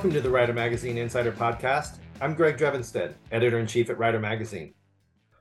Welcome 0.00 0.14
to 0.14 0.22
the 0.22 0.30
Rider 0.30 0.54
Magazine 0.54 0.96
Insider 0.96 1.30
Podcast. 1.30 1.98
I'm 2.22 2.32
Greg 2.32 2.56
Drevenstedt, 2.56 3.12
editor 3.30 3.58
in 3.58 3.66
chief 3.66 3.90
at 3.90 3.98
Rider 3.98 4.18
Magazine. 4.18 4.72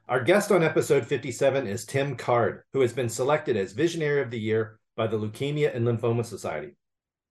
Our 0.10 0.22
guest 0.22 0.52
on 0.52 0.64
episode 0.64 1.06
57 1.06 1.66
is 1.66 1.86
Tim 1.86 2.18
Card, 2.18 2.64
who 2.74 2.82
has 2.82 2.92
been 2.92 3.08
selected 3.08 3.56
as 3.56 3.72
Visionary 3.72 4.22
of 4.22 4.32
the 4.32 4.38
Year 4.38 4.78
by 4.98 5.08
the 5.08 5.18
Leukemia 5.18 5.74
and 5.74 5.88
Lymphoma 5.88 6.26
Society. 6.26 6.76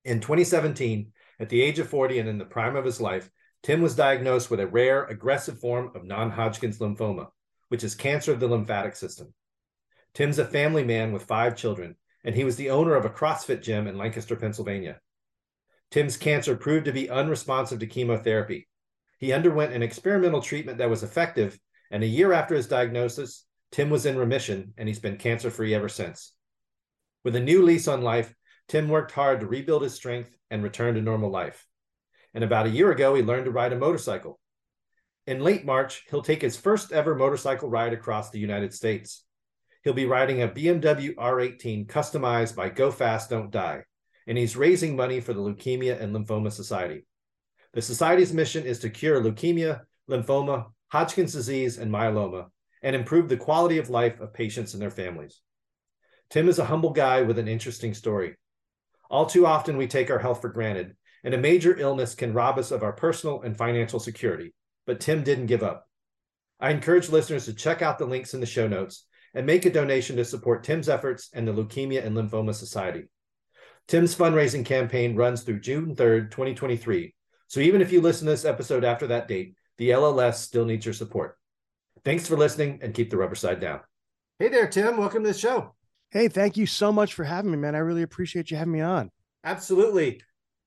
In 0.06 0.20
2017, 0.20 1.12
at 1.38 1.50
the 1.50 1.60
age 1.60 1.78
of 1.78 1.90
40 1.90 2.18
and 2.20 2.30
in 2.30 2.38
the 2.38 2.46
prime 2.46 2.76
of 2.76 2.86
his 2.86 2.98
life, 2.98 3.28
Tim 3.62 3.82
was 3.82 3.94
diagnosed 3.94 4.50
with 4.50 4.60
a 4.60 4.66
rare, 4.66 5.04
aggressive 5.04 5.60
form 5.60 5.92
of 5.94 6.06
non 6.06 6.30
Hodgkin's 6.30 6.78
lymphoma, 6.78 7.26
which 7.68 7.84
is 7.84 7.94
cancer 7.94 8.32
of 8.32 8.40
the 8.40 8.48
lymphatic 8.48 8.96
system. 8.96 9.34
Tim's 10.14 10.38
a 10.38 10.46
family 10.46 10.82
man 10.82 11.12
with 11.12 11.24
five 11.24 11.56
children, 11.56 11.96
and 12.24 12.34
he 12.34 12.44
was 12.44 12.56
the 12.56 12.70
owner 12.70 12.94
of 12.94 13.04
a 13.04 13.10
CrossFit 13.10 13.60
gym 13.60 13.86
in 13.86 13.98
Lancaster, 13.98 14.34
Pennsylvania. 14.34 14.98
Tim's 15.90 16.16
cancer 16.16 16.54
proved 16.56 16.84
to 16.84 16.92
be 16.92 17.08
unresponsive 17.08 17.78
to 17.78 17.86
chemotherapy. 17.86 18.68
He 19.18 19.32
underwent 19.32 19.72
an 19.72 19.82
experimental 19.82 20.42
treatment 20.42 20.78
that 20.78 20.90
was 20.90 21.02
effective, 21.02 21.58
and 21.90 22.02
a 22.02 22.06
year 22.06 22.32
after 22.32 22.54
his 22.54 22.68
diagnosis, 22.68 23.46
Tim 23.72 23.90
was 23.90 24.06
in 24.06 24.16
remission 24.16 24.74
and 24.76 24.88
he's 24.88 24.98
been 24.98 25.16
cancer 25.16 25.50
free 25.50 25.74
ever 25.74 25.88
since. 25.88 26.32
With 27.24 27.36
a 27.36 27.40
new 27.40 27.62
lease 27.62 27.88
on 27.88 28.02
life, 28.02 28.34
Tim 28.68 28.88
worked 28.88 29.12
hard 29.12 29.40
to 29.40 29.46
rebuild 29.46 29.82
his 29.82 29.94
strength 29.94 30.30
and 30.50 30.62
return 30.62 30.94
to 30.94 31.02
normal 31.02 31.30
life. 31.30 31.66
And 32.34 32.44
about 32.44 32.66
a 32.66 32.70
year 32.70 32.90
ago, 32.90 33.14
he 33.14 33.22
learned 33.22 33.46
to 33.46 33.50
ride 33.50 33.72
a 33.72 33.78
motorcycle. 33.78 34.38
In 35.26 35.40
late 35.40 35.64
March, 35.64 36.04
he'll 36.10 36.22
take 36.22 36.42
his 36.42 36.56
first 36.56 36.92
ever 36.92 37.14
motorcycle 37.14 37.68
ride 37.68 37.92
across 37.92 38.30
the 38.30 38.38
United 38.38 38.72
States. 38.72 39.24
He'll 39.84 39.94
be 39.94 40.06
riding 40.06 40.42
a 40.42 40.48
BMW 40.48 41.14
R18 41.14 41.86
customized 41.86 42.54
by 42.54 42.68
Go 42.68 42.90
Fast, 42.90 43.30
Don't 43.30 43.50
Die, 43.50 43.84
and 44.28 44.36
he's 44.36 44.56
raising 44.56 44.94
money 44.94 45.20
for 45.20 45.32
the 45.32 45.40
Leukemia 45.40 46.00
and 46.00 46.14
Lymphoma 46.14 46.52
Society. 46.52 47.06
The 47.72 47.80
Society's 47.80 48.34
mission 48.34 48.64
is 48.64 48.78
to 48.80 48.90
cure 48.90 49.22
leukemia, 49.22 49.80
lymphoma, 50.08 50.66
Hodgkin's 50.88 51.32
disease, 51.32 51.78
and 51.78 51.90
myeloma, 51.90 52.48
and 52.82 52.94
improve 52.94 53.30
the 53.30 53.38
quality 53.38 53.78
of 53.78 53.88
life 53.88 54.20
of 54.20 54.34
patients 54.34 54.74
and 54.74 54.82
their 54.82 54.90
families. 54.90 55.40
Tim 56.28 56.46
is 56.48 56.58
a 56.58 56.66
humble 56.66 56.90
guy 56.90 57.22
with 57.22 57.38
an 57.38 57.48
interesting 57.48 57.94
story. 57.94 58.36
All 59.10 59.24
too 59.24 59.46
often, 59.46 59.78
we 59.78 59.86
take 59.86 60.10
our 60.10 60.18
health 60.18 60.42
for 60.42 60.50
granted, 60.50 60.94
and 61.24 61.32
a 61.32 61.38
major 61.38 61.78
illness 61.78 62.14
can 62.14 62.34
rob 62.34 62.58
us 62.58 62.70
of 62.70 62.82
our 62.82 62.92
personal 62.92 63.40
and 63.40 63.56
financial 63.56 63.98
security. 63.98 64.52
But 64.86 65.00
Tim 65.00 65.24
didn't 65.24 65.46
give 65.46 65.62
up. 65.62 65.86
I 66.60 66.70
encourage 66.70 67.08
listeners 67.08 67.46
to 67.46 67.54
check 67.54 67.80
out 67.80 67.98
the 67.98 68.04
links 68.04 68.34
in 68.34 68.40
the 68.40 68.46
show 68.46 68.68
notes 68.68 69.06
and 69.34 69.46
make 69.46 69.64
a 69.64 69.70
donation 69.70 70.16
to 70.16 70.24
support 70.26 70.64
Tim's 70.64 70.88
efforts 70.88 71.30
and 71.32 71.48
the 71.48 71.52
Leukemia 71.52 72.04
and 72.04 72.14
Lymphoma 72.14 72.54
Society. 72.54 73.08
Tim's 73.88 74.14
fundraising 74.14 74.66
campaign 74.66 75.16
runs 75.16 75.42
through 75.42 75.60
June 75.60 75.96
3rd, 75.96 76.30
2023. 76.30 77.14
So 77.46 77.60
even 77.60 77.80
if 77.80 77.90
you 77.90 78.02
listen 78.02 78.26
to 78.26 78.32
this 78.32 78.44
episode 78.44 78.84
after 78.84 79.06
that 79.06 79.28
date, 79.28 79.54
the 79.78 79.90
LLS 79.90 80.34
still 80.34 80.66
needs 80.66 80.84
your 80.84 80.92
support. 80.92 81.38
Thanks 82.04 82.28
for 82.28 82.36
listening 82.36 82.80
and 82.82 82.92
keep 82.92 83.08
the 83.08 83.16
rubber 83.16 83.34
side 83.34 83.60
down. 83.60 83.80
Hey 84.38 84.48
there, 84.48 84.68
Tim. 84.68 84.98
Welcome 84.98 85.22
to 85.24 85.32
the 85.32 85.38
show. 85.38 85.74
Hey, 86.10 86.28
thank 86.28 86.58
you 86.58 86.66
so 86.66 86.92
much 86.92 87.14
for 87.14 87.24
having 87.24 87.50
me, 87.50 87.56
man. 87.56 87.74
I 87.74 87.78
really 87.78 88.02
appreciate 88.02 88.50
you 88.50 88.58
having 88.58 88.74
me 88.74 88.82
on. 88.82 89.10
Absolutely. 89.42 90.20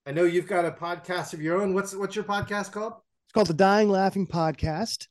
I 0.07 0.13
know 0.13 0.23
you've 0.23 0.47
got 0.47 0.65
a 0.65 0.71
podcast 0.71 1.33
of 1.33 1.43
your 1.43 1.61
own. 1.61 1.75
What's 1.75 1.95
what's 1.95 2.15
your 2.15 2.25
podcast 2.25 2.71
called? 2.71 2.93
It's 3.25 3.33
called 3.33 3.47
the 3.47 3.53
Dying 3.53 3.89
Laughing 3.89 4.25
Podcast. 4.25 5.07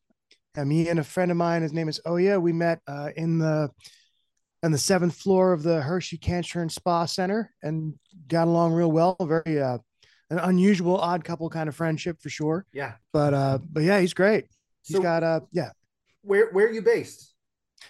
And 0.56 0.69
me 0.69 0.89
and 0.89 0.98
a 0.98 1.05
friend 1.05 1.30
of 1.30 1.36
mine, 1.36 1.62
his 1.62 1.72
name 1.72 1.89
is 1.89 2.00
Oya. 2.08 2.41
We 2.41 2.52
met 2.52 2.80
uh, 2.89 3.11
in 3.17 3.39
the 3.39 3.70
on 4.62 4.72
the 4.72 4.78
seventh 4.78 5.14
floor 5.14 5.53
of 5.53 5.62
the 5.62 5.80
Hershey 5.80 6.19
Cancer 6.19 6.61
and 6.61 6.70
Spa 6.70 7.06
Center 7.06 7.53
and 7.62 7.94
got 8.28 8.48
along 8.48 8.73
real 8.73 8.92
well. 8.92 9.17
Very 9.20 9.61
uh, 9.61 9.79
an 10.30 10.39
unusual, 10.39 10.96
odd 10.96 11.24
couple 11.24 11.48
kind 11.51 11.68
of 11.68 11.74
friendship 11.74 12.20
for 12.20 12.30
sure. 12.30 12.67
Yeah. 12.73 12.95
But 13.12 13.35
uh, 13.35 13.58
but 13.70 13.83
yeah, 13.83 14.01
he's 14.01 14.14
great. 14.14 14.46
He's 14.83 14.96
so 14.96 15.02
got 15.02 15.23
uh, 15.23 15.40
yeah. 15.52 15.70
Where 16.23 16.51
where 16.52 16.67
are 16.67 16.73
you 16.73 16.83
based? 16.83 17.35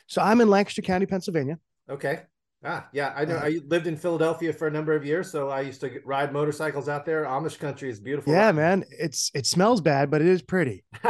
So 0.07 0.23
I'm 0.23 0.41
in 0.41 0.49
Lancaster 0.49 0.83
County, 0.83 1.07
Pennsylvania. 1.07 1.59
Okay. 1.89 2.23
Ah, 2.63 2.87
yeah, 2.93 3.15
I 3.17 3.25
know. 3.25 3.37
Uh, 3.37 3.45
I 3.45 3.61
lived 3.69 3.87
in 3.87 3.97
Philadelphia 3.97 4.53
for 4.53 4.67
a 4.69 4.71
number 4.71 4.95
of 4.95 5.03
years, 5.03 5.31
so 5.31 5.49
I 5.49 5.63
used 5.63 5.81
to 5.81 5.99
ride 6.05 6.31
motorcycles 6.31 6.91
out 6.91 7.07
there. 7.07 7.25
Amish 7.25 7.59
country 7.59 7.89
is 7.89 7.99
beautiful. 7.99 8.35
Yeah, 8.35 8.53
man. 8.53 8.85
It's 8.91 9.31
it 9.35 9.47
smells 9.47 9.81
bad, 9.81 10.11
but 10.11 10.21
it 10.21 10.29
is 10.29 10.43
pretty. 10.43 10.85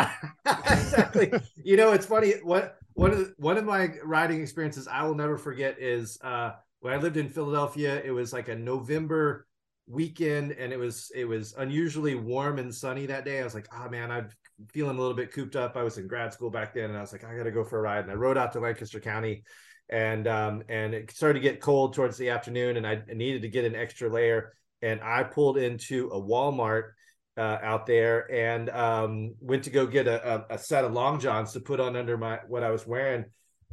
exactly. 0.46 1.32
you 1.64 1.76
know, 1.76 1.90
it's 1.90 2.06
funny. 2.06 2.34
What 2.44 2.76
one 3.00 3.12
of 3.12 3.18
the, 3.18 3.34
one 3.38 3.56
of 3.56 3.64
my 3.64 3.94
riding 4.04 4.42
experiences 4.42 4.86
I 4.86 5.04
will 5.04 5.14
never 5.14 5.38
forget 5.38 5.80
is 5.80 6.18
uh, 6.22 6.52
when 6.80 6.92
I 6.92 6.98
lived 6.98 7.16
in 7.16 7.30
Philadelphia. 7.30 8.02
It 8.04 8.10
was 8.10 8.32
like 8.32 8.48
a 8.48 8.54
November 8.54 9.46
weekend, 9.86 10.52
and 10.52 10.70
it 10.70 10.78
was 10.78 11.10
it 11.14 11.24
was 11.24 11.54
unusually 11.56 12.14
warm 12.14 12.58
and 12.58 12.74
sunny 12.74 13.06
that 13.06 13.24
day. 13.24 13.40
I 13.40 13.44
was 13.44 13.54
like, 13.54 13.68
oh 13.74 13.88
man, 13.88 14.10
I'm 14.10 14.28
feeling 14.68 14.98
a 14.98 15.00
little 15.00 15.16
bit 15.16 15.32
cooped 15.32 15.56
up. 15.56 15.76
I 15.76 15.82
was 15.82 15.96
in 15.96 16.08
grad 16.08 16.34
school 16.34 16.50
back 16.50 16.74
then, 16.74 16.90
and 16.90 16.98
I 16.98 17.00
was 17.00 17.12
like, 17.12 17.24
I 17.24 17.34
got 17.34 17.44
to 17.44 17.50
go 17.50 17.64
for 17.64 17.78
a 17.78 17.82
ride. 17.82 18.04
And 18.04 18.12
I 18.12 18.16
rode 18.16 18.36
out 18.36 18.52
to 18.52 18.60
Lancaster 18.60 19.00
County 19.00 19.44
and 19.90 20.28
um, 20.28 20.62
and 20.68 20.94
it 20.94 21.10
started 21.10 21.34
to 21.34 21.40
get 21.40 21.60
cold 21.60 21.94
towards 21.94 22.16
the 22.16 22.28
afternoon, 22.30 22.76
and 22.76 22.86
I 22.86 23.02
needed 23.12 23.42
to 23.42 23.48
get 23.48 23.64
an 23.64 23.74
extra 23.74 24.08
layer, 24.08 24.52
and 24.82 25.00
I 25.02 25.24
pulled 25.24 25.58
into 25.58 26.08
a 26.08 26.20
Walmart 26.20 26.92
uh, 27.40 27.58
out 27.62 27.86
there 27.86 28.30
and 28.30 28.68
um, 28.68 29.34
went 29.40 29.64
to 29.64 29.70
go 29.70 29.86
get 29.86 30.06
a, 30.06 30.44
a, 30.50 30.58
set 30.58 30.84
of 30.84 30.92
long 30.92 31.18
johns 31.18 31.52
to 31.52 31.60
put 31.60 31.80
on 31.80 31.96
under 31.96 32.18
my 32.18 32.38
what 32.48 32.62
I 32.62 32.70
was 32.70 32.86
wearing, 32.86 33.24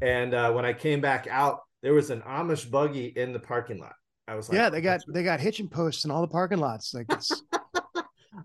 and 0.01 0.33
uh, 0.33 0.53
when 0.53 0.63
I 0.63 0.71
came 0.71 1.01
back 1.01 1.27
out, 1.29 1.59
there 1.83 1.93
was 1.93 2.09
an 2.09 2.21
Amish 2.21 2.71
buggy 2.71 3.07
in 3.07 3.33
the 3.33 3.39
parking 3.39 3.79
lot. 3.79 3.95
I 4.25 4.35
was 4.35 4.47
like, 4.47 4.55
yeah, 4.55 4.69
they 4.69 4.79
got 4.79 5.01
they 5.13 5.21
got 5.21 5.41
hitching 5.41 5.67
posts 5.67 6.05
in 6.05 6.11
all 6.11 6.21
the 6.21 6.29
parking 6.29 6.59
lots. 6.59 6.93
Like 6.93 7.07
it's. 7.09 7.43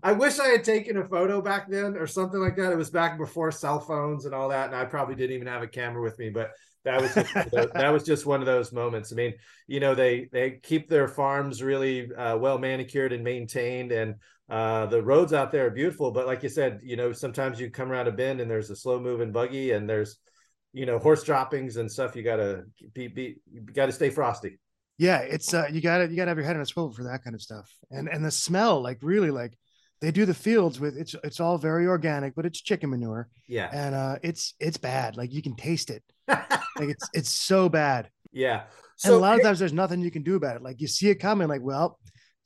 I 0.01 0.11
wish 0.11 0.39
I 0.39 0.47
had 0.47 0.63
taken 0.63 0.97
a 0.97 1.07
photo 1.07 1.39
back 1.39 1.69
then 1.69 1.95
or 1.95 2.07
something 2.07 2.39
like 2.39 2.57
that. 2.57 2.71
It 2.71 2.77
was 2.77 2.89
back 2.89 3.17
before 3.17 3.51
cell 3.51 3.79
phones 3.79 4.25
and 4.25 4.33
all 4.35 4.49
that, 4.49 4.67
and 4.67 4.75
I 4.75 4.83
probably 4.83 5.15
didn't 5.15 5.35
even 5.35 5.47
have 5.47 5.61
a 5.61 5.67
camera 5.67 6.01
with 6.01 6.19
me. 6.19 6.29
But 6.29 6.51
that 6.83 7.01
was 7.01 7.13
just, 7.13 7.73
that 7.73 7.93
was 7.93 8.03
just 8.03 8.25
one 8.25 8.41
of 8.41 8.45
those 8.45 8.73
moments. 8.73 9.13
I 9.13 9.15
mean, 9.15 9.33
you 9.67 9.79
know, 9.79 9.95
they 9.95 10.27
they 10.31 10.59
keep 10.63 10.89
their 10.89 11.07
farms 11.07 11.63
really 11.63 12.11
uh, 12.13 12.37
well 12.37 12.57
manicured 12.57 13.13
and 13.13 13.23
maintained, 13.23 13.93
and 13.93 14.15
uh, 14.49 14.85
the 14.87 15.01
roads 15.01 15.33
out 15.33 15.51
there 15.51 15.67
are 15.67 15.71
beautiful. 15.71 16.11
But 16.11 16.27
like 16.27 16.43
you 16.43 16.49
said, 16.49 16.81
you 16.83 16.95
know, 16.95 17.11
sometimes 17.11 17.59
you 17.59 17.69
come 17.69 17.91
around 17.91 18.07
a 18.07 18.11
bend 18.11 18.41
and 18.41 18.49
there's 18.49 18.69
a 18.69 18.75
slow 18.75 18.99
moving 18.99 19.31
buggy, 19.31 19.71
and 19.71 19.89
there's 19.89 20.17
you 20.73 20.85
know 20.85 20.99
horse 20.99 21.23
droppings 21.23 21.77
and 21.77 21.91
stuff. 21.91 22.15
You 22.15 22.23
gotta 22.23 22.65
be, 22.93 23.07
be 23.07 23.35
you 23.51 23.61
gotta 23.61 23.91
stay 23.91 24.09
frosty. 24.09 24.59
Yeah, 24.97 25.19
it's 25.19 25.53
uh, 25.53 25.67
you 25.71 25.81
gotta 25.81 26.09
you 26.09 26.15
gotta 26.15 26.29
have 26.29 26.37
your 26.37 26.45
head 26.45 26.55
on 26.55 26.61
a 26.61 26.65
swivel 26.65 26.91
for 26.91 27.03
that 27.03 27.23
kind 27.23 27.35
of 27.35 27.41
stuff, 27.41 27.69
and 27.89 28.07
and 28.07 28.23
the 28.23 28.31
smell, 28.31 28.81
like 28.81 28.99
really, 29.01 29.31
like 29.31 29.57
they 30.01 30.11
do 30.11 30.25
the 30.25 30.33
fields 30.33 30.79
with 30.79 30.97
it's 30.97 31.15
it's 31.23 31.39
all 31.39 31.57
very 31.57 31.87
organic, 31.87 32.35
but 32.35 32.45
it's 32.45 32.61
chicken 32.61 32.89
manure. 32.89 33.29
Yeah, 33.47 33.69
and 33.71 33.95
uh, 33.95 34.17
it's 34.21 34.53
it's 34.59 34.77
bad. 34.77 35.15
Like 35.15 35.33
you 35.33 35.41
can 35.41 35.55
taste 35.55 35.89
it. 35.89 36.03
like 36.27 36.89
it's 36.89 37.09
it's 37.13 37.29
so 37.29 37.69
bad. 37.69 38.09
Yeah. 38.31 38.63
So 38.97 39.13
and 39.13 39.17
a 39.17 39.19
lot 39.19 39.37
of 39.37 39.43
times 39.43 39.59
there's 39.59 39.73
nothing 39.73 40.01
you 40.01 40.11
can 40.11 40.23
do 40.23 40.35
about 40.35 40.55
it. 40.55 40.61
Like 40.61 40.81
you 40.81 40.87
see 40.87 41.09
it 41.09 41.15
coming, 41.15 41.47
like, 41.47 41.61
well, 41.61 41.99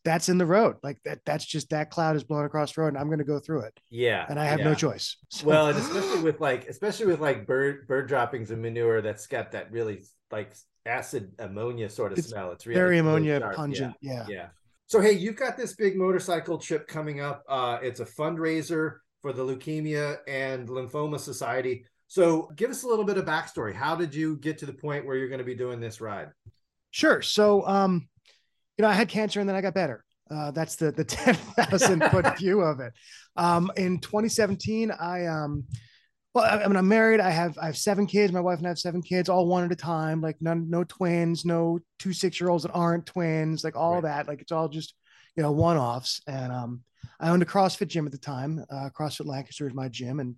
that's 0.03 0.29
in 0.29 0.37
the 0.37 0.45
road. 0.45 0.77
Like 0.83 0.97
that, 1.05 1.19
that's 1.25 1.45
just 1.45 1.69
that 1.71 1.89
cloud 1.89 2.15
is 2.15 2.23
blowing 2.23 2.45
across 2.45 2.73
the 2.73 2.81
road 2.81 2.89
and 2.89 2.97
I'm 2.97 3.07
going 3.07 3.19
to 3.19 3.25
go 3.25 3.39
through 3.39 3.61
it. 3.61 3.79
Yeah. 3.89 4.25
And 4.29 4.39
I 4.39 4.45
have 4.45 4.59
yeah. 4.59 4.65
no 4.65 4.73
choice. 4.73 5.17
So. 5.29 5.45
Well, 5.45 5.67
and 5.67 5.77
especially 5.77 6.21
with 6.21 6.39
like, 6.39 6.67
especially 6.67 7.07
with 7.07 7.19
like 7.19 7.45
bird, 7.45 7.87
bird 7.87 8.07
droppings 8.07 8.51
and 8.51 8.61
manure 8.61 9.01
that's 9.01 9.27
got 9.27 9.51
that 9.51 9.71
really 9.71 10.03
like 10.31 10.55
acid 10.85 11.33
ammonia 11.39 11.89
sort 11.89 12.13
of 12.13 12.17
it's 12.17 12.29
smell. 12.29 12.51
It's 12.51 12.65
really 12.65 12.79
very 12.79 12.97
ammonia 12.99 13.39
really 13.41 13.55
pungent. 13.55 13.95
Yeah. 14.01 14.13
yeah. 14.13 14.25
Yeah. 14.29 14.47
So 14.87 15.01
hey, 15.01 15.11
you've 15.11 15.35
got 15.35 15.57
this 15.57 15.75
big 15.75 15.97
motorcycle 15.97 16.57
trip 16.57 16.87
coming 16.87 17.19
up. 17.19 17.43
Uh, 17.47 17.77
it's 17.81 17.99
a 17.99 18.05
fundraiser 18.05 18.99
for 19.21 19.33
the 19.33 19.43
Leukemia 19.43 20.19
and 20.27 20.69
Lymphoma 20.69 21.19
Society. 21.19 21.85
So 22.07 22.49
give 22.55 22.69
us 22.69 22.83
a 22.83 22.87
little 22.87 23.03
bit 23.03 23.17
of 23.17 23.25
backstory. 23.25 23.73
How 23.73 23.95
did 23.95 24.15
you 24.15 24.37
get 24.37 24.57
to 24.59 24.65
the 24.65 24.73
point 24.73 25.05
where 25.05 25.17
you're 25.17 25.27
going 25.27 25.39
to 25.39 25.45
be 25.45 25.55
doing 25.55 25.81
this 25.81 25.99
ride? 25.99 26.29
Sure. 26.91 27.21
So, 27.21 27.67
um, 27.67 28.07
you 28.77 28.83
know, 28.83 28.89
I 28.89 28.93
had 28.93 29.09
cancer 29.09 29.39
and 29.39 29.47
then 29.49 29.55
I 29.55 29.61
got 29.61 29.73
better. 29.73 30.03
Uh, 30.29 30.51
that's 30.51 30.75
the 30.75 30.91
the 30.91 31.03
ten 31.05 31.35
thousand 31.35 32.03
foot 32.11 32.37
view 32.37 32.61
of 32.61 32.79
it. 32.79 32.93
Um, 33.35 33.71
in 33.77 33.99
2017, 33.99 34.91
I 34.91 35.25
um, 35.25 35.65
well, 36.33 36.45
I, 36.45 36.63
I 36.63 36.67
mean, 36.67 36.75
I'm 36.75 36.87
married. 36.87 37.19
I 37.19 37.29
have 37.29 37.57
I 37.57 37.67
have 37.67 37.77
seven 37.77 38.05
kids. 38.05 38.33
My 38.33 38.41
wife 38.41 38.57
and 38.57 38.67
I 38.67 38.69
have 38.69 38.79
seven 38.79 39.01
kids, 39.01 39.29
all 39.29 39.47
one 39.47 39.63
at 39.63 39.71
a 39.71 39.75
time. 39.75 40.21
Like 40.21 40.37
none, 40.41 40.69
no 40.69 40.83
twins, 40.83 41.45
no 41.45 41.79
two 41.99 42.13
six 42.13 42.39
year 42.39 42.49
olds 42.49 42.63
that 42.63 42.73
aren't 42.73 43.05
twins. 43.05 43.63
Like 43.63 43.75
all 43.75 43.95
right. 43.95 44.03
that. 44.03 44.27
Like 44.27 44.41
it's 44.41 44.51
all 44.51 44.67
just 44.67 44.93
you 45.35 45.43
know 45.43 45.51
one 45.51 45.77
offs. 45.77 46.21
And 46.27 46.51
um, 46.51 46.81
I 47.19 47.29
owned 47.29 47.41
a 47.41 47.45
CrossFit 47.45 47.87
gym 47.87 48.05
at 48.05 48.11
the 48.11 48.17
time. 48.17 48.63
Uh, 48.69 48.89
CrossFit 48.95 49.25
Lancaster 49.25 49.67
is 49.67 49.73
my 49.73 49.87
gym, 49.87 50.19
and 50.19 50.35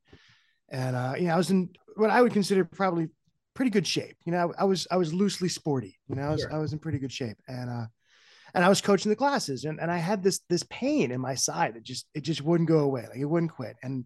and 0.69 0.95
uh, 0.95 1.13
you 1.17 1.27
know 1.27 1.33
I 1.33 1.37
was 1.37 1.49
in 1.49 1.69
what 1.95 2.09
I 2.09 2.21
would 2.21 2.33
consider 2.33 2.63
probably 2.63 3.09
pretty 3.55 3.71
good 3.71 3.87
shape. 3.87 4.15
You 4.25 4.31
know, 4.31 4.53
I, 4.57 4.61
I 4.61 4.63
was 4.65 4.87
I 4.91 4.97
was 4.97 5.13
loosely 5.13 5.49
sporty. 5.49 5.97
You 6.07 6.15
know, 6.15 6.23
I 6.23 6.31
was. 6.31 6.45
I 6.45 6.57
was 6.59 6.73
in 6.73 6.79
pretty 6.79 6.99
good 6.99 7.11
shape, 7.11 7.37
and 7.47 7.69
uh, 7.69 7.85
and 8.53 8.63
I 8.63 8.69
was 8.69 8.81
coaching 8.81 9.09
the 9.09 9.15
classes, 9.15 9.65
and 9.65 9.79
and 9.79 9.91
I 9.91 9.97
had 9.97 10.23
this 10.23 10.39
this 10.49 10.63
pain 10.69 11.11
in 11.11 11.21
my 11.21 11.35
side 11.35 11.75
that 11.75 11.83
just 11.83 12.07
it 12.13 12.21
just 12.21 12.41
wouldn't 12.41 12.69
go 12.69 12.79
away, 12.79 13.05
like 13.09 13.19
it 13.19 13.25
wouldn't 13.25 13.53
quit, 13.53 13.75
and 13.83 14.05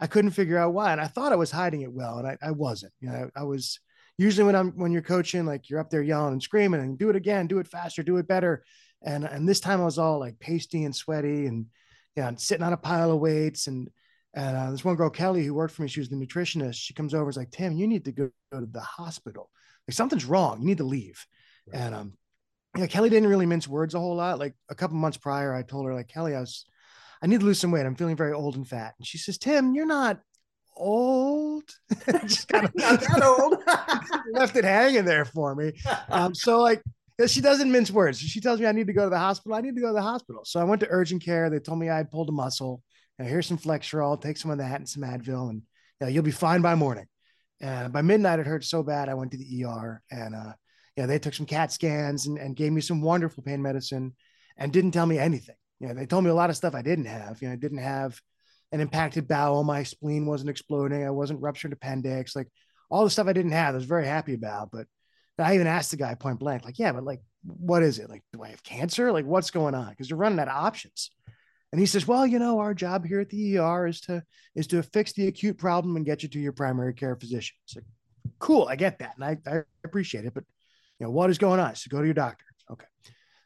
I 0.00 0.06
couldn't 0.06 0.32
figure 0.32 0.58
out 0.58 0.74
why. 0.74 0.92
And 0.92 1.00
I 1.00 1.06
thought 1.06 1.32
I 1.32 1.36
was 1.36 1.50
hiding 1.50 1.82
it 1.82 1.92
well, 1.92 2.18
and 2.18 2.26
I, 2.26 2.36
I 2.42 2.50
wasn't. 2.52 2.92
You 3.00 3.10
know, 3.10 3.30
I 3.36 3.44
was 3.44 3.80
usually 4.18 4.46
when 4.46 4.56
I'm 4.56 4.72
when 4.72 4.92
you're 4.92 5.02
coaching, 5.02 5.46
like 5.46 5.68
you're 5.70 5.80
up 5.80 5.90
there 5.90 6.02
yelling 6.02 6.32
and 6.32 6.42
screaming 6.42 6.80
and 6.80 6.98
do 6.98 7.10
it 7.10 7.16
again, 7.16 7.46
do 7.46 7.58
it 7.58 7.68
faster, 7.68 8.02
do 8.02 8.16
it 8.18 8.28
better. 8.28 8.64
And 9.02 9.24
and 9.24 9.48
this 9.48 9.60
time 9.60 9.80
I 9.80 9.84
was 9.84 9.98
all 9.98 10.20
like 10.20 10.38
pasty 10.40 10.84
and 10.84 10.94
sweaty 10.94 11.46
and 11.46 11.66
you 12.16 12.22
know, 12.22 12.34
sitting 12.36 12.64
on 12.64 12.72
a 12.72 12.76
pile 12.76 13.12
of 13.12 13.20
weights. 13.20 13.66
And, 13.66 13.88
and 14.34 14.56
uh, 14.56 14.70
this 14.70 14.84
one 14.84 14.96
girl, 14.96 15.10
Kelly, 15.10 15.44
who 15.44 15.54
worked 15.54 15.74
for 15.74 15.82
me, 15.82 15.88
she 15.88 16.00
was 16.00 16.08
the 16.08 16.16
nutritionist. 16.16 16.74
She 16.74 16.94
comes 16.94 17.14
over 17.14 17.24
and 17.24 17.30
is 17.30 17.36
like, 17.36 17.50
Tim, 17.50 17.76
you 17.76 17.86
need 17.86 18.04
to 18.04 18.12
go, 18.12 18.30
go 18.52 18.60
to 18.60 18.66
the 18.66 18.80
hospital. 18.80 19.50
Like 19.86 19.94
something's 19.94 20.24
wrong. 20.24 20.60
You 20.60 20.66
need 20.66 20.78
to 20.78 20.84
leave. 20.84 21.24
Right. 21.66 21.80
And, 21.80 21.94
um, 21.94 22.12
yeah, 22.76 22.86
Kelly 22.86 23.10
didn't 23.10 23.28
really 23.28 23.46
mince 23.46 23.68
words 23.68 23.94
a 23.94 23.98
whole 23.98 24.16
lot. 24.16 24.38
Like 24.38 24.54
a 24.68 24.74
couple 24.74 24.96
months 24.96 25.18
prior, 25.18 25.54
I 25.54 25.62
told 25.62 25.86
her 25.86 25.94
like, 25.94 26.08
Kelly, 26.08 26.34
I 26.34 26.40
was, 26.40 26.66
I 27.22 27.26
need 27.26 27.40
to 27.40 27.46
lose 27.46 27.58
some 27.58 27.70
weight. 27.70 27.86
I'm 27.86 27.96
feeling 27.96 28.16
very 28.16 28.32
old 28.32 28.56
and 28.56 28.66
fat. 28.66 28.94
And 28.98 29.06
she 29.06 29.18
says, 29.18 29.38
Tim, 29.38 29.74
you're 29.74 29.86
not 29.86 30.20
old. 30.76 31.64
just 32.22 32.48
kind 32.48 32.64
of 32.66 32.72
not 32.74 33.00
that 33.00 33.22
old. 33.22 33.58
left 34.32 34.56
it 34.56 34.64
hanging 34.64 35.04
there 35.04 35.24
for 35.24 35.54
me. 35.54 35.72
Um, 36.08 36.34
so 36.34 36.60
like 36.60 36.82
she 37.26 37.40
doesn't 37.40 37.70
mince 37.70 37.90
words. 37.90 38.18
She 38.18 38.40
tells 38.40 38.60
me 38.60 38.66
I 38.66 38.72
need 38.72 38.86
to 38.86 38.92
go 38.92 39.04
to 39.04 39.10
the 39.10 39.18
hospital. 39.18 39.56
I 39.56 39.60
need 39.60 39.74
to 39.74 39.80
go 39.80 39.88
to 39.88 39.92
the 39.92 40.02
hospital. 40.02 40.42
So 40.44 40.60
I 40.60 40.64
went 40.64 40.80
to 40.80 40.88
urgent 40.90 41.22
care. 41.22 41.50
They 41.50 41.58
told 41.58 41.78
me 41.78 41.90
I 41.90 42.02
pulled 42.04 42.28
a 42.28 42.32
muscle. 42.32 42.82
And 43.20 43.28
here's 43.28 43.46
some 43.46 43.58
Flexeril. 43.58 44.22
Take 44.22 44.38
some 44.38 44.50
of 44.50 44.58
that 44.58 44.76
and 44.76 44.88
some 44.88 45.02
Advil, 45.02 45.50
and 45.50 45.62
yeah, 46.00 46.08
you'll 46.08 46.22
be 46.22 46.30
fine 46.30 46.62
by 46.62 46.74
morning. 46.74 47.04
And 47.60 47.92
by 47.92 48.00
midnight, 48.00 48.38
it 48.38 48.46
hurt 48.46 48.64
so 48.64 48.82
bad 48.82 49.10
I 49.10 49.14
went 49.14 49.32
to 49.32 49.36
the 49.36 49.64
ER, 49.66 50.00
and 50.10 50.34
uh, 50.34 50.52
yeah, 50.96 51.06
they 51.06 51.18
took 51.18 51.34
some 51.34 51.46
CAT 51.46 51.72
scans 51.72 52.26
and, 52.26 52.38
and 52.38 52.56
gave 52.56 52.72
me 52.72 52.80
some 52.80 53.02
wonderful 53.02 53.42
pain 53.42 53.62
medicine, 53.62 54.14
and 54.56 54.72
didn't 54.72 54.92
tell 54.92 55.06
me 55.06 55.18
anything. 55.18 55.54
You 55.78 55.88
know, 55.88 55.94
they 55.94 56.06
told 56.06 56.24
me 56.24 56.30
a 56.30 56.34
lot 56.34 56.50
of 56.50 56.56
stuff 56.56 56.74
I 56.74 56.82
didn't 56.82 57.06
have. 57.06 57.40
You 57.40 57.48
know, 57.48 57.54
I 57.54 57.56
didn't 57.56 57.78
have 57.78 58.20
an 58.72 58.80
impacted 58.80 59.26
bowel. 59.26 59.64
My 59.64 59.82
spleen 59.82 60.26
wasn't 60.26 60.50
exploding. 60.50 61.04
I 61.04 61.10
wasn't 61.10 61.40
ruptured 61.40 61.72
appendix. 61.72 62.36
Like 62.36 62.48
all 62.90 63.04
the 63.04 63.10
stuff 63.10 63.26
I 63.26 63.32
didn't 63.32 63.52
have, 63.52 63.74
I 63.74 63.78
was 63.78 63.86
very 63.86 64.06
happy 64.06 64.34
about. 64.34 64.70
But 64.70 64.86
I 65.38 65.54
even 65.54 65.66
asked 65.66 65.90
the 65.90 65.96
guy 65.96 66.14
point 66.14 66.38
blank, 66.38 66.64
like, 66.64 66.78
yeah, 66.78 66.92
but 66.92 67.04
like, 67.04 67.20
what 67.42 67.82
is 67.82 67.98
it? 67.98 68.10
Like, 68.10 68.22
do 68.32 68.42
I 68.42 68.48
have 68.48 68.62
cancer? 68.62 69.10
Like, 69.12 69.24
what's 69.24 69.50
going 69.50 69.74
on? 69.74 69.90
Because 69.90 70.10
you're 70.10 70.18
running 70.18 70.38
out 70.38 70.48
of 70.48 70.54
options. 70.54 71.10
And 71.72 71.80
he 71.80 71.86
says, 71.86 72.06
well, 72.06 72.26
you 72.26 72.38
know, 72.38 72.58
our 72.58 72.74
job 72.74 73.06
here 73.06 73.20
at 73.20 73.30
the 73.30 73.58
ER 73.58 73.86
is 73.86 74.00
to 74.02 74.22
is 74.54 74.66
to 74.68 74.82
fix 74.82 75.12
the 75.12 75.28
acute 75.28 75.56
problem 75.56 75.96
and 75.96 76.04
get 76.04 76.22
you 76.22 76.28
to 76.28 76.38
your 76.38 76.52
primary 76.52 76.92
care 76.92 77.14
physician. 77.16 77.56
It's 77.64 77.76
like, 77.76 77.84
cool, 78.38 78.66
I 78.68 78.76
get 78.76 78.98
that, 78.98 79.14
and 79.16 79.24
I, 79.24 79.38
I 79.50 79.62
appreciate 79.84 80.24
it. 80.24 80.34
But 80.34 80.44
you 81.00 81.06
know, 81.06 81.10
what 81.10 81.30
is 81.30 81.38
going 81.38 81.58
on? 81.58 81.74
So 81.74 81.88
go 81.88 82.00
to 82.00 82.06
your 82.06 82.14
doctor. 82.14 82.44
Okay. 82.70 82.86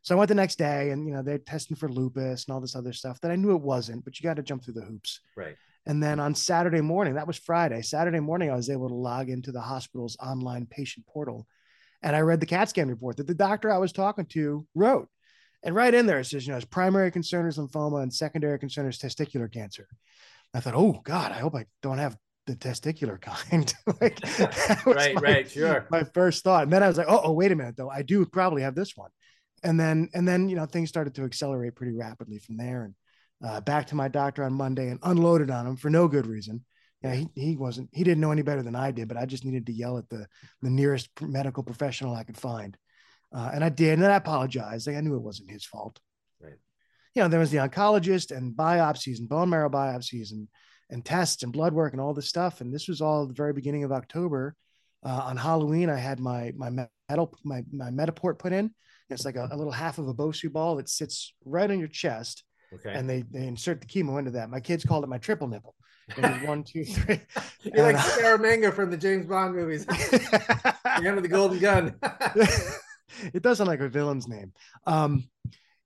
So 0.02 0.14
I 0.14 0.18
went 0.18 0.28
the 0.28 0.34
next 0.34 0.58
day 0.58 0.90
and, 0.90 1.06
you 1.06 1.14
know, 1.14 1.22
they're 1.22 1.38
testing 1.38 1.76
for 1.76 1.88
lupus 1.88 2.44
and 2.44 2.54
all 2.54 2.60
this 2.60 2.76
other 2.76 2.92
stuff 2.92 3.20
that 3.20 3.30
I 3.30 3.36
knew 3.36 3.52
it 3.52 3.62
wasn't, 3.62 4.04
but 4.04 4.18
you 4.18 4.24
got 4.24 4.36
to 4.36 4.42
jump 4.42 4.64
through 4.64 4.74
the 4.74 4.82
hoops. 4.82 5.20
Right. 5.36 5.56
And 5.86 6.02
then 6.02 6.18
on 6.18 6.34
Saturday 6.34 6.80
morning, 6.80 7.14
that 7.14 7.26
was 7.26 7.38
Friday, 7.38 7.80
Saturday 7.82 8.20
morning, 8.20 8.50
I 8.50 8.56
was 8.56 8.70
able 8.70 8.88
to 8.88 8.94
log 8.94 9.30
into 9.30 9.52
the 9.52 9.60
hospital's 9.60 10.16
online 10.20 10.66
patient 10.66 11.06
portal. 11.06 11.46
And 12.02 12.14
I 12.16 12.20
read 12.20 12.40
the 12.40 12.46
CAT 12.46 12.68
scan 12.68 12.88
report 12.88 13.16
that 13.18 13.26
the 13.26 13.34
doctor 13.34 13.70
I 13.70 13.78
was 13.78 13.92
talking 13.92 14.26
to 14.26 14.66
wrote. 14.74 15.08
And 15.62 15.74
right 15.74 15.94
in 15.94 16.06
there, 16.06 16.20
it 16.20 16.26
says, 16.26 16.46
you 16.46 16.50
know, 16.50 16.56
his 16.56 16.66
primary 16.66 17.10
concern 17.10 17.46
is 17.46 17.56
lymphoma 17.56 18.02
and 18.02 18.12
secondary 18.12 18.58
concern 18.58 18.86
is 18.86 18.98
testicular 18.98 19.50
cancer. 19.50 19.88
I 20.52 20.60
thought, 20.60 20.74
oh 20.74 21.00
God, 21.02 21.32
I 21.32 21.38
hope 21.38 21.54
I 21.54 21.64
don't 21.82 21.98
have 21.98 22.16
the 22.46 22.54
testicular 22.56 23.20
kind. 23.20 23.72
like, 24.00 24.18
right, 24.86 25.14
my, 25.14 25.20
right, 25.20 25.50
sure. 25.50 25.86
My 25.90 26.04
first 26.04 26.44
thought. 26.44 26.64
And 26.64 26.72
then 26.72 26.82
I 26.82 26.88
was 26.88 26.98
like, 26.98 27.06
oh, 27.08 27.22
oh, 27.24 27.32
wait 27.32 27.52
a 27.52 27.56
minute, 27.56 27.76
though. 27.76 27.90
I 27.90 28.02
do 28.02 28.24
probably 28.26 28.62
have 28.62 28.74
this 28.74 28.96
one 28.96 29.10
and 29.64 29.80
then 29.80 30.08
and 30.14 30.28
then 30.28 30.48
you 30.48 30.54
know 30.54 30.66
things 30.66 30.88
started 30.88 31.14
to 31.14 31.24
accelerate 31.24 31.74
pretty 31.74 31.92
rapidly 31.92 32.38
from 32.38 32.56
there 32.56 32.84
and 32.84 32.94
uh, 33.44 33.60
back 33.60 33.86
to 33.86 33.96
my 33.96 34.06
doctor 34.06 34.44
on 34.44 34.52
monday 34.52 34.88
and 34.88 35.00
unloaded 35.02 35.50
on 35.50 35.66
him 35.66 35.76
for 35.76 35.90
no 35.90 36.06
good 36.06 36.26
reason 36.26 36.64
yeah 37.02 37.14
he, 37.14 37.28
he 37.34 37.56
wasn't 37.56 37.88
he 37.92 38.04
didn't 38.04 38.20
know 38.20 38.30
any 38.30 38.42
better 38.42 38.62
than 38.62 38.76
i 38.76 38.90
did 38.90 39.08
but 39.08 39.16
i 39.16 39.24
just 39.24 39.44
needed 39.44 39.66
to 39.66 39.72
yell 39.72 39.98
at 39.98 40.08
the 40.10 40.26
the 40.62 40.70
nearest 40.70 41.08
medical 41.20 41.62
professional 41.62 42.14
i 42.14 42.22
could 42.22 42.36
find 42.36 42.76
uh, 43.34 43.50
and 43.52 43.64
i 43.64 43.68
did 43.68 43.94
and 43.98 44.06
i 44.06 44.16
apologized 44.16 44.86
like 44.86 44.96
i 44.96 45.00
knew 45.00 45.16
it 45.16 45.22
wasn't 45.22 45.50
his 45.50 45.64
fault 45.64 45.98
right 46.40 46.58
you 47.14 47.22
know 47.22 47.28
there 47.28 47.40
was 47.40 47.50
the 47.50 47.58
oncologist 47.58 48.36
and 48.36 48.54
biopsies 48.54 49.18
and 49.18 49.28
bone 49.28 49.48
marrow 49.48 49.70
biopsies 49.70 50.30
and 50.30 50.46
and 50.90 51.04
tests 51.04 51.42
and 51.42 51.52
blood 51.52 51.72
work 51.72 51.92
and 51.92 52.00
all 52.00 52.14
this 52.14 52.28
stuff 52.28 52.60
and 52.60 52.72
this 52.72 52.88
was 52.88 53.00
all 53.00 53.26
the 53.26 53.34
very 53.34 53.52
beginning 53.52 53.84
of 53.84 53.92
october 53.92 54.54
uh, 55.04 55.22
on 55.24 55.36
halloween 55.36 55.90
i 55.90 55.96
had 55.96 56.20
my 56.20 56.52
my 56.56 56.70
metal 57.08 57.36
my, 57.44 57.62
my 57.72 57.90
Mediport 57.90 58.38
put 58.38 58.52
in 58.52 58.70
it's 59.10 59.24
like 59.24 59.36
a, 59.36 59.48
a 59.50 59.56
little 59.56 59.72
half 59.72 59.98
of 59.98 60.08
a 60.08 60.14
Bosu 60.14 60.50
ball 60.50 60.76
that 60.76 60.88
sits 60.88 61.34
right 61.44 61.70
on 61.70 61.78
your 61.78 61.88
chest. 61.88 62.44
Okay. 62.72 62.92
And 62.92 63.08
they, 63.08 63.22
they 63.30 63.46
insert 63.46 63.80
the 63.80 63.86
chemo 63.86 64.18
into 64.18 64.32
that. 64.32 64.50
My 64.50 64.60
kids 64.60 64.84
called 64.84 65.04
it 65.04 65.08
my 65.08 65.18
triple 65.18 65.48
nipple. 65.48 65.74
one, 66.44 66.64
two, 66.64 66.84
three. 66.84 67.20
You're 67.62 67.86
and, 67.86 67.96
like 67.96 68.04
Scaramanga 68.04 68.72
from 68.74 68.90
the 68.90 68.96
James 68.96 69.26
Bond 69.26 69.54
movies. 69.54 69.86
the 69.86 70.74
end 70.98 71.16
of 71.16 71.22
the 71.22 71.28
golden 71.28 71.58
gun. 71.58 71.94
it 73.32 73.42
does 73.42 73.58
sound 73.58 73.68
like 73.68 73.80
a 73.80 73.88
villain's 73.88 74.28
name. 74.28 74.52
Um, 74.86 75.28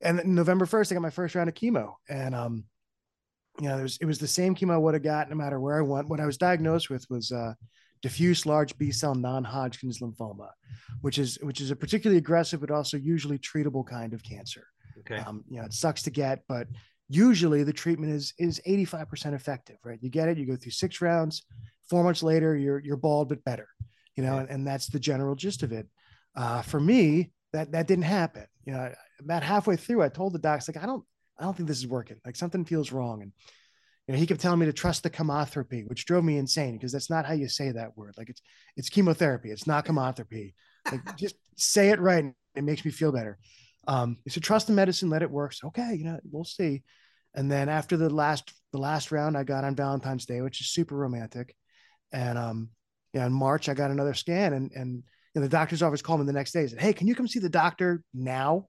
and 0.01 0.25
November 0.25 0.67
1st, 0.67 0.93
I 0.93 0.95
got 0.95 1.03
my 1.03 1.11
first 1.11 1.35
round 1.35 1.49
of 1.49 1.55
chemo. 1.55 1.95
And 2.09 2.35
um, 2.35 2.65
you 3.61 3.69
know, 3.69 3.79
it 3.79 3.83
was, 3.83 3.99
it 4.01 4.05
was 4.07 4.19
the 4.19 4.29
same 4.29 4.55
chemo 4.55 4.75
I 4.75 4.79
would 4.79 4.95
have 4.95 5.03
got 5.03 5.29
no 5.29 5.37
matter 5.37 5.61
where 5.61 5.79
I 5.79 5.83
went. 5.83 6.09
What 6.09 6.21
I 6.21 6.27
was 6.27 6.37
diagnosed 6.37 6.91
with 6.91 7.05
was 7.11 7.33
uh, 7.33 7.55
diffuse 8.03 8.47
large 8.47 8.77
B 8.79 8.91
cell 8.91 9.15
non-Hodgkin's 9.15 10.01
lymphoma, 10.01 10.51
which 11.01 11.19
is 11.19 11.39
which 11.43 11.61
is 11.61 11.71
a 11.71 11.77
particularly 11.77 12.19
aggressive 12.19 12.61
but 12.61 12.71
also 12.71 12.97
usually 12.97 13.39
treatable 13.39 13.87
kind 13.87 14.13
of 14.13 14.23
cancer. 14.23 14.65
Okay. 15.01 15.17
Um, 15.17 15.45
you 15.49 15.59
know, 15.59 15.65
it 15.65 15.73
sucks 15.73 16.03
to 16.03 16.11
get, 16.11 16.43
but 16.49 16.69
usually 17.09 17.65
the 17.65 17.73
treatment 17.73 18.13
is 18.13 18.33
is 18.39 18.61
85% 18.67 19.35
effective, 19.35 19.77
right? 19.85 19.99
You 20.01 20.11
get 20.11 20.29
it, 20.29 20.39
you 20.39 20.47
go 20.47 20.57
through 20.57 20.73
six 20.73 21.01
rounds, 21.01 21.43
four 21.89 22.05
months 22.05 22.23
later, 22.23 22.57
you're 22.57 22.81
you're 22.81 22.97
bald 22.97 23.29
but 23.29 23.45
better, 23.45 23.69
you 24.17 24.23
know, 24.23 24.39
and, 24.39 24.49
and 24.51 24.67
that's 24.67 24.87
the 24.89 25.01
general 25.01 25.35
gist 25.35 25.63
of 25.63 25.73
it. 25.73 25.89
Uh, 26.37 26.63
for 26.63 26.79
me, 26.79 27.33
that 27.53 27.73
that 27.73 27.87
didn't 27.87 28.05
happen. 28.05 28.47
You 28.65 28.75
know, 28.75 28.93
about 29.21 29.43
halfway 29.43 29.77
through, 29.77 30.03
I 30.03 30.09
told 30.09 30.33
the 30.35 30.39
docs 30.39 30.69
like, 30.69 30.83
I 30.83 30.87
don't 30.87 31.05
I 31.39 31.45
don't 31.45 31.57
think 31.57 31.69
this 31.69 31.79
is 31.79 31.87
working. 31.87 32.17
Like 32.25 32.37
something 32.37 32.65
feels 32.65 32.93
wrong. 32.93 33.23
And 33.23 33.33
you 34.07 34.15
know, 34.15 34.21
he 34.21 34.27
kept 34.27 34.41
telling 34.41 34.59
me 34.59 34.67
to 34.67 34.73
trust 34.73 35.03
the 35.03 35.11
chemotherapy, 35.11 35.85
which 35.85 36.07
drove 36.07 36.25
me 36.25 36.39
insane 36.39 36.75
because 36.75 36.93
that's 36.93 37.11
not 37.11 37.27
how 37.27 37.35
you 37.35 37.49
say 37.49 37.71
that 37.73 37.97
word. 37.97 38.15
Like 38.17 38.31
it's 38.31 38.43
it's 38.77 38.89
chemotherapy. 38.89 39.51
It's 39.51 39.67
not 39.67 39.85
chemotherapy. 39.85 40.55
Like 40.91 41.01
just 41.17 41.37
say 41.57 41.91
it 41.91 42.01
right. 42.01 42.33
It 42.55 42.65
makes 42.65 42.85
me 42.85 42.91
feel 42.91 43.13
better. 43.13 43.39
Um, 43.87 44.19
he 44.25 44.31
said, 44.31 44.43
trust 44.43 44.67
the 44.67 44.73
medicine, 44.73 45.09
let 45.09 45.23
it 45.23 45.31
work. 45.31 45.55
So, 45.55 45.69
okay, 45.69 45.95
you 45.95 46.05
know, 46.05 46.19
we'll 46.31 46.45
see. 46.45 46.83
And 47.35 47.51
then 47.51 47.69
after 47.69 47.97
the 47.97 48.11
last 48.11 48.53
the 48.73 48.79
last 48.79 49.13
round, 49.13 49.37
I 49.37 49.45
got 49.45 49.65
on 49.65 49.77
Valentine's 49.77 50.27
Day, 50.27 50.41
which 50.41 50.61
is 50.61 50.71
super 50.71 50.97
romantic. 50.97 51.55
And 52.13 52.39
um, 52.39 52.71
yeah, 53.13 53.27
in 53.27 53.33
March, 53.33 53.69
I 53.69 53.75
got 53.75 53.91
another 53.91 54.15
scan, 54.15 54.53
and 54.53 54.73
and 54.73 55.03
you 55.35 55.41
know, 55.41 55.43
the 55.43 55.49
doctor's 55.49 55.83
office 55.83 56.03
called 56.03 56.21
me 56.21 56.27
the 56.27 56.33
next 56.33 56.53
day. 56.53 56.61
And 56.61 56.71
said, 56.71 56.81
"Hey, 56.81 56.93
can 56.93 57.07
you 57.07 57.15
come 57.15 57.29
see 57.29 57.39
the 57.39 57.49
doctor 57.49 58.03
now?" 58.13 58.69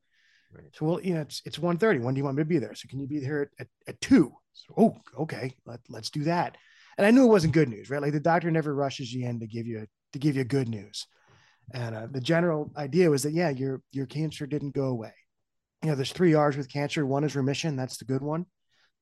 Right. 0.51 0.65
So, 0.73 0.85
well, 0.85 1.01
you 1.01 1.13
know, 1.13 1.21
it's 1.21 1.41
it's 1.45 1.57
1.30. 1.57 2.01
When 2.01 2.13
do 2.13 2.19
you 2.19 2.23
want 2.23 2.37
me 2.37 2.41
to 2.41 2.49
be 2.49 2.57
there? 2.57 2.73
So, 2.73 2.87
can 2.87 2.99
you 2.99 3.07
be 3.07 3.19
here 3.19 3.51
at, 3.59 3.67
at, 3.67 3.93
at 3.93 4.01
two? 4.01 4.33
So, 4.53 4.73
oh, 4.77 4.97
okay, 5.21 5.53
let, 5.65 5.79
let's 5.89 6.09
do 6.09 6.23
that. 6.23 6.57
And 6.97 7.05
I 7.05 7.11
knew 7.11 7.23
it 7.23 7.29
wasn't 7.29 7.53
good 7.53 7.69
news, 7.69 7.89
right? 7.89 8.01
Like 8.01 8.13
the 8.13 8.19
doctor 8.19 8.51
never 8.51 8.73
rushes 8.73 9.13
you 9.13 9.27
in 9.27 9.39
to 9.39 9.47
give 9.47 9.67
you 9.67 9.85
to 10.13 10.19
give 10.19 10.35
you 10.35 10.43
good 10.43 10.67
news. 10.67 11.07
And 11.73 11.95
uh, 11.95 12.07
the 12.09 12.19
general 12.19 12.71
idea 12.75 13.09
was 13.09 13.23
that 13.23 13.33
yeah, 13.33 13.49
your 13.49 13.81
your 13.91 14.05
cancer 14.05 14.47
didn't 14.47 14.73
go 14.73 14.85
away. 14.85 15.13
You 15.83 15.89
know, 15.89 15.95
there's 15.95 16.11
three 16.11 16.33
R's 16.33 16.57
with 16.57 16.71
cancer. 16.71 17.05
One 17.05 17.23
is 17.23 17.35
remission. 17.35 17.75
That's 17.75 17.97
the 17.97 18.05
good 18.05 18.21
one. 18.21 18.45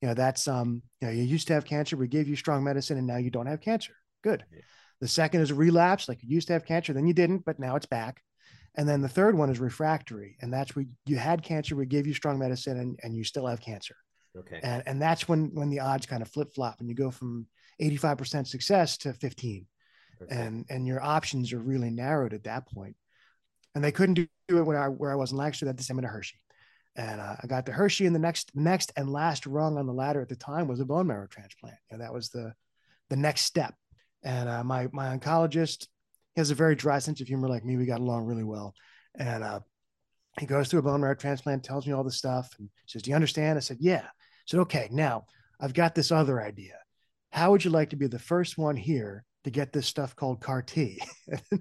You 0.02 0.10
know, 0.10 0.14
that's 0.14 0.48
um, 0.48 0.84
you 1.02 1.08
know, 1.08 1.14
you 1.14 1.24
used 1.24 1.48
to 1.48 1.54
have 1.54 1.66
cancer. 1.66 1.98
We 1.98 2.08
gave 2.08 2.28
you 2.28 2.36
strong 2.36 2.64
medicine, 2.64 2.98
and 2.98 3.08
now 3.08 3.18
you 3.18 3.32
don't 3.32 3.48
have 3.48 3.62
cancer. 3.62 3.94
Good. 4.24 4.44
Yeah. 4.54 4.62
The 5.00 5.08
second 5.08 5.42
is 5.42 5.54
relapse. 5.54 6.10
Like 6.10 6.22
you 6.22 6.30
used 6.30 6.48
to 6.48 6.54
have 6.54 6.66
cancer, 6.66 6.94
then 6.94 7.08
you 7.08 7.14
didn't, 7.14 7.46
but 7.46 7.60
now 7.60 7.76
it's 7.76 7.86
back. 7.86 8.22
And 8.78 8.88
then 8.88 9.02
the 9.02 9.10
third 9.10 9.36
one 9.36 9.50
is 9.50 9.60
refractory, 9.60 10.38
and 10.40 10.54
that's 10.54 10.76
where 10.76 10.86
you 11.08 11.18
had 11.18 11.42
cancer. 11.42 11.76
We 11.76 11.88
gave 11.88 12.06
you 12.06 12.14
strong 12.14 12.38
medicine, 12.38 12.80
and, 12.80 13.00
and 13.02 13.16
you 13.16 13.24
still 13.24 13.48
have 13.48 13.60
cancer. 13.60 13.96
Okay. 14.38 14.60
And, 14.62 14.84
and 14.86 15.02
that's 15.02 15.28
when 15.28 15.50
when 15.54 15.70
the 15.70 15.80
odds 15.80 16.06
kind 16.06 16.22
of 16.22 16.30
flip 16.30 16.54
flop 16.54 16.80
and 16.80 16.88
you 16.88 16.96
go 16.96 17.12
from 17.12 17.48
85% 17.82 18.48
success 18.48 18.98
to 18.98 19.14
15. 19.14 19.66
Okay. 20.22 20.36
And 20.36 20.66
and 20.70 20.88
your 20.88 21.04
options 21.04 21.54
are 21.54 21.60
really 21.60 21.90
narrowed 21.90 22.34
at 22.34 22.44
that 22.44 22.68
point. 22.68 22.96
And 23.76 23.84
they 23.84 23.92
couldn't 23.92 24.16
do 24.16 24.28
it 24.50 24.64
where 24.64 24.80
I 24.80 24.88
where 24.88 25.12
I 25.12 25.16
was 25.16 25.32
in 25.32 25.38
Lancaster, 25.38 25.66
that 25.66 25.80
same 25.82 26.02
to 26.02 26.08
Hershey. 26.08 26.40
And 26.96 27.22
uh, 27.22 27.36
I 27.44 27.48
got 27.48 27.68
to 27.68 27.72
Hershey, 27.72 28.08
and 28.08 28.16
the 28.16 28.20
next 28.20 28.52
next 28.56 28.92
and 28.96 29.12
last 29.12 29.46
rung 29.46 29.78
on 29.78 29.86
the 29.86 29.94
ladder 29.94 30.22
at 30.22 30.30
the 30.30 30.36
time 30.36 30.68
was 30.68 30.80
a 30.80 30.86
bone 30.86 31.08
marrow 31.08 31.28
transplant. 31.28 31.78
You 31.92 31.98
know, 31.98 32.04
that 32.04 32.14
was 32.14 32.30
the 32.30 32.54
the 33.10 33.16
next 33.16 33.42
step. 33.42 33.76
And 34.24 34.50
uh, 34.50 34.64
my 34.64 34.88
my 34.92 35.16
oncologist 35.16 35.88
he 36.38 36.42
has 36.42 36.52
a 36.52 36.56
very 36.56 36.76
dry 36.76 37.00
sense 37.00 37.20
of 37.20 37.28
humor 37.28 37.50
like 37.50 37.66
me. 37.66 37.78
We 37.78 37.88
got 37.88 38.00
along 38.00 38.26
really 38.26 38.44
well. 38.44 38.76
And 39.18 39.44
uh, 39.44 39.62
he 40.40 40.46
goes 40.46 40.68
through 40.68 40.82
a 40.82 40.84
bone 40.84 41.02
marrow 41.02 41.16
transplant, 41.16 41.64
tells 41.64 41.88
me 41.88 41.94
all 41.94 42.04
the 42.04 42.12
stuff, 42.12 42.54
and 42.60 42.70
says, 42.86 43.02
"Do 43.02 43.10
you 43.10 43.16
understand?" 43.16 43.58
I 43.58 43.62
said, 43.62 43.78
"Yeah." 43.80 44.06
said, 44.48 44.62
okay, 44.62 44.88
now 44.92 45.26
I've 45.60 45.74
got 45.74 45.94
this 45.94 46.12
other 46.12 46.42
idea. 46.42 46.76
How 47.32 47.52
would 47.52 47.64
you 47.64 47.72
like 47.72 47.90
to 47.92 47.96
be 47.96 48.08
the 48.08 48.20
first 48.20 48.58
one 48.58 48.76
here 48.76 49.26
to 49.44 49.50
get 49.50 49.74
this 49.74 49.86
stuff 49.86 50.16
called 50.16 50.42
CAR 50.42 50.62
T? 50.62 51.02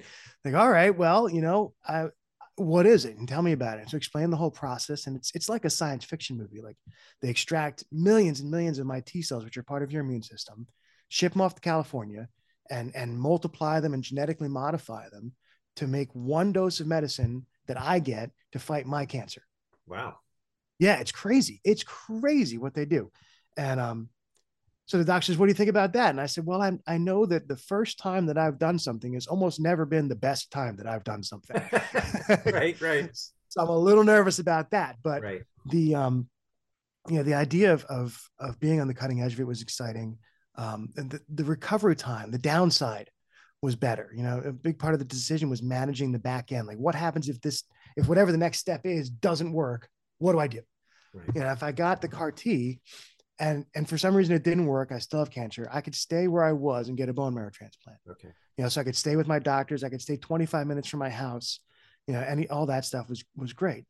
like, 0.45 0.54
all 0.54 0.71
right, 0.71 0.97
well, 0.97 1.28
you 1.28 1.42
know, 1.42 1.75
I, 1.87 2.06
what 2.54 2.87
is 2.87 3.04
it? 3.04 3.16
And 3.18 3.28
tell 3.28 3.42
me 3.42 3.52
about 3.52 3.78
it. 3.78 3.90
So 3.90 3.97
explain 3.97 4.30
the 4.30 4.37
whole 4.37 4.50
process. 4.50 5.06
And 5.06 5.16
it's 5.16 5.33
it's 5.35 5.49
like 5.49 5.64
a 5.64 5.71
science 5.71 6.04
fiction 6.04 6.38
movie. 6.38 6.62
Like 6.62 6.76
they 7.21 7.28
extract 7.28 7.85
millions 7.90 8.40
and 8.40 8.50
millions 8.50 8.78
of 8.78 8.87
my 8.87 9.00
T 9.00 9.21
cells, 9.21 9.45
which 9.45 9.59
are 9.59 9.62
part 9.62 9.83
of 9.83 9.92
your 9.92 10.02
immune 10.02 10.23
system, 10.23 10.66
ship 11.09 11.33
them 11.33 11.42
off 11.42 11.56
to 11.56 11.61
California, 11.61 12.28
and 12.70 12.94
and 12.94 13.18
multiply 13.18 13.80
them 13.80 13.94
and 13.94 14.02
genetically 14.02 14.49
modify 14.49 15.08
them 15.08 15.32
to 15.76 15.87
make 15.87 16.08
one 16.12 16.52
dose 16.52 16.80
of 16.80 16.87
medicine 16.87 17.46
that 17.66 17.80
I 17.80 17.99
get 17.99 18.30
to 18.52 18.58
fight 18.58 18.87
my 18.87 19.04
cancer. 19.04 19.42
Wow. 19.87 20.18
Yeah, 20.78 21.00
it's 21.00 21.12
crazy. 21.12 21.61
It's 21.64 21.82
crazy 21.82 22.58
what 22.58 22.75
they 22.75 22.85
do. 22.85 23.11
And 23.56 23.80
um, 23.80 24.08
so 24.87 24.99
the 24.99 25.04
doctor 25.04 25.26
says, 25.26 25.38
"What 25.38 25.46
do 25.46 25.50
you 25.50 25.54
think 25.54 25.70
about 25.70 25.94
that?" 25.94 26.11
And 26.11 26.20
I 26.20 26.26
said, 26.26 26.46
"Well, 26.46 26.62
I 26.62 26.73
I 26.87 26.99
know 26.99 27.26
that 27.26 27.49
the 27.49 27.56
first 27.56 27.99
time 27.99 28.26
that 28.26 28.38
I've 28.38 28.58
done 28.58 28.78
something 28.78 29.14
has 29.14 29.26
almost 29.26 29.58
never 29.61 29.85
been 29.85 30.08
the 30.08 30.14
best 30.14 30.50
time 30.50 30.76
that 30.76 30.87
I've 30.87 31.04
done 31.04 31.23
something." 31.23 31.56
right, 32.46 32.80
right. 32.80 33.11
So 33.49 33.62
I'm 33.62 33.68
a 33.68 33.78
little 33.78 34.04
nervous 34.04 34.38
about 34.38 34.70
that, 34.70 34.96
but 35.02 35.23
right. 35.23 35.42
the 35.70 35.94
um, 35.94 36.28
you 37.08 37.16
know, 37.16 37.23
the 37.23 37.35
idea 37.35 37.73
of 37.73 37.85
of 37.87 38.20
of 38.38 38.61
being 38.61 38.80
on 38.80 38.88
the 38.88 38.94
cutting 38.94 39.23
edge 39.23 39.32
of 39.32 39.40
it 39.40 39.46
was 39.46 39.62
exciting. 39.62 40.18
Um, 40.56 40.88
and 40.96 41.10
the, 41.10 41.20
the 41.28 41.44
recovery 41.44 41.96
time, 41.96 42.30
the 42.30 42.38
downside 42.38 43.10
was 43.62 43.76
better. 43.76 44.10
You 44.14 44.22
know, 44.22 44.42
a 44.44 44.52
big 44.52 44.78
part 44.78 44.94
of 44.94 45.00
the 45.00 45.04
decision 45.04 45.50
was 45.50 45.62
managing 45.62 46.12
the 46.12 46.18
back 46.18 46.52
end. 46.52 46.66
Like, 46.66 46.78
what 46.78 46.94
happens 46.94 47.28
if 47.28 47.40
this, 47.40 47.64
if 47.96 48.08
whatever 48.08 48.32
the 48.32 48.38
next 48.38 48.58
step 48.58 48.82
is 48.84 49.10
doesn't 49.10 49.52
work? 49.52 49.88
What 50.18 50.32
do 50.32 50.38
I 50.38 50.46
do? 50.46 50.60
Right. 51.12 51.26
You 51.34 51.40
know, 51.42 51.52
if 51.52 51.62
I 51.62 51.72
got 51.72 52.00
the 52.00 52.08
CAR 52.08 52.32
T, 52.32 52.80
and 53.38 53.66
and 53.75 53.86
for 53.86 53.98
some 53.98 54.14
reason 54.14 54.34
it 54.34 54.44
didn't 54.44 54.66
work, 54.66 54.92
I 54.92 54.98
still 54.98 55.18
have 55.18 55.30
cancer. 55.30 55.68
I 55.70 55.82
could 55.82 55.94
stay 55.94 56.26
where 56.26 56.44
I 56.44 56.52
was 56.52 56.88
and 56.88 56.96
get 56.96 57.08
a 57.08 57.12
bone 57.12 57.34
marrow 57.34 57.50
transplant. 57.50 57.98
Okay. 58.10 58.28
You 58.56 58.64
know, 58.64 58.68
so 58.70 58.80
I 58.80 58.84
could 58.84 58.96
stay 58.96 59.16
with 59.16 59.26
my 59.26 59.38
doctors. 59.38 59.84
I 59.84 59.90
could 59.90 60.00
stay 60.00 60.16
25 60.16 60.66
minutes 60.66 60.88
from 60.88 61.00
my 61.00 61.10
house. 61.10 61.60
You 62.06 62.14
know, 62.14 62.20
any 62.20 62.48
all 62.48 62.66
that 62.66 62.86
stuff 62.86 63.08
was 63.10 63.25
was 63.36 63.52
great. 63.52 63.84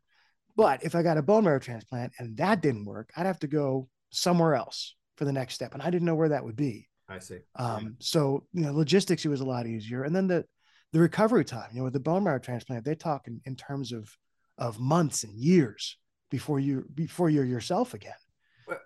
But 0.56 0.82
if 0.82 0.94
I 0.94 1.02
got 1.02 1.18
a 1.18 1.23
bone 1.23 1.44
marrow 1.44 1.61
transplant 1.61 2.14
and 2.18 2.37
that 2.38 2.61
didn't 2.61 2.87
work, 2.87 3.11
I'd 3.16 3.26
have 3.26 3.38
to 3.40 3.46
go 3.46 3.88
somewhere 4.11 4.54
else 4.54 4.94
for 5.16 5.25
the 5.25 5.32
next 5.32 5.54
step, 5.54 5.75
and 5.75 5.82
I 5.82 5.90
didn't 5.90 6.06
know 6.06 6.14
where 6.14 6.28
that 6.28 6.44
would 6.44 6.56
be. 6.56 6.88
I 7.08 7.18
see. 7.18 7.38
Um. 7.56 7.96
So 8.00 8.46
you 8.52 8.62
know, 8.62 8.73
logistics 8.73 9.25
it 9.25 9.28
was 9.28 9.40
a 9.40 9.46
lot 9.46 9.66
easier, 9.66 10.04
and 10.04 10.14
then 10.14 10.26
the 10.26 10.44
the 10.92 11.00
recovery 11.00 11.44
time. 11.44 11.68
You 11.73 11.78
know, 11.78 11.85
with 11.85 11.92
the 11.92 12.00
bone 12.00 12.25
marrow 12.25 12.38
transplant, 12.38 12.85
they 12.85 12.94
talk 12.94 13.28
in, 13.28 13.40
in 13.44 13.56
terms 13.56 13.92
of 13.92 14.11
of 14.58 14.80
months 14.80 15.25
and 15.25 15.35
years 15.35 15.99
before 16.30 16.58
you 16.58 16.85
before 16.94 17.30
you're 17.30 17.44
yourself 17.44 17.94
again. 17.94 18.12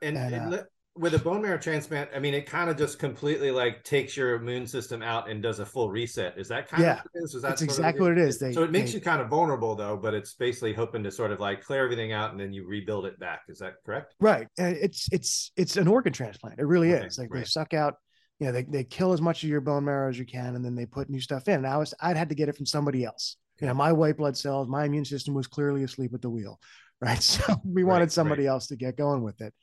And, 0.02 0.16
and, 0.16 0.34
and 0.34 0.54
uh, 0.54 0.62
with 1.00 1.14
a 1.14 1.19
bone 1.19 1.40
marrow 1.40 1.57
transplant, 1.57 2.11
I 2.14 2.19
mean, 2.19 2.35
it 2.35 2.45
kind 2.45 2.69
of 2.69 2.76
just 2.76 2.99
completely 2.99 3.50
like 3.50 3.83
takes 3.85 4.19
your 4.19 4.35
immune 4.35 4.66
system 4.66 5.02
out 5.02 5.30
and 5.30 5.42
does 5.42 5.59
a 5.59 5.64
full 5.64 5.90
reset. 5.90 6.37
Is 6.37 6.47
that 6.49 6.69
kind 6.69 6.83
yeah, 6.83 6.92
of 6.92 6.99
what 6.99 7.11
it 7.14 7.25
is? 7.25 7.35
is 7.35 7.42
that 7.42 7.49
that's 7.49 7.62
exactly 7.62 8.02
what 8.02 8.12
it 8.12 8.19
is. 8.19 8.38
They, 8.38 8.52
so 8.52 8.62
it 8.62 8.71
makes 8.71 8.90
they, 8.90 8.99
you 8.99 9.00
kind 9.00 9.23
of 9.23 9.28
vulnerable 9.28 9.75
though, 9.75 9.97
but 9.97 10.12
it's 10.12 10.35
basically 10.35 10.75
hoping 10.75 11.02
to 11.04 11.11
sort 11.11 11.33
of 11.33 11.40
like 11.40 11.64
clear 11.64 11.83
everything 11.83 12.12
out 12.12 12.33
and 12.33 12.38
then 12.38 12.52
you 12.52 12.66
rebuild 12.66 13.07
it 13.07 13.19
back. 13.19 13.40
Is 13.49 13.61
that 13.61 13.76
correct? 13.85 14.14
Right. 14.21 14.47
And 14.59 14.76
it's 14.76 15.09
it's 15.11 15.52
it's 15.57 15.78
an 15.78 15.88
organ 15.88 16.12
transplant. 16.12 16.61
It 16.61 16.66
really 16.66 16.92
okay, 16.92 17.07
is. 17.07 17.19
Like 17.19 17.33
right. 17.33 17.40
they 17.40 17.47
suck 17.47 17.73
out, 17.73 17.95
you 18.38 18.47
know, 18.47 18.52
they, 18.52 18.64
they 18.64 18.85
kill 18.85 19.14
as 19.14 19.23
much 19.23 19.42
of 19.42 19.49
your 19.49 19.62
bone 19.62 19.87
marrow 19.87 20.11
as 20.11 20.19
you 20.19 20.26
can 20.26 20.54
and 20.54 20.62
then 20.62 20.75
they 20.75 20.85
put 20.85 21.09
new 21.09 21.21
stuff 21.21 21.49
in. 21.49 21.54
And 21.54 21.66
I 21.66 21.78
was 21.78 21.95
I'd 22.02 22.19
had 22.19 22.28
to 22.28 22.35
get 22.35 22.50
it 22.50 22.57
from 22.57 22.66
somebody 22.66 23.04
else. 23.04 23.37
You 23.59 23.69
know, 23.69 23.75
my 23.75 23.92
white 23.92 24.19
blood 24.19 24.37
cells, 24.37 24.69
my 24.69 24.85
immune 24.85 25.07
system 25.07 25.33
was 25.33 25.47
clearly 25.47 25.83
asleep 25.83 26.12
at 26.14 26.21
the 26.21 26.30
wheel. 26.30 26.61
Right. 27.02 27.23
So 27.23 27.59
we 27.64 27.83
wanted 27.83 28.00
right, 28.00 28.12
somebody 28.12 28.42
right. 28.42 28.50
else 28.50 28.66
to 28.66 28.76
get 28.76 28.95
going 28.95 29.23
with 29.23 29.40
it 29.40 29.54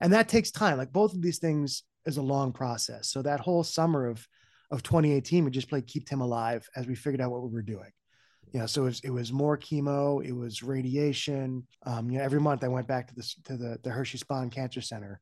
and 0.00 0.12
that 0.12 0.28
takes 0.28 0.50
time. 0.50 0.78
Like 0.78 0.92
both 0.92 1.14
of 1.14 1.22
these 1.22 1.38
things 1.38 1.82
is 2.04 2.16
a 2.16 2.22
long 2.22 2.52
process. 2.52 3.08
So 3.08 3.22
that 3.22 3.40
whole 3.40 3.64
summer 3.64 4.06
of 4.06 4.26
of 4.72 4.82
2018 4.82 5.44
we 5.44 5.50
just 5.52 5.68
played 5.68 5.86
keep 5.86 6.08
tim 6.08 6.20
alive 6.20 6.68
as 6.74 6.88
we 6.88 6.96
figured 6.96 7.20
out 7.20 7.30
what 7.30 7.42
we 7.42 7.52
were 7.52 7.62
doing. 7.62 7.90
You 8.52 8.60
know 8.60 8.66
so 8.66 8.82
it 8.82 8.86
was, 8.86 9.00
it 9.00 9.10
was 9.10 9.32
more 9.32 9.56
chemo 9.56 10.24
it 10.24 10.32
was 10.32 10.62
radiation. 10.62 11.66
Um, 11.84 12.10
you 12.10 12.18
know 12.18 12.24
every 12.24 12.40
month 12.40 12.64
i 12.64 12.68
went 12.68 12.88
back 12.88 13.08
to 13.08 13.14
the 13.14 13.34
to 13.44 13.56
the, 13.56 13.78
the 13.82 13.90
hershey 13.90 14.18
spaun 14.18 14.50
cancer 14.50 14.80
center 14.80 15.20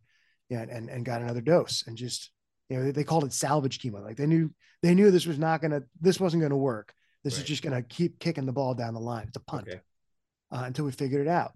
yeah, 0.51 0.65
and 0.71 0.89
and 0.89 1.05
got 1.05 1.23
another 1.23 1.41
dose 1.41 1.85
and 1.87 1.97
just 1.97 2.31
you 2.69 2.77
know 2.77 2.85
they, 2.85 2.91
they 2.91 3.05
called 3.05 3.25
it 3.25 3.33
salvage 3.33 3.79
chemo. 3.79 4.03
Like 4.03 4.17
they 4.17 4.27
knew 4.27 4.51
they 4.83 4.95
knew 4.95 5.11
this 5.11 5.27
was 5.27 5.39
not 5.39 5.63
gonna 5.63 5.83
this 6.01 6.21
wasn't 6.21 6.43
gonna 6.43 6.57
work. 6.57 6.93
This 7.23 7.35
right. 7.35 7.43
is 7.43 7.49
just 7.49 7.63
gonna 7.63 7.83
keep 7.83 8.19
kicking 8.19 8.47
the 8.47 8.53
ball 8.53 8.75
down 8.75 8.95
the 8.95 9.01
line. 9.01 9.27
It's 9.29 9.37
a 9.37 9.41
punt 9.41 9.69
okay. 9.69 9.81
uh, 10.53 10.63
until 10.65 10.85
we 10.85 10.93
figured 10.93 11.27
it 11.27 11.31
out. 11.31 11.53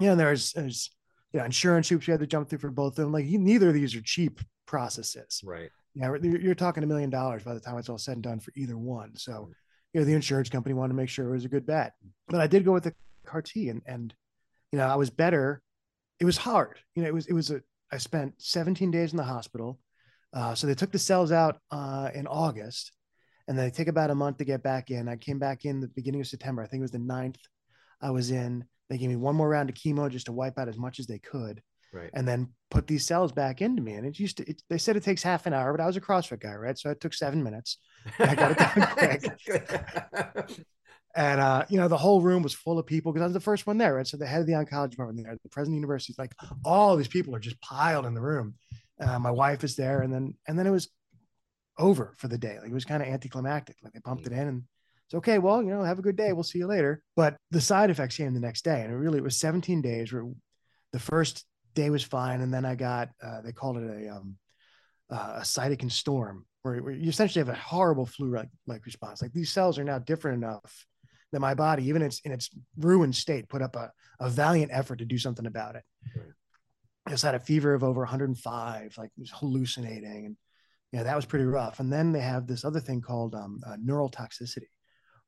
You 0.00 0.08
know 0.08 0.16
there's 0.16 0.52
there's 0.52 0.90
you 1.32 1.38
know, 1.38 1.44
insurance 1.44 1.88
hoops 1.88 2.06
you 2.06 2.12
had 2.12 2.20
to 2.20 2.26
jump 2.26 2.48
through 2.48 2.58
for 2.58 2.70
both 2.70 2.98
of 2.98 3.04
them. 3.04 3.12
Like 3.12 3.26
neither 3.26 3.68
of 3.68 3.74
these 3.74 3.94
are 3.94 4.00
cheap 4.00 4.40
processes. 4.66 5.40
Right. 5.44 5.70
Yeah. 5.94 6.14
You're, 6.22 6.40
you're 6.40 6.54
talking 6.54 6.82
a 6.82 6.86
million 6.86 7.10
dollars 7.10 7.42
by 7.42 7.54
the 7.54 7.60
time 7.60 7.78
it's 7.78 7.88
all 7.88 7.98
said 7.98 8.14
and 8.14 8.22
done 8.22 8.40
for 8.40 8.52
either 8.56 8.76
one. 8.76 9.16
So, 9.16 9.50
you 9.92 10.00
know, 10.00 10.04
the 10.04 10.14
insurance 10.14 10.48
company 10.48 10.74
wanted 10.74 10.92
to 10.92 10.96
make 10.96 11.08
sure 11.08 11.28
it 11.28 11.32
was 11.32 11.44
a 11.44 11.48
good 11.48 11.66
bet, 11.66 11.94
but 12.28 12.40
I 12.40 12.46
did 12.46 12.64
go 12.64 12.72
with 12.72 12.84
the 12.84 12.94
CAR 13.26 13.42
T 13.42 13.68
and, 13.68 13.82
and, 13.86 14.14
you 14.72 14.78
know, 14.78 14.86
I 14.86 14.94
was 14.94 15.10
better. 15.10 15.62
It 16.20 16.24
was 16.24 16.36
hard. 16.36 16.78
You 16.94 17.02
know, 17.02 17.08
it 17.08 17.14
was, 17.14 17.26
it 17.26 17.32
was 17.32 17.50
a, 17.50 17.60
I 17.92 17.98
spent 17.98 18.34
17 18.38 18.90
days 18.90 19.12
in 19.12 19.16
the 19.16 19.24
hospital. 19.24 19.80
Uh, 20.32 20.54
so 20.54 20.68
they 20.68 20.74
took 20.74 20.92
the 20.92 20.98
cells 20.98 21.32
out 21.32 21.58
uh, 21.72 22.10
in 22.14 22.28
August 22.28 22.92
and 23.48 23.58
they 23.58 23.68
take 23.68 23.88
about 23.88 24.10
a 24.10 24.14
month 24.14 24.38
to 24.38 24.44
get 24.44 24.62
back 24.62 24.90
in. 24.90 25.08
I 25.08 25.16
came 25.16 25.40
back 25.40 25.64
in 25.64 25.80
the 25.80 25.88
beginning 25.88 26.20
of 26.20 26.28
September. 26.28 26.62
I 26.62 26.66
think 26.66 26.80
it 26.80 26.82
was 26.82 26.92
the 26.92 26.98
9th 26.98 27.38
I 28.00 28.10
was 28.10 28.30
in 28.30 28.64
they 28.90 28.98
gave 28.98 29.08
me 29.08 29.16
one 29.16 29.36
more 29.36 29.48
round 29.48 29.70
of 29.70 29.76
chemo 29.76 30.10
just 30.10 30.26
to 30.26 30.32
wipe 30.32 30.58
out 30.58 30.68
as 30.68 30.76
much 30.76 30.98
as 30.98 31.06
they 31.06 31.18
could. 31.18 31.62
Right. 31.92 32.10
And 32.12 32.26
then 32.26 32.48
put 32.70 32.86
these 32.86 33.06
cells 33.06 33.32
back 33.32 33.62
into 33.62 33.82
me. 33.82 33.94
And 33.94 34.06
it 34.06 34.18
used 34.18 34.36
to, 34.36 34.48
it, 34.48 34.62
they 34.68 34.78
said 34.78 34.96
it 34.96 35.02
takes 35.02 35.22
half 35.22 35.46
an 35.46 35.54
hour, 35.54 35.72
but 35.72 35.82
I 35.82 35.86
was 35.86 35.96
a 35.96 36.00
CrossFit 36.00 36.40
guy, 36.40 36.54
right? 36.54 36.78
So 36.78 36.90
it 36.90 37.00
took 37.00 37.14
seven 37.14 37.42
minutes. 37.42 37.78
I 38.18 38.34
got 38.34 38.52
it 38.52 38.58
done 38.58 39.36
quick. 39.44 40.66
and 41.16 41.40
uh, 41.40 41.64
you 41.68 41.78
know, 41.78 41.88
the 41.88 41.96
whole 41.96 42.20
room 42.20 42.42
was 42.42 42.52
full 42.52 42.78
of 42.78 42.86
people 42.86 43.12
because 43.12 43.22
I 43.22 43.26
was 43.26 43.34
the 43.34 43.40
first 43.40 43.66
one 43.66 43.78
there, 43.78 43.94
right? 43.94 44.06
So 44.06 44.16
the 44.16 44.26
head 44.26 44.40
of 44.40 44.46
the 44.46 44.52
oncology 44.52 44.90
department 44.90 45.24
there, 45.24 45.36
the 45.42 45.48
president 45.48 45.74
of 45.74 45.80
the 45.80 45.86
university, 45.86 46.14
like 46.18 46.34
all 46.64 46.96
these 46.96 47.08
people 47.08 47.34
are 47.34 47.40
just 47.40 47.60
piled 47.60 48.06
in 48.06 48.14
the 48.14 48.20
room. 48.20 48.54
Uh, 49.00 49.18
my 49.18 49.30
wife 49.30 49.64
is 49.64 49.76
there, 49.76 50.02
and 50.02 50.12
then 50.12 50.34
and 50.46 50.58
then 50.58 50.66
it 50.66 50.70
was 50.70 50.90
over 51.78 52.14
for 52.18 52.28
the 52.28 52.38
day. 52.38 52.58
Like 52.60 52.70
it 52.70 52.74
was 52.74 52.84
kind 52.84 53.02
of 53.02 53.08
anticlimactic. 53.08 53.76
Like 53.82 53.94
they 53.94 54.00
pumped 54.00 54.24
mm. 54.24 54.28
it 54.28 54.32
in 54.32 54.48
and 54.48 54.62
it's 55.10 55.16
okay. 55.16 55.38
Well, 55.38 55.60
you 55.60 55.70
know, 55.70 55.82
have 55.82 55.98
a 55.98 56.02
good 56.02 56.14
day. 56.14 56.32
We'll 56.32 56.44
see 56.44 56.60
you 56.60 56.68
later. 56.68 57.02
But 57.16 57.36
the 57.50 57.60
side 57.60 57.90
effects 57.90 58.16
came 58.16 58.32
the 58.32 58.38
next 58.38 58.62
day, 58.62 58.82
and 58.82 58.92
it 58.92 58.96
really 58.96 59.18
it 59.18 59.24
was 59.24 59.36
17 59.38 59.82
days. 59.82 60.12
Where 60.12 60.24
the 60.92 61.00
first 61.00 61.44
day 61.74 61.90
was 61.90 62.04
fine, 62.04 62.42
and 62.42 62.54
then 62.54 62.64
I 62.64 62.76
got 62.76 63.08
uh, 63.20 63.40
they 63.40 63.50
called 63.50 63.78
it 63.78 63.90
a 63.90 64.08
um, 64.08 64.36
uh, 65.10 65.38
a 65.38 65.40
cytokine 65.40 65.90
storm, 65.90 66.46
where, 66.62 66.80
where, 66.80 66.92
you 66.92 67.08
essentially 67.08 67.44
have 67.44 67.52
a 67.52 67.58
horrible 67.58 68.06
flu-like 68.06 68.86
response. 68.86 69.20
Like 69.20 69.32
these 69.32 69.50
cells 69.50 69.80
are 69.80 69.84
now 69.84 69.98
different 69.98 70.44
enough 70.44 70.86
that 71.32 71.40
my 71.40 71.54
body, 71.54 71.88
even 71.88 72.02
in 72.02 72.06
its 72.06 72.20
in 72.20 72.30
its 72.30 72.48
ruined 72.78 73.16
state, 73.16 73.48
put 73.48 73.62
up 73.62 73.74
a, 73.74 73.90
a 74.20 74.30
valiant 74.30 74.70
effort 74.72 75.00
to 75.00 75.04
do 75.04 75.18
something 75.18 75.46
about 75.46 75.74
it. 75.74 75.82
I 77.04 77.10
just 77.10 77.24
had 77.24 77.34
a 77.34 77.40
fever 77.40 77.74
of 77.74 77.82
over 77.82 78.02
105, 78.02 78.94
like 78.96 79.10
it 79.16 79.20
was 79.20 79.32
hallucinating, 79.32 80.26
and 80.26 80.36
yeah, 80.92 81.02
that 81.02 81.16
was 81.16 81.26
pretty 81.26 81.46
rough. 81.46 81.80
And 81.80 81.92
then 81.92 82.12
they 82.12 82.20
have 82.20 82.46
this 82.46 82.64
other 82.64 82.78
thing 82.78 83.00
called 83.00 83.34
um, 83.34 83.60
uh, 83.66 83.76
neural 83.82 84.08
toxicity, 84.08 84.68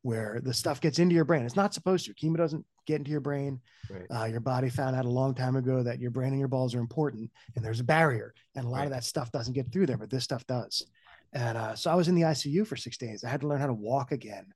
where 0.03 0.41
the 0.43 0.53
stuff 0.53 0.81
gets 0.81 0.99
into 0.99 1.15
your 1.15 1.25
brain. 1.25 1.45
It's 1.45 1.57
not 1.57 1.73
supposed 1.73 2.07
to. 2.07 2.15
Chemo 2.15 2.37
doesn't 2.37 2.65
get 2.87 2.97
into 2.97 3.11
your 3.11 3.21
brain. 3.21 3.61
Right. 3.89 4.07
Uh, 4.11 4.25
your 4.25 4.41
body 4.41 4.69
found 4.69 4.97
out 4.97 5.05
a 5.05 5.11
long 5.11 5.35
time 5.35 5.57
ago 5.57 5.83
that 5.83 6.01
your 6.01 6.11
brain 6.11 6.31
and 6.31 6.39
your 6.39 6.49
balls 6.49 6.75
are 6.75 6.81
important, 6.81 7.31
and 7.55 7.65
there's 7.65 7.81
a 7.81 7.85
barrier, 7.85 8.35
and 8.55 8.65
a 8.65 8.69
lot 8.69 8.79
right. 8.79 8.85
of 8.87 8.91
that 8.91 9.05
stuff 9.05 9.31
doesn't 9.31 9.55
get 9.55 9.73
through 9.73 9.87
there, 9.87 9.99
but 9.99 10.11
this 10.11 10.25
stuff 10.25 10.47
does. 10.47 10.85
And 11.33 11.57
uh, 11.57 11.75
so 11.75 11.91
I 11.91 11.95
was 11.95 12.09
in 12.09 12.15
the 12.15 12.23
ICU 12.23 12.67
for 12.67 12.77
six 12.77 12.99
days. 12.99 13.25
I 13.25 13.31
had 13.31 13.41
to 13.41 13.49
learn 13.49 13.61
how 13.61 13.69
to 13.69 13.73
walk 13.73 14.13
again. 14.13 14.47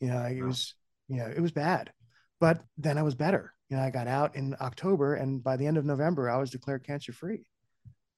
You 0.00 0.08
know, 0.08 0.22
it 0.22 0.42
was, 0.42 0.74
you 1.08 1.16
know, 1.16 1.26
it 1.26 1.40
was 1.40 1.52
bad, 1.52 1.90
but 2.38 2.62
then 2.78 2.98
I 2.98 3.02
was 3.02 3.14
better. 3.14 3.52
You 3.68 3.76
know, 3.76 3.82
I 3.82 3.90
got 3.90 4.06
out 4.06 4.36
in 4.36 4.54
October, 4.60 5.14
and 5.14 5.42
by 5.42 5.56
the 5.56 5.66
end 5.66 5.78
of 5.78 5.84
November, 5.84 6.30
I 6.30 6.36
was 6.36 6.50
declared 6.50 6.84
cancer 6.84 7.12
free. 7.12 7.46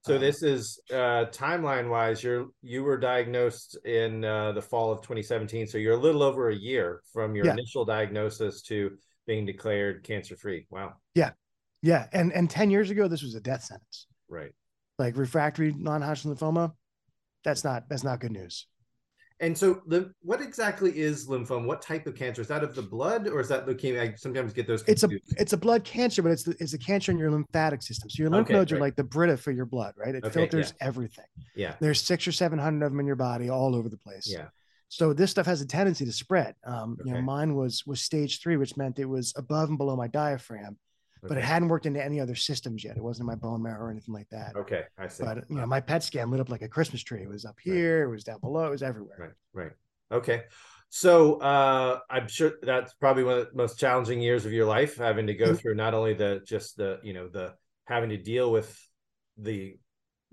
So 0.05 0.19
this 0.19 0.43
is 0.43 0.81
uh, 0.91 1.27
timeline 1.31 1.89
wise. 1.89 2.25
You're 2.25 2.49
you 2.61 2.83
were 2.83 2.97
diagnosed 2.97 3.79
in 3.85 4.25
uh, 4.25 4.51
the 4.51 4.63
fall 4.63 4.91
of 4.91 5.01
2017, 5.01 5.69
so 5.69 5.79
you're 5.79 5.95
a 5.95 6.01
little 6.01 6.25
over 6.25 6.49
a 6.49 6.55
year 6.55 7.03
from 7.13 7.37
your 7.37 7.47
yeah. 7.47 7.53
initial 7.53 7.85
diagnosis 7.85 8.63
to 8.63 8.99
being 9.29 9.47
declared 9.47 10.03
cancer 10.03 10.37
free. 10.37 10.67
Wow. 10.71 10.95
Yeah, 11.15 11.31
yeah, 11.83 12.09
and 12.13 12.33
and 12.33 12.51
10 12.51 12.71
years 12.71 12.91
ago, 12.91 13.07
this 13.07 13.23
was 13.23 13.37
a 13.37 13.41
death 13.41 13.63
sentence. 13.63 14.07
Right. 14.29 14.51
Like 14.99 15.17
refractory 15.17 15.73
non-Hodgkin 15.73 16.35
lymphoma, 16.35 16.73
that's 17.45 17.63
not 17.63 17.89
that's 17.89 18.05
not 18.05 18.21
good 18.21 18.33
news. 18.33 18.67
And 19.43 19.59
so, 19.59 19.83
the 19.89 20.15
what 20.23 20.41
exactly 20.41 20.97
is 20.97 21.27
lymphoma? 21.27 21.67
What 21.67 21.83
type 21.83 22.07
of 22.07 22.15
cancer 22.15 22.41
is 22.41 22.49
that 22.49 22.63
of 22.63 22.77
the 22.77 22.83
blood, 22.83 23.27
or 23.27 23.41
is 23.41 23.49
that 23.49 23.67
leukemia? 23.67 24.01
I 24.01 24.15
sometimes 24.15 24.53
get 24.53 24.69
those. 24.69 24.85
Confused. 24.85 25.05
It's 25.15 25.37
a 25.37 25.41
it's 25.43 25.53
a 25.53 25.57
blood 25.57 25.83
cancer, 25.83 26.23
but 26.23 26.31
it's 26.31 26.45
the, 26.45 26.57
it's 26.61 26.75
a 26.75 26.79
cancer 26.79 27.11
in 27.11 27.19
your 27.19 27.33
lymphatic 27.33 27.83
system. 27.83 28.09
So 28.09 28.23
your 28.23 28.31
lymph 28.31 28.47
okay, 28.47 28.55
nodes 28.55 28.71
right. 28.71 28.79
are 28.79 28.81
like 28.81 28.95
the 28.95 29.03
Brita 29.03 29.37
for 29.37 29.51
your 29.51 29.67
blood, 29.67 29.95
right? 29.97 30.15
It 30.15 30.25
okay, 30.25 30.33
filters 30.33 30.73
yeah. 30.81 30.87
everything. 30.87 31.25
Yeah. 31.57 31.75
There's 31.81 32.01
six 32.01 32.27
or 32.29 32.33
seven 32.33 32.57
hundred 32.57 32.87
of 32.87 32.93
them 32.93 33.01
in 33.01 33.07
your 33.07 33.17
body, 33.17 33.51
all 33.51 33.75
over 33.75 33.89
the 33.89 33.99
place. 33.99 34.29
Yeah. 34.31 34.47
So 34.89 35.13
this 35.13 35.33
stuff 35.33 35.47
has 35.47 35.61
a 35.61 35.67
tendency 35.67 36.05
to 36.05 36.13
spread. 36.13 36.55
Um, 36.65 36.97
okay. 37.01 37.09
You 37.09 37.15
know, 37.17 37.23
mine 37.23 37.57
was 37.57 37.85
was 37.85 38.01
stage 38.01 38.41
three, 38.41 38.57
which 38.57 38.77
meant 38.77 39.01
it 39.01 39.07
was 39.07 39.35
above 39.37 39.71
and 39.71 39.79
below 39.79 39.97
my 39.97 40.07
diaphragm, 40.07 40.79
but 41.29 41.39
it 41.39 41.45
hadn't 41.45 41.69
worked 41.69 41.87
into 41.87 42.03
any 42.03 42.21
other 42.21 42.35
systems 42.35 42.83
yet. 42.83 42.97
It 42.97 43.03
wasn't 43.03 43.25
in 43.25 43.27
my 43.27 43.35
bone 43.37 43.63
marrow 43.63 43.87
or 43.87 43.91
anything 43.91 44.15
like 44.15 44.29
that. 44.31 44.57
Okay, 44.57 44.85
I 44.99 45.09
see. 45.09 45.25
But 45.25 45.45
you 45.49 45.57
know, 45.57 45.67
my 45.67 45.81
PET 45.81 46.03
scan 46.03 46.31
lit 46.31 46.41
up 46.41 46.49
like 46.49 46.63
a 46.63 46.69
Christmas 46.69 47.03
tree. 47.03 47.23
It 47.23 47.29
was 47.29 47.45
up 47.45 47.57
here, 47.63 48.01
right. 48.01 48.09
it 48.09 48.11
was 48.11 48.25
down 48.25 48.41
below, 48.41 48.67
it 48.67 48.71
was 48.71 48.83
everywhere. 48.83 49.37
Right, 49.55 49.65
right. 49.65 49.73
Okay. 50.11 50.43
So 50.95 51.37
uh, 51.37 52.01
I'm 52.11 52.29
sure 52.29 52.53
that's 52.63 52.93
probably 52.95 53.25
one 53.25 53.39
of 53.39 53.47
the 53.47 53.57
most 53.57 53.79
challenging 53.79 54.21
years 54.21 54.45
of 54.45 54.53
your 54.53 54.67
life, 54.67 54.99
having 54.99 55.27
to 55.29 55.35
go 55.35 55.47
mm-hmm. 55.47 55.55
through 55.55 55.75
not 55.75 55.95
only 55.95 56.13
the 56.13 56.43
just 56.47 56.77
the 56.77 57.01
you 57.03 57.15
know 57.15 57.29
the 57.29 57.55
having 57.87 58.11
to 58.11 58.19
deal 58.19 58.53
with 58.53 58.79
the 59.39 59.77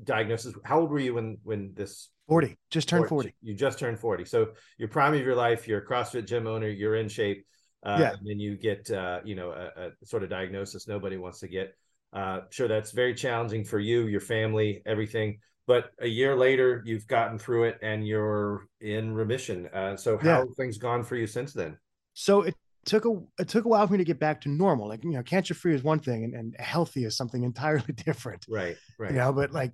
diagnosis. 0.03 0.53
How 0.65 0.81
old 0.81 0.89
were 0.89 1.00
you 1.00 1.13
when 1.13 1.38
when 1.43 1.74
this? 1.75 2.10
Forty. 2.27 2.58
Just 2.69 2.89
turned 2.89 3.08
40. 3.08 3.34
You 3.41 3.55
just 3.55 3.79
turned 3.79 4.00
forty. 4.00 4.25
So 4.25 4.50
your 4.77 4.89
prime 4.89 5.13
of 5.13 5.22
your 5.22 5.36
life. 5.36 5.67
You're 5.67 5.79
a 5.79 5.86
CrossFit 5.86 6.27
gym 6.27 6.46
owner. 6.46 6.67
You're 6.67 6.96
in 6.96 7.08
shape. 7.08 7.46
Uh, 7.86 7.98
yeah. 8.00 8.12
And 8.12 8.27
then 8.27 8.39
you 8.39 8.55
get 8.57 8.89
uh, 8.91 9.21
you 9.24 9.36
know 9.36 9.51
a, 9.51 9.88
a, 9.88 10.05
sort 10.05 10.24
of 10.24 10.29
diagnosis 10.29 10.88
nobody 10.88 11.17
wants 11.17 11.39
to 11.39 11.48
get. 11.48 11.75
Uh, 12.12 12.41
sure, 12.50 12.67
that's 12.67 12.91
very 12.91 13.13
challenging 13.13 13.63
for 13.63 13.79
you, 13.79 14.07
your 14.07 14.19
family, 14.19 14.81
everything. 14.86 15.39
But 15.67 15.91
a 16.00 16.07
year 16.07 16.36
later, 16.36 16.81
you've 16.86 17.07
gotten 17.07 17.38
through 17.38 17.65
it 17.65 17.77
and 17.83 18.07
you're 18.07 18.65
in 18.81 19.13
remission. 19.13 19.67
Uh, 19.67 19.95
so 19.95 20.17
how 20.17 20.39
Yeah. 20.39 20.45
things 20.57 20.79
gone 20.79 21.03
for 21.03 21.15
you 21.15 21.27
since 21.27 21.53
then? 21.53 21.77
So 22.15 22.41
it 22.41 22.55
took 22.86 23.05
a 23.05 23.21
it 23.38 23.48
took 23.48 23.65
a 23.65 23.67
while 23.67 23.86
for 23.86 23.93
me 23.93 24.00
to 24.00 24.03
get 24.03 24.19
back 24.19 24.41
to 24.41 24.50
normal. 24.50 24.88
Like 24.88 25.03
you 25.03 25.12
know, 25.12 25.24
cancer 25.24 25.53
free 25.53 25.75
is 25.75 25.83
one 25.83 26.00
thing, 26.00 26.24
and, 26.24 26.33
and 26.33 26.55
healthy 26.59 27.05
is 27.05 27.15
something 27.15 27.43
entirely 27.51 27.93
different. 27.93 28.45
Right, 28.50 28.77
right. 28.98 29.12
You 29.12 29.17
know, 29.17 29.31
but 29.31 29.51
like 29.51 29.71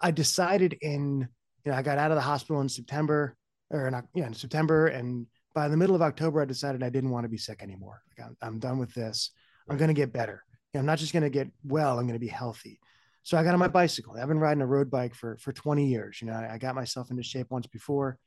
I 0.00 0.10
decided 0.10 0.76
in 0.80 1.26
you 1.64 1.72
know 1.72 1.78
I 1.78 1.82
got 1.82 1.98
out 1.98 2.10
of 2.10 2.16
the 2.16 2.22
hospital 2.22 2.60
in 2.60 2.68
September 2.68 3.34
or 3.70 3.90
not 3.90 4.04
yeah 4.14 4.26
in 4.26 4.34
September, 4.34 4.88
and 4.88 5.26
by 5.54 5.68
the 5.68 5.76
middle 5.76 5.94
of 5.94 6.02
October 6.02 6.40
I 6.40 6.44
decided 6.44 6.82
I 6.82 6.90
didn't 6.90 7.10
want 7.10 7.24
to 7.24 7.28
be 7.28 7.38
sick 7.38 7.62
anymore. 7.62 8.02
Like 8.10 8.26
I'm, 8.26 8.36
I'm 8.42 8.58
done 8.58 8.78
with 8.78 8.94
this. 8.94 9.30
I'm 9.68 9.76
going 9.76 9.88
to 9.88 9.94
get 9.94 10.12
better. 10.12 10.44
You 10.72 10.78
know, 10.78 10.80
I'm 10.80 10.86
not 10.86 10.98
just 10.98 11.12
going 11.12 11.22
to 11.22 11.30
get 11.30 11.48
well. 11.64 11.98
I'm 11.98 12.06
going 12.06 12.18
to 12.18 12.18
be 12.18 12.28
healthy. 12.28 12.80
So 13.22 13.36
I 13.36 13.42
got 13.42 13.52
on 13.52 13.58
my 13.58 13.68
bicycle. 13.68 14.16
I've 14.16 14.28
been 14.28 14.40
riding 14.40 14.62
a 14.62 14.66
road 14.66 14.90
bike 14.90 15.14
for 15.14 15.36
for 15.38 15.52
20 15.52 15.86
years. 15.86 16.20
You 16.20 16.28
know, 16.28 16.34
I, 16.34 16.54
I 16.54 16.58
got 16.58 16.74
myself 16.74 17.10
into 17.10 17.22
shape 17.22 17.48
once 17.50 17.66
before. 17.66 18.18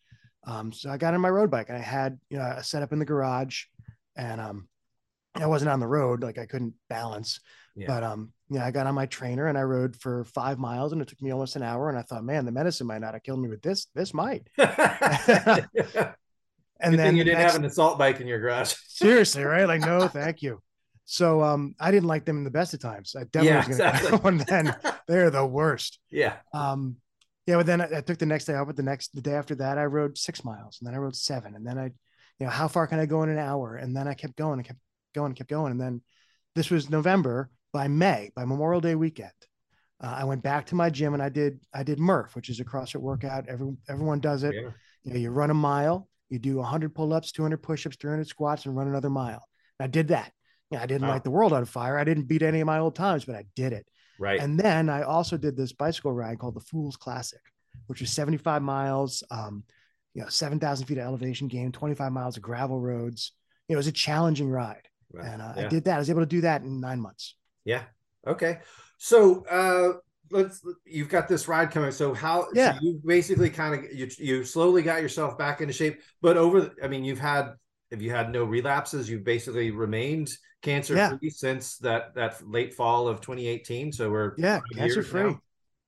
Um, 0.46 0.72
so 0.72 0.90
I 0.90 0.98
got 0.98 1.13
on 1.13 1.22
my 1.22 1.30
road 1.30 1.51
bike 1.51 1.70
and 1.70 1.78
I 1.78 1.82
had 1.82 2.20
you 2.30 2.38
know 2.38 2.44
a 2.44 2.63
setup 2.63 2.94
in 2.94 3.00
the 3.00 3.06
garage, 3.06 3.63
and 4.16 4.42
um, 4.42 4.68
I 5.36 5.48
wasn't 5.48 5.72
on 5.72 5.80
the 5.80 5.88
road 5.88 6.22
like 6.22 6.38
I 6.38 6.46
couldn't 6.46 6.74
balance. 6.90 7.40
Yeah. 7.75 7.88
But 7.88 8.04
um, 8.04 8.34
yeah, 8.50 8.66
I 8.66 8.72
got 8.72 8.86
on 8.86 8.96
my 8.96 9.06
trainer 9.06 9.48
and 9.48 9.58
I 9.58 9.62
rode 9.62 9.96
for 9.96 10.25
five 10.25 10.60
miles, 10.60 10.92
and 10.92 11.01
it 11.01 11.08
took 11.08 11.22
me 11.22 11.32
almost 11.32 11.56
an 11.56 11.63
hour. 11.63 11.90
And 11.90 11.98
I 11.98 12.01
thought, 12.01 12.24
man, 12.24 12.46
the 12.46 12.51
medicine 12.51 12.88
might 12.88 13.01
not 13.01 13.13
have 13.13 13.24
killed 13.24 13.40
me, 13.40 13.50
but 13.50 13.62
this 13.62 13.88
this 13.96 14.13
might. 14.13 14.48
Good 16.81 16.89
And 16.89 17.00
then 17.00 17.07
thing 17.09 17.17
you 17.17 17.23
the 17.23 17.29
didn't 17.31 17.39
next- 17.41 17.53
have 17.53 17.61
an 17.61 17.65
assault 17.67 17.97
bike 18.00 18.19
in 18.21 18.27
your 18.27 18.39
garage. 18.39 18.73
seriously, 18.88 19.43
right? 19.43 19.65
Like, 19.67 19.81
no, 19.81 20.07
thank 20.19 20.41
you. 20.41 20.61
So 21.05 21.41
um, 21.43 21.75
I 21.79 21.91
didn't 21.91 22.07
like 22.07 22.25
them 22.25 22.38
in 22.38 22.43
the 22.43 22.51
best 22.51 22.73
of 22.73 22.79
times. 22.79 23.15
I 23.17 23.23
definitely 23.25 23.47
Yeah, 23.50 23.67
was 23.67 23.77
gonna 23.77 23.89
exactly. 23.89 24.17
one 24.23 24.38
then. 24.47 24.75
They're 25.07 25.29
the 25.29 25.45
worst. 25.45 26.00
yeah. 26.09 26.35
Um, 26.53 26.97
yeah, 27.47 27.57
but 27.57 27.65
then 27.65 27.81
I, 27.81 27.97
I 27.97 28.01
took 28.01 28.17
the 28.19 28.25
next 28.25 28.45
day 28.45 28.53
off. 28.53 28.67
But 28.67 28.75
the 28.77 28.83
next 28.83 29.13
the 29.15 29.21
day 29.21 29.33
after 29.33 29.55
that, 29.55 29.77
I 29.77 29.85
rode 29.85 30.17
six 30.17 30.43
miles, 30.45 30.77
and 30.79 30.88
then 30.88 30.93
I 30.93 31.00
rode 31.00 31.15
seven, 31.15 31.55
and 31.55 31.65
then 31.65 31.77
I, 31.77 31.85
you 31.85 32.45
know, 32.45 32.50
how 32.50 32.67
far 32.67 32.85
can 32.88 33.00
I 33.00 33.05
go 33.07 33.23
in 33.23 33.29
an 33.29 33.39
hour? 33.39 33.75
And 33.75 33.95
then 33.97 34.07
I 34.07 34.13
kept 34.13 34.35
going 34.38 34.59
and 34.59 34.65
kept 34.67 34.79
going 35.15 35.27
and 35.31 35.35
kept 35.35 35.50
going, 35.50 35.71
and 35.71 35.81
then 35.81 36.01
this 36.55 36.69
was 36.69 36.89
November. 36.89 37.50
By 37.73 37.88
May, 37.88 38.31
by 38.35 38.43
Memorial 38.45 38.81
Day 38.81 38.95
weekend, 38.95 39.31
uh, 40.01 40.13
I 40.19 40.25
went 40.25 40.43
back 40.43 40.65
to 40.67 40.75
my 40.75 40.89
gym 40.89 41.13
and 41.13 41.23
I 41.23 41.29
did 41.29 41.59
I 41.73 41.83
did 41.83 42.00
Murph, 42.00 42.35
which 42.35 42.50
is 42.50 42.59
a 42.59 42.65
CrossFit 42.65 43.00
workout. 43.01 43.47
Every 43.47 43.73
everyone 43.89 44.19
does 44.19 44.43
it. 44.43 44.53
Yeah. 44.53 44.69
You 45.03 45.13
know, 45.13 45.19
you 45.19 45.31
run 45.31 45.50
a 45.50 45.53
mile, 45.55 46.07
you 46.31 46.39
do 46.39 46.55
100 46.57 46.95
pull-ups, 46.95 47.31
200 47.31 47.57
push-ups, 47.57 47.97
300 47.97 48.27
squats, 48.27 48.65
and 48.65 48.75
run 48.75 48.88
another 48.88 49.09
mile. 49.09 49.45
And 49.79 49.85
I 49.85 49.88
did 49.88 50.07
that. 50.07 50.31
I 50.75 50.85
didn't 50.85 51.01
Wow. 51.01 51.09
light 51.09 51.23
the 51.25 51.31
world 51.31 51.51
on 51.51 51.65
fire. 51.65 51.97
I 51.97 52.05
didn't 52.05 52.23
beat 52.23 52.41
any 52.41 52.61
of 52.61 52.65
my 52.65 52.79
old 52.79 52.95
times, 52.95 53.25
but 53.25 53.35
I 53.35 53.43
did 53.55 53.73
it. 53.73 53.85
Right. 54.17 54.39
And 54.39 54.57
then 54.57 54.89
I 54.89 55.01
also 55.01 55.35
did 55.38 55.57
this 55.57 55.73
bicycle 55.73 56.13
ride 56.13 56.39
called 56.39 56.55
the 56.55 56.61
Fools 56.61 56.95
Classic, 56.95 57.41
which 57.88 58.01
is 58.01 58.09
75 58.09 58.61
miles, 58.61 59.21
um, 59.29 59.65
you 60.13 60.21
know, 60.21 60.29
7,000 60.29 60.85
feet 60.85 60.97
of 60.97 61.03
elevation 61.03 61.50
gain, 61.50 61.73
25 61.73 62.11
miles 62.13 62.38
of 62.38 62.43
gravel 62.43 62.79
roads. 62.79 63.33
You 63.67 63.73
know, 63.73 63.77
it 63.77 63.83
was 63.83 63.88
a 63.88 63.91
challenging 63.91 64.50
ride. 64.50 64.88
Right. 65.11 65.27
And 65.27 65.41
uh, 65.41 65.53
yeah. 65.57 65.65
I 65.65 65.67
did 65.67 65.83
that. 65.85 65.95
I 65.95 66.00
was 66.00 66.09
able 66.09 66.21
to 66.21 66.25
do 66.25 66.41
that 66.41 66.61
in 66.61 66.79
nine 66.79 67.01
months. 67.01 67.35
Yeah. 67.65 67.83
Okay. 68.25 68.59
So 68.97 69.45
uh 69.47 69.97
let's 70.31 70.61
you've 70.85 71.09
got 71.09 71.27
this 71.27 71.47
ride 71.47 71.71
coming. 71.71 71.91
So 71.91 72.13
how 72.13 72.47
Yeah. 72.53 72.73
so 72.73 72.79
you 72.81 73.01
basically 73.05 73.50
kind 73.50 73.75
of 73.75 73.91
you 73.93 74.09
you 74.17 74.43
slowly 74.43 74.81
got 74.81 75.01
yourself 75.01 75.38
back 75.38 75.61
into 75.61 75.73
shape, 75.73 76.01
but 76.21 76.38
over 76.38 76.61
the- 76.61 76.75
I 76.83 76.88
mean 76.88 77.03
you've 77.03 77.19
had 77.19 77.53
if 77.91 78.01
you 78.01 78.09
had 78.11 78.31
no 78.31 78.43
relapses, 78.45 79.09
you've 79.09 79.23
basically 79.25 79.72
remained 79.72 80.29
cancer 80.61 80.96
free 80.98 81.29
since 81.29 81.77
that 81.79 82.15
that 82.15 82.41
late 82.48 82.74
fall 82.74 83.07
of 83.07 83.22
2018. 83.22 83.91
So 83.91 84.09
we're 84.09 84.35
Yeah, 84.37 84.61
cancer 84.75 85.03
free. 85.03 85.24
now? 85.24 85.41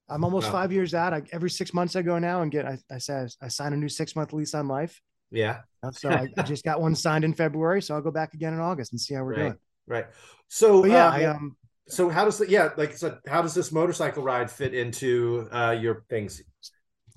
I'm 0.10 0.24
almost 0.24 0.48
Wow. 0.48 0.54
five 0.54 0.72
years 0.74 0.94
out. 0.94 1.14
I, 1.14 1.22
every 1.32 1.50
six 1.50 1.74
months 1.74 1.96
I 1.96 2.02
go 2.02 2.20
now 2.20 2.42
and 2.42 2.52
get, 2.52 2.66
I, 2.66 2.78
I 2.92 2.98
said, 2.98 3.32
I 3.42 3.48
sign 3.48 3.72
a 3.74 3.78
new 3.78 3.88
six 3.90 4.16
month 4.16 4.34
lease 4.34 4.54
on 4.54 4.68
life. 4.68 5.02
Yeah. 5.32 5.62
So 5.92 6.10
I, 6.10 6.28
I 6.38 6.42
just 6.44 6.64
got 6.64 6.82
one 6.82 6.96
signed 6.96 7.24
in 7.24 7.34
February. 7.34 7.82
So 7.82 7.96
I'll 7.96 8.02
go 8.02 8.12
back 8.12 8.34
again 8.34 8.54
in 8.54 8.60
August 8.60 8.92
and 8.92 9.00
see 9.02 9.16
how 9.16 9.24
we're 9.24 9.32
Right. 9.32 9.40
doing. 9.44 9.58
Right. 9.88 10.06
So 10.50 10.82
But 10.82 10.92
yeah, 10.92 11.08
uh, 11.08 11.12
I, 11.12 11.26
um, 11.26 11.56
so 11.88 12.10
how 12.10 12.26
does 12.26 12.38
the 12.38 12.50
yeah, 12.50 12.70
like 12.78 12.92
I 12.92 12.96
said, 12.96 13.20
how 13.28 13.42
does 13.42 13.54
this 13.54 13.72
motorcycle 13.72 14.24
ride 14.24 14.50
fit 14.50 14.74
into 14.74 15.48
uh 15.52 15.72
your 15.80 16.04
things? 16.10 16.42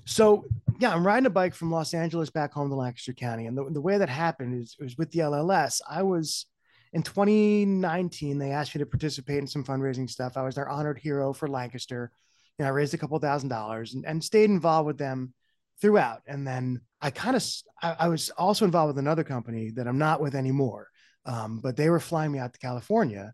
So 0.05 0.45
yeah, 0.79 0.93
I'm 0.93 1.05
riding 1.05 1.25
a 1.25 1.31
bike 1.31 1.53
from 1.53 1.71
Los 1.71 1.93
Angeles 1.93 2.29
back 2.29 2.53
home 2.53 2.69
to 2.69 2.75
Lancaster 2.75 3.13
County, 3.13 3.45
and 3.45 3.57
the, 3.57 3.69
the 3.69 3.81
way 3.81 3.97
that 3.97 4.09
happened 4.09 4.61
is 4.61 4.75
was 4.79 4.97
with 4.97 5.11
the 5.11 5.19
LLS. 5.19 5.81
I 5.89 6.03
was 6.03 6.45
in 6.93 7.03
2019. 7.03 8.37
They 8.37 8.51
asked 8.51 8.75
me 8.75 8.79
to 8.79 8.85
participate 8.85 9.39
in 9.39 9.47
some 9.47 9.63
fundraising 9.63 10.09
stuff. 10.09 10.37
I 10.37 10.43
was 10.43 10.55
their 10.55 10.69
honored 10.69 10.99
hero 10.99 11.33
for 11.33 11.47
Lancaster. 11.47 12.11
You 12.57 12.63
know, 12.63 12.69
I 12.69 12.73
raised 12.73 12.93
a 12.93 12.97
couple 12.97 13.17
thousand 13.19 13.49
dollars 13.49 13.93
and, 13.93 14.05
and 14.05 14.23
stayed 14.23 14.49
involved 14.49 14.87
with 14.87 14.97
them 14.97 15.33
throughout. 15.81 16.21
And 16.25 16.45
then 16.45 16.81
I 17.01 17.11
kind 17.11 17.35
of 17.35 17.45
I, 17.81 17.95
I 17.99 18.07
was 18.09 18.29
also 18.31 18.65
involved 18.65 18.95
with 18.95 18.99
another 18.99 19.23
company 19.23 19.71
that 19.71 19.87
I'm 19.87 19.99
not 19.99 20.21
with 20.21 20.35
anymore. 20.35 20.89
Um, 21.25 21.59
but 21.59 21.75
they 21.75 21.89
were 21.89 21.99
flying 21.99 22.31
me 22.31 22.39
out 22.39 22.53
to 22.53 22.59
California 22.59 23.33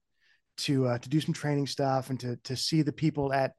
to 0.58 0.88
uh, 0.88 0.98
to 0.98 1.10
do 1.10 1.20
some 1.22 1.34
training 1.34 1.68
stuff 1.68 2.10
and 2.10 2.20
to 2.20 2.38
to 2.38 2.56
see 2.56 2.82
the 2.82 2.92
people 2.92 3.34
at 3.34 3.54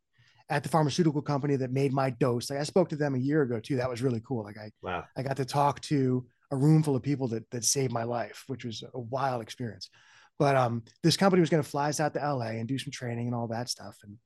at 0.51 0.63
the 0.63 0.69
pharmaceutical 0.69 1.23
company 1.23 1.57
that 1.57 1.73
made 1.73 1.93
my 1.93 2.11
dose. 2.11 2.51
Like 2.51 2.59
I 2.59 2.65
spoke 2.65 2.89
to 2.91 2.97
them 2.97 3.15
a 3.15 3.19
year 3.19 3.43
ago 3.43 3.61
too. 3.61 3.77
That 3.77 3.89
was 3.89 4.03
really 4.03 4.21
cool. 4.27 4.45
Like 4.45 4.59
I 4.59 4.71
Wow. 4.83 5.05
I 5.17 5.23
got 5.23 5.37
to 5.39 5.45
talk 5.45 5.81
to 5.83 6.27
a 6.51 6.57
room 6.57 6.83
full 6.83 6.97
of 6.97 7.03
people 7.03 7.29
that 7.29 7.51
that 7.51 7.65
saved 7.65 7.93
my 7.93 8.05
life, 8.05 8.45
which 8.47 8.65
was 8.65 8.83
a 8.83 9.01
wild 9.01 9.43
experience. 9.43 9.91
But 10.39 10.57
um, 10.57 10.83
this 11.03 11.17
company 11.17 11.41
was 11.41 11.51
going 11.51 11.63
to 11.63 11.69
fly 11.69 11.89
us 11.89 12.01
out 12.01 12.15
to 12.15 12.21
LA 12.21 12.59
and 12.59 12.67
do 12.69 12.79
some 12.79 12.91
training 12.91 13.27
and 13.27 13.35
all 13.35 13.49
that 13.49 13.69
stuff. 13.69 13.97
And 14.03 14.19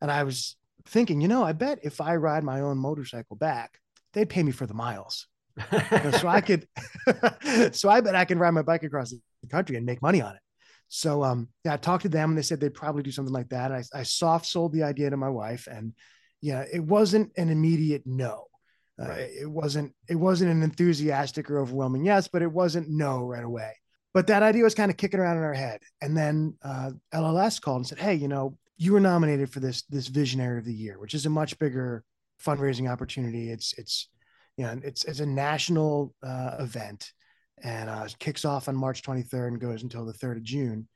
and 0.00 0.10
I 0.10 0.24
was 0.24 0.56
thinking, 0.86 1.20
you 1.20 1.28
know, 1.28 1.42
I 1.42 1.52
bet 1.52 1.80
if 1.82 2.00
I 2.00 2.16
ride 2.16 2.44
my 2.44 2.60
own 2.60 2.78
motorcycle 2.78 3.36
back, 3.36 3.78
they'd 4.12 4.28
pay 4.28 4.42
me 4.42 4.52
for 4.52 4.66
the 4.66 4.74
miles. 4.74 5.26
So 6.20 6.28
I 6.28 6.42
could, 6.42 6.68
so 7.74 7.88
I 7.88 8.00
bet 8.00 8.14
I 8.14 8.24
can 8.24 8.38
ride 8.38 8.50
my 8.52 8.62
bike 8.62 8.82
across 8.82 9.10
the 9.10 9.48
country 9.48 9.76
and 9.76 9.86
make 9.86 10.02
money 10.02 10.20
on 10.20 10.34
it. 10.34 10.40
So 10.88 11.24
um, 11.24 11.48
yeah, 11.64 11.74
I 11.74 11.76
talked 11.76 12.02
to 12.02 12.08
them 12.08 12.30
and 12.30 12.38
they 12.38 12.42
said 12.42 12.60
they'd 12.60 12.74
probably 12.74 13.02
do 13.02 13.10
something 13.10 13.34
like 13.34 13.48
that. 13.50 13.72
I, 13.72 13.82
I 13.92 14.02
soft 14.02 14.46
sold 14.46 14.72
the 14.72 14.84
idea 14.84 15.10
to 15.10 15.16
my 15.16 15.28
wife, 15.28 15.66
and 15.70 15.92
yeah, 16.40 16.64
it 16.72 16.82
wasn't 16.82 17.32
an 17.36 17.48
immediate 17.50 18.02
no. 18.06 18.44
Uh, 19.00 19.08
Right. 19.08 19.30
It 19.42 19.50
wasn't 19.50 19.92
it 20.08 20.14
wasn't 20.14 20.52
an 20.52 20.62
enthusiastic 20.62 21.50
or 21.50 21.58
overwhelming 21.58 22.04
yes, 22.04 22.28
but 22.28 22.42
it 22.42 22.50
wasn't 22.50 22.88
no 22.88 23.24
right 23.24 23.44
away. 23.44 23.72
But 24.14 24.28
that 24.28 24.42
idea 24.42 24.64
was 24.64 24.74
kind 24.74 24.90
of 24.90 24.96
kicking 24.96 25.20
around 25.20 25.36
in 25.36 25.42
our 25.42 25.52
head. 25.52 25.80
And 26.00 26.16
then 26.16 26.56
uh, 26.62 26.92
LLS 27.12 27.60
called 27.60 27.78
and 27.78 27.86
said, 27.86 27.98
"Hey, 27.98 28.14
you 28.14 28.28
know, 28.28 28.56
you 28.78 28.92
were 28.92 29.00
nominated 29.00 29.50
for 29.50 29.60
this 29.60 29.82
this 29.82 30.08
Visionary 30.08 30.58
of 30.58 30.64
the 30.64 30.72
Year, 30.72 30.98
which 30.98 31.14
is 31.14 31.26
a 31.26 31.30
much 31.30 31.58
bigger 31.58 32.04
fundraising 32.42 32.90
opportunity. 32.90 33.50
It's 33.50 33.74
it's 33.78 34.08
you 34.56 34.64
know 34.64 34.78
it's 34.82 35.04
it's 35.04 35.20
a 35.20 35.26
national 35.26 36.14
uh, 36.22 36.56
event 36.60 37.12
and 37.62 37.88
uh, 37.88 38.08
kicks 38.18 38.44
off 38.44 38.68
on 38.68 38.76
March 38.76 39.02
23rd 39.02 39.48
and 39.48 39.60
goes 39.60 39.82
until 39.82 40.04
the 40.04 40.12
3rd 40.12 40.36
of 40.36 40.42
June. 40.42 40.88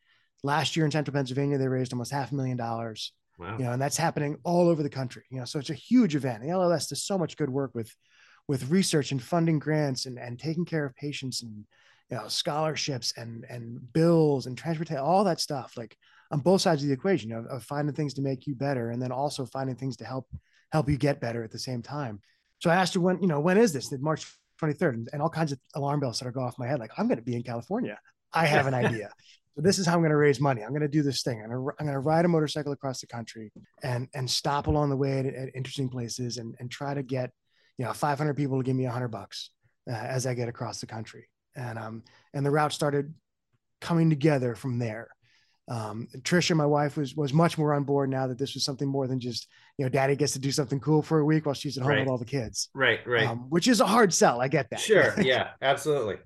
Last 0.42 0.77
year 0.77 0.85
in 0.85 0.92
Central 0.92 1.14
Pennsylvania, 1.14 1.59
they 1.59 1.68
raised 1.68 1.92
almost 1.92 2.12
half 2.12 2.33
a 2.33 2.35
million 2.35 2.57
dollars 2.57 3.12
wow. 3.40 3.57
you 3.59 3.64
know, 3.64 3.73
and 3.73 3.83
that's 3.83 3.96
happening 3.96 4.37
all 4.44 4.68
over 4.68 4.83
the 4.83 4.90
country. 4.90 5.25
You 5.31 5.38
know, 5.38 5.44
so 5.44 5.59
it's 5.59 5.70
a 5.70 5.75
huge 5.75 6.14
event. 6.14 6.42
The 6.42 6.49
LLS 6.49 6.88
does 6.88 7.03
so 7.03 7.18
much 7.18 7.37
good 7.37 7.51
work 7.51 7.75
with 7.75 7.94
with 8.46 8.70
research 8.70 9.12
and 9.12 9.23
funding 9.23 9.59
grants 9.59 10.07
and 10.07 10.18
and 10.18 10.38
taking 10.38 10.64
care 10.64 10.85
of 10.85 10.94
patients 10.94 11.42
and 11.42 11.64
you 12.11 12.16
know 12.16 12.29
scholarships 12.29 13.12
and 13.16 13.44
and 13.49 13.92
bills 13.92 14.46
and 14.46 14.57
transportation, 14.57 15.03
all 15.03 15.25
that 15.25 15.40
stuff. 15.40 15.73
Like 15.77 15.96
on 16.31 16.40
both 16.40 16.61
sides 16.61 16.83
of 16.83 16.88
the 16.88 16.94
equation 16.94 17.33
of, 17.33 17.46
of 17.46 17.64
finding 17.64 17.94
things 17.94 18.14
to 18.14 18.23
make 18.23 18.46
you 18.46 18.55
better 18.55 18.90
and 18.90 19.03
then 19.03 19.11
also 19.11 19.46
finding 19.46 19.77
things 19.77 19.96
to 19.96 20.05
help 20.05 20.27
help 20.70 20.88
you 20.88 20.96
get 20.96 21.20
better 21.20 21.42
at 21.42 21.51
the 21.51 21.59
same 21.59 21.83
time. 21.83 22.20
So 22.61 22.70
I 22.70 22.77
asked 22.77 22.94
her 22.94 23.01
when, 23.01 23.20
you 23.20 23.27
know, 23.27 23.40
when 23.40 23.57
is 23.57 23.73
this? 23.73 23.88
That 23.88 24.03
March 24.03 24.27
23rd, 24.61 25.07
and, 25.12 25.23
all 25.23 25.29
kinds 25.31 25.53
of 25.53 25.59
alarm 25.75 26.01
bells 26.01 26.16
started 26.16 26.35
go 26.35 26.42
off 26.42 26.59
my 26.59 26.66
head. 26.66 26.79
Like 26.79 26.92
I'm 26.99 27.07
going 27.07 27.18
to 27.18 27.25
be 27.25 27.37
in 27.37 27.42
California. 27.42 27.99
I 28.33 28.46
have 28.46 28.66
an 28.66 28.75
idea. 28.75 29.11
So 29.57 29.62
this 29.62 29.81
is 29.81 29.87
how 29.87 29.94
I'm 29.94 30.01
going 30.01 30.11
to 30.11 30.16
raise 30.16 30.40
money. 30.40 30.62
I'm 30.62 30.70
going 30.70 30.81
to 30.81 30.88
do 30.88 31.03
this 31.03 31.23
thing. 31.23 31.42
I'm 31.42 31.51
going 31.51 31.64
to, 31.64 31.75
I'm 31.81 31.87
going 31.87 31.94
to 31.94 32.01
ride 32.01 32.25
a 32.25 32.29
motorcycle 32.29 32.70
across 32.70 33.01
the 33.01 33.09
country 33.09 33.53
and 33.83 34.07
and 34.14 34.31
stop 34.31 34.68
along 34.68 34.90
the 34.90 34.96
way 34.96 35.18
at, 35.18 35.27
at 35.27 35.49
interesting 35.57 35.88
places 35.88 36.37
and 36.37 36.55
and 36.61 36.70
try 36.70 36.94
to 36.94 37.03
get 37.03 37.33
you 37.77 37.85
know 37.85 37.92
500 37.92 38.35
people 38.35 38.59
to 38.59 38.62
give 38.62 38.77
me 38.77 38.85
100 38.85 39.09
bucks 39.09 39.51
uh, 39.90 39.94
as 39.94 40.25
I 40.25 40.35
get 40.35 40.49
across 40.49 40.81
the 40.81 40.87
country. 40.87 41.29
And 41.57 41.81
um 41.81 42.05
and 42.33 42.46
the 42.46 42.51
route 42.51 42.73
started 42.73 43.12
coming 43.81 44.09
together 44.09 44.55
from 44.55 44.79
there. 44.79 45.09
Um, 45.70 46.09
Trisha, 46.22 46.54
my 46.56 46.66
wife, 46.66 46.96
was 46.96 47.14
was 47.14 47.33
much 47.33 47.56
more 47.56 47.72
on 47.74 47.85
board 47.85 48.11
now 48.11 48.26
that 48.26 48.38
this 48.38 48.54
was 48.54 48.64
something 48.64 48.88
more 48.88 49.06
than 49.06 49.20
just 49.20 49.46
you 49.78 49.85
know, 49.85 49.88
Daddy 49.88 50.16
gets 50.16 50.33
to 50.35 50.38
do 50.40 50.50
something 50.50 50.80
cool 50.80 51.00
for 51.00 51.20
a 51.20 51.24
week 51.24 51.46
while 51.46 51.54
she's 51.54 51.78
at 51.78 51.83
home 51.83 51.90
Right. 51.92 52.00
with 52.00 52.09
all 52.09 52.18
the 52.18 52.24
kids, 52.24 52.68
Right, 52.74 53.00
right. 53.06 53.26
um, 53.28 53.48
which 53.48 53.68
is 53.68 53.80
a 53.80 53.87
hard 53.87 54.12
sell. 54.12 54.40
I 54.42 54.48
get 54.48 54.68
that. 54.70 54.80
Sure. 54.80 55.14
Yeah, 55.22 55.50
absolutely. 55.62 56.16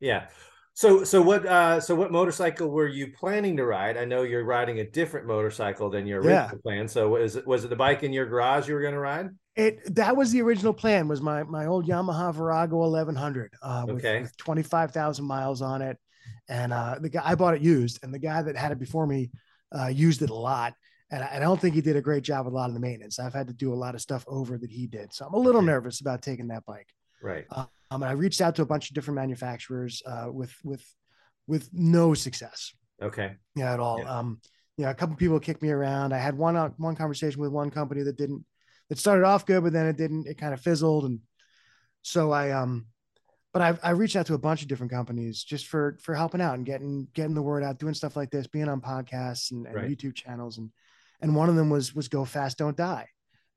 Yeah. 0.00 0.28
So 0.72 1.04
so 1.04 1.20
what 1.20 1.44
uh 1.44 1.78
so 1.80 1.94
what 1.94 2.10
motorcycle 2.10 2.70
were 2.70 2.88
you 2.88 3.12
planning 3.12 3.56
to 3.58 3.66
ride? 3.66 3.98
I 3.98 4.06
know 4.06 4.22
you're 4.22 4.44
riding 4.44 4.80
a 4.80 4.84
different 4.90 5.26
motorcycle 5.26 5.90
than 5.90 6.06
your 6.06 6.24
Yeah. 6.24 6.44
original 6.44 6.62
plan. 6.62 6.88
So 6.88 7.10
was 7.10 7.36
it 7.36 7.46
was 7.46 7.64
it 7.64 7.68
the 7.68 7.76
bike 7.76 8.02
in 8.02 8.12
your 8.14 8.24
garage 8.26 8.66
you 8.66 8.74
were 8.74 8.80
going 8.80 8.94
to 8.94 9.00
ride? 9.00 9.28
It 9.56 9.94
that 9.96 10.16
was 10.16 10.32
the 10.32 10.40
original 10.40 10.72
plan. 10.72 11.06
Was 11.06 11.20
my 11.20 11.42
my 11.42 11.66
old 11.66 11.86
Yamaha 11.86 12.32
Virago 12.34 12.78
1100 12.78 13.52
uh, 13.62 13.84
with, 13.88 13.96
Okay. 13.96 14.22
with 14.22 14.34
25,000 14.38 15.22
miles 15.24 15.60
on 15.60 15.82
it, 15.82 15.98
and 16.48 16.72
uh, 16.72 16.96
the 17.00 17.08
guy 17.08 17.22
I 17.24 17.34
bought 17.34 17.54
it 17.54 17.62
used, 17.62 18.00
and 18.02 18.12
the 18.12 18.18
guy 18.18 18.42
that 18.42 18.56
had 18.56 18.72
it 18.72 18.78
before 18.78 19.06
me 19.06 19.30
uh, 19.76 19.88
used 19.88 20.22
it 20.22 20.30
a 20.30 20.34
lot. 20.34 20.74
and 21.10 21.22
I, 21.22 21.36
I 21.36 21.38
don't 21.38 21.60
think 21.60 21.74
he 21.74 21.80
did 21.80 21.96
a 21.96 22.00
great 22.00 22.22
job 22.22 22.46
with 22.46 22.54
a 22.54 22.56
lot 22.56 22.68
of 22.68 22.74
the 22.74 22.80
maintenance. 22.80 23.18
I've 23.18 23.34
had 23.34 23.48
to 23.48 23.54
do 23.54 23.72
a 23.72 23.74
lot 23.74 23.94
of 23.94 24.00
stuff 24.00 24.24
over 24.26 24.58
that 24.58 24.70
he 24.70 24.86
did, 24.86 25.12
so 25.12 25.26
I'm 25.26 25.34
a 25.34 25.38
little 25.38 25.62
nervous 25.62 26.00
about 26.00 26.22
taking 26.22 26.48
that 26.48 26.64
bike. 26.66 26.88
Right. 27.22 27.46
Um, 27.50 27.68
and 27.90 28.04
I 28.04 28.12
reached 28.12 28.40
out 28.40 28.54
to 28.56 28.62
a 28.62 28.66
bunch 28.66 28.88
of 28.88 28.94
different 28.94 29.16
manufacturers 29.16 30.02
uh, 30.06 30.28
with 30.30 30.54
with 30.64 30.84
with 31.46 31.68
no 31.72 32.14
success. 32.14 32.72
Okay. 33.02 33.34
Yeah, 33.56 33.72
at 33.72 33.80
all. 33.80 33.98
Yeah. 34.00 34.18
Um, 34.18 34.40
you 34.76 34.84
know, 34.84 34.90
a 34.90 34.94
couple 34.94 35.16
people 35.16 35.40
kicked 35.40 35.62
me 35.62 35.70
around. 35.70 36.12
I 36.14 36.18
had 36.18 36.36
one 36.36 36.56
uh, 36.56 36.70
one 36.76 36.96
conversation 36.96 37.40
with 37.40 37.50
one 37.50 37.70
company 37.70 38.02
that 38.02 38.16
didn't. 38.16 38.44
It 38.88 38.98
started 38.98 39.24
off 39.24 39.46
good, 39.46 39.62
but 39.62 39.72
then 39.72 39.86
it 39.86 39.96
didn't. 39.96 40.26
It 40.26 40.38
kind 40.38 40.54
of 40.54 40.60
fizzled, 40.60 41.04
and 41.04 41.20
so 42.02 42.30
I 42.30 42.50
um, 42.52 42.86
but 43.52 43.62
I've, 43.62 43.80
I 43.82 43.90
reached 43.90 44.16
out 44.16 44.26
to 44.26 44.34
a 44.34 44.38
bunch 44.38 44.62
of 44.62 44.68
different 44.68 44.92
companies 44.92 45.42
just 45.42 45.66
for 45.66 45.98
for 46.02 46.14
helping 46.14 46.40
out 46.40 46.54
and 46.54 46.64
getting 46.66 47.08
getting 47.14 47.34
the 47.34 47.42
word 47.42 47.62
out, 47.64 47.78
doing 47.78 47.94
stuff 47.94 48.16
like 48.16 48.30
this, 48.30 48.46
being 48.46 48.68
on 48.68 48.80
podcasts 48.80 49.50
and, 49.50 49.66
and 49.66 49.76
Right. 49.76 49.88
YouTube 49.90 50.14
channels, 50.14 50.58
and 50.58 50.70
and 51.20 51.34
one 51.34 51.48
of 51.48 51.56
them 51.56 51.70
was 51.70 51.94
was 51.94 52.08
Go 52.08 52.24
Fast 52.24 52.58
Don't 52.58 52.76
Die, 52.76 53.06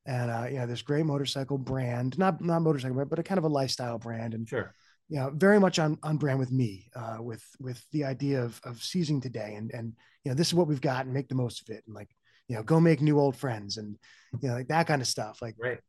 and 0.06 0.32
uh, 0.32 0.47
you 0.49 0.58
know 0.58 0.65
this 0.67 0.82
great 0.82 1.06
motorcycle 1.06 1.58
brand, 1.58 2.17
not 2.17 2.41
not 2.41 2.62
motorcycle, 2.62 2.95
brand, 2.95 3.10
but 3.10 3.19
a 3.19 3.23
kind 3.23 3.38
of 3.38 3.43
a 3.45 3.49
lifestyle 3.49 3.99
brand, 3.99 4.34
and 4.34 4.47
Sure. 4.47 4.73
you 5.10 5.19
know, 5.19 5.32
very 5.34 5.60
much 5.60 5.79
on 5.79 5.97
on 6.01 6.17
brand 6.17 6.39
with 6.39 6.51
me, 6.51 6.89
uh, 6.95 7.17
with 7.19 7.43
with 7.60 7.84
the 7.91 8.03
idea 8.06 8.43
of 8.43 8.60
of 8.63 8.82
seizing 8.84 9.21
today 9.21 9.56
and 9.56 9.71
and 9.71 9.93
you 10.23 10.32
know, 10.32 10.36
this 10.36 10.47
is 10.47 10.53
what 10.53 10.67
we've 10.67 10.82
got 10.82 11.06
and 11.06 11.13
make 11.13 11.27
the 11.27 11.36
most 11.36 11.62
of 11.62 11.75
it, 11.75 11.84
and 11.86 11.95
like 11.95 12.10
you 12.47 12.56
know, 12.56 12.63
go 12.63 12.79
make 12.79 13.01
new 13.01 13.19
old 13.19 13.36
friends 13.36 13.77
and 13.77 13.97
you 14.41 14.49
know, 14.49 14.56
like 14.56 14.67
that 14.69 14.88
kind 14.88 15.01
of 15.01 15.08
stuff. 15.08 15.39
Like 15.41 15.56
Right. 15.60 15.79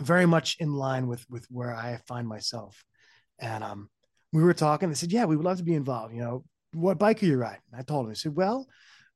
very 0.00 0.26
much 0.26 0.56
in 0.60 0.72
line 0.74 1.06
with 1.08 1.24
with 1.28 1.46
where 1.50 1.74
I 1.74 2.00
find 2.08 2.26
myself. 2.26 2.82
And 3.38 3.64
um, 3.64 3.88
we 4.32 4.42
were 4.42 4.54
talking. 4.54 4.88
They 4.88 4.94
said, 4.94 5.12
"Yeah, 5.12 5.24
we 5.24 5.36
would 5.36 5.44
love 5.44 5.58
to 5.58 5.64
be 5.64 5.74
involved. 5.74 6.14
You 6.14 6.20
know, 6.20 6.44
what 6.72 6.98
bike 6.98 7.22
are 7.22 7.26
you 7.26 7.36
riding?" 7.36 7.60
I 7.76 7.82
told 7.82 8.06
him. 8.06 8.10
I 8.10 8.14
said, 8.14 8.36
"Well." 8.36 8.66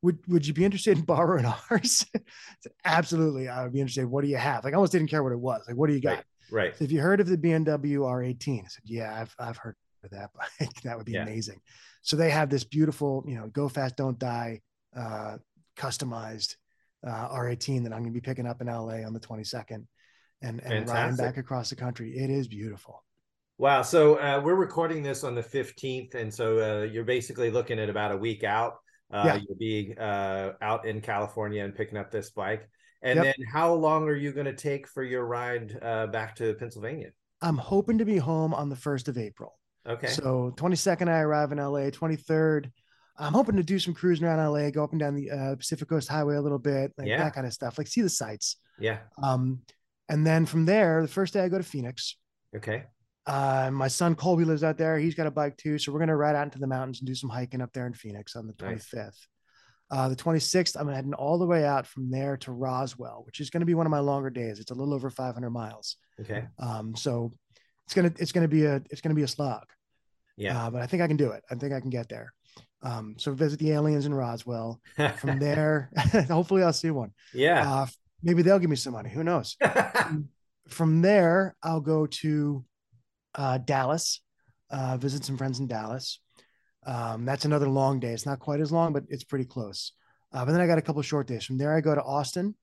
Would, 0.00 0.20
would 0.28 0.46
you 0.46 0.54
be 0.54 0.64
interested 0.64 0.96
in 0.96 1.02
borrowing 1.04 1.44
ours? 1.44 2.06
I 2.14 2.20
said, 2.60 2.72
Absolutely, 2.84 3.48
I 3.48 3.64
would 3.64 3.72
be 3.72 3.80
interested. 3.80 4.06
What 4.06 4.22
do 4.22 4.30
you 4.30 4.36
have? 4.36 4.62
Like, 4.62 4.72
I 4.72 4.76
almost 4.76 4.92
didn't 4.92 5.08
care 5.08 5.24
what 5.24 5.32
it 5.32 5.40
was. 5.40 5.64
Like, 5.66 5.76
what 5.76 5.88
do 5.88 5.92
you 5.94 6.00
got? 6.00 6.22
Right. 6.52 6.72
So 6.76 6.84
have 6.84 6.92
you 6.92 7.00
heard 7.00 7.18
of 7.18 7.26
the 7.26 7.36
BMW 7.36 7.98
R18? 7.98 8.60
I 8.60 8.68
said, 8.68 8.84
yeah, 8.84 9.20
I've, 9.20 9.34
I've 9.40 9.56
heard 9.56 9.74
of 10.04 10.10
that 10.10 10.30
bike. 10.60 10.70
that 10.84 10.96
would 10.96 11.04
be 11.06 11.14
Yeah. 11.14 11.22
amazing. 11.22 11.60
So 12.02 12.14
they 12.16 12.30
have 12.30 12.48
this 12.48 12.62
beautiful, 12.62 13.24
you 13.26 13.34
know, 13.34 13.48
go 13.48 13.68
fast, 13.68 13.96
don't 13.96 14.16
die, 14.20 14.60
uh, 14.96 15.38
customized 15.76 16.54
uh, 17.04 17.28
R18 17.30 17.82
that 17.82 17.92
I'm 17.92 18.02
going 18.02 18.12
to 18.12 18.20
be 18.20 18.20
picking 18.20 18.46
up 18.46 18.60
in 18.60 18.68
LA 18.68 19.04
on 19.04 19.12
the 19.12 19.18
22nd 19.20 19.84
and, 20.42 20.60
and 20.60 20.86
riding 20.88 21.16
back 21.16 21.38
across 21.38 21.70
the 21.70 21.76
country. 21.76 22.16
It 22.16 22.30
is 22.30 22.46
beautiful. 22.46 23.02
Wow. 23.58 23.82
So 23.82 24.14
uh, 24.20 24.40
we're 24.42 24.54
recording 24.54 25.02
this 25.02 25.24
on 25.24 25.34
the 25.34 25.42
15th. 25.42 26.14
And 26.14 26.32
so 26.32 26.58
uh, 26.58 26.84
you're 26.84 27.04
basically 27.04 27.50
looking 27.50 27.78
at 27.80 27.90
about 27.90 28.12
a 28.12 28.16
week 28.16 28.44
out. 28.44 28.76
Uh, 29.12 29.22
Yeah. 29.26 29.36
You'll 29.36 29.58
be 29.58 29.94
uh, 29.98 30.52
out 30.62 30.86
in 30.86 31.00
California 31.00 31.64
and 31.64 31.74
picking 31.74 31.98
up 31.98 32.10
this 32.10 32.30
bike. 32.30 32.68
And 33.02 33.16
Yep. 33.16 33.24
then 33.36 33.46
how 33.52 33.74
long 33.74 34.08
are 34.08 34.14
you 34.14 34.32
going 34.32 34.46
to 34.46 34.54
take 34.54 34.86
for 34.88 35.02
your 35.02 35.24
ride 35.26 35.76
uh, 35.82 36.06
back 36.08 36.36
to 36.36 36.54
Pennsylvania? 36.54 37.10
I'm 37.42 37.56
hoping 37.58 37.98
to 37.98 38.04
be 38.04 38.16
home 38.18 38.54
on 38.54 38.68
the 38.68 38.76
1st 38.76 39.08
of 39.08 39.18
April. 39.18 39.58
Okay. 39.86 40.08
So 40.08 40.52
22nd, 40.56 41.08
I 41.08 41.20
arrive 41.20 41.52
in 41.52 41.58
LA. 41.58 41.90
23rd, 41.90 42.70
I'm 43.16 43.32
hoping 43.32 43.56
to 43.56 43.62
do 43.62 43.78
some 43.78 43.94
cruising 43.94 44.26
around 44.26 44.38
LA, 44.52 44.70
go 44.70 44.84
up 44.84 44.90
and 44.92 45.00
down 45.00 45.14
the 45.14 45.30
uh, 45.30 45.56
Pacific 45.56 45.88
Coast 45.88 46.08
Highway 46.08 46.36
a 46.36 46.40
little 46.40 46.58
bit, 46.58 46.92
like 46.98 47.08
Yeah. 47.08 47.18
that 47.18 47.34
kind 47.34 47.46
of 47.46 47.52
stuff, 47.52 47.78
like 47.78 47.86
see 47.88 48.02
the 48.02 48.08
sights. 48.08 48.56
yeah. 48.78 48.98
Um, 49.22 49.60
and 50.08 50.26
then 50.26 50.46
from 50.46 50.64
there, 50.64 51.02
the 51.02 51.08
first 51.08 51.34
day 51.34 51.40
I 51.42 51.48
go 51.48 51.58
to 51.58 51.64
Phoenix. 51.64 52.16
Okay. 52.56 52.84
Uh, 53.28 53.70
my 53.70 53.88
son 53.88 54.14
Colby 54.14 54.44
lives 54.44 54.64
out 54.64 54.78
there. 54.78 54.98
He's 54.98 55.14
got 55.14 55.26
a 55.26 55.30
bike 55.30 55.56
too, 55.58 55.78
so 55.78 55.92
we're 55.92 55.98
gonna 56.00 56.16
ride 56.16 56.34
out 56.34 56.44
into 56.44 56.58
the 56.58 56.66
mountains 56.66 57.00
and 57.00 57.06
do 57.06 57.14
some 57.14 57.28
hiking 57.30 57.60
up 57.60 57.72
there 57.72 57.86
in 57.86 57.92
Phoenix 57.92 58.34
on 58.34 58.46
the 58.46 58.54
Nice. 58.64 58.88
25th. 58.90 59.26
Uh, 59.90 60.08
the 60.08 60.16
26th, 60.16 60.76
I'm 60.78 60.88
heading 60.88 61.14
all 61.14 61.38
the 61.38 61.46
way 61.46 61.64
out 61.64 61.86
from 61.86 62.10
there 62.10 62.36
to 62.38 62.52
Roswell, 62.52 63.22
which 63.24 63.40
is 63.40 63.48
going 63.50 63.60
to 63.60 63.66
be 63.66 63.72
one 63.74 63.86
of 63.86 63.90
my 63.90 64.00
longer 64.00 64.28
days. 64.28 64.58
It's 64.60 64.70
a 64.70 64.74
little 64.74 64.92
over 64.92 65.08
500 65.08 65.48
miles. 65.50 65.96
Okay. 66.20 66.44
Um, 66.58 66.94
so 66.94 67.32
it's 67.86 67.94
gonna 67.94 68.12
it's 68.18 68.32
gonna 68.32 68.48
be 68.48 68.64
a 68.66 68.82
it's 68.90 69.00
gonna 69.00 69.14
be 69.14 69.22
a 69.22 69.28
slog. 69.28 69.64
Yeah. 70.36 70.66
Uh, 70.66 70.70
but 70.70 70.82
I 70.82 70.86
think 70.86 71.02
I 71.02 71.06
can 71.06 71.16
do 71.16 71.30
it. 71.30 71.42
I 71.50 71.54
think 71.54 71.72
I 71.72 71.80
can 71.80 71.90
get 71.90 72.08
there. 72.08 72.32
Um, 72.82 73.14
so 73.18 73.32
visit 73.32 73.58
the 73.58 73.72
aliens 73.72 74.04
in 74.06 74.12
Roswell. 74.14 74.80
From 75.18 75.38
there, 75.46 75.90
hopefully 76.28 76.62
I'll 76.62 76.72
see 76.72 76.90
one. 76.90 77.12
yeah. 77.34 77.70
Uh, 77.82 77.86
maybe 78.22 78.42
they'll 78.42 78.58
give 78.58 78.70
me 78.70 78.76
some 78.76 78.92
money. 78.92 79.10
Who 79.10 79.24
knows? 79.24 79.56
from 80.68 81.00
there, 81.02 81.56
I'll 81.62 81.80
go 81.80 82.06
to 82.06 82.64
uh, 83.38 83.56
Dallas, 83.58 84.20
uh, 84.70 84.98
visit 84.98 85.24
some 85.24 85.38
friends 85.38 85.60
in 85.60 85.66
Dallas. 85.66 86.20
Um, 86.86 87.24
that's 87.24 87.44
another 87.46 87.68
long 87.68 88.00
day. 88.00 88.12
It's 88.12 88.26
not 88.26 88.38
quite 88.40 88.60
as 88.60 88.70
long, 88.72 88.92
but 88.92 89.04
it's 89.08 89.24
pretty 89.24 89.44
close. 89.46 89.92
Uh, 90.32 90.44
but 90.44 90.52
then 90.52 90.60
I 90.60 90.66
got 90.66 90.78
a 90.78 90.82
couple 90.82 91.00
short 91.02 91.26
days. 91.26 91.44
From 91.44 91.56
there, 91.56 91.74
I 91.74 91.80
go 91.80 91.94
to 91.94 92.02
Austin 92.02 92.54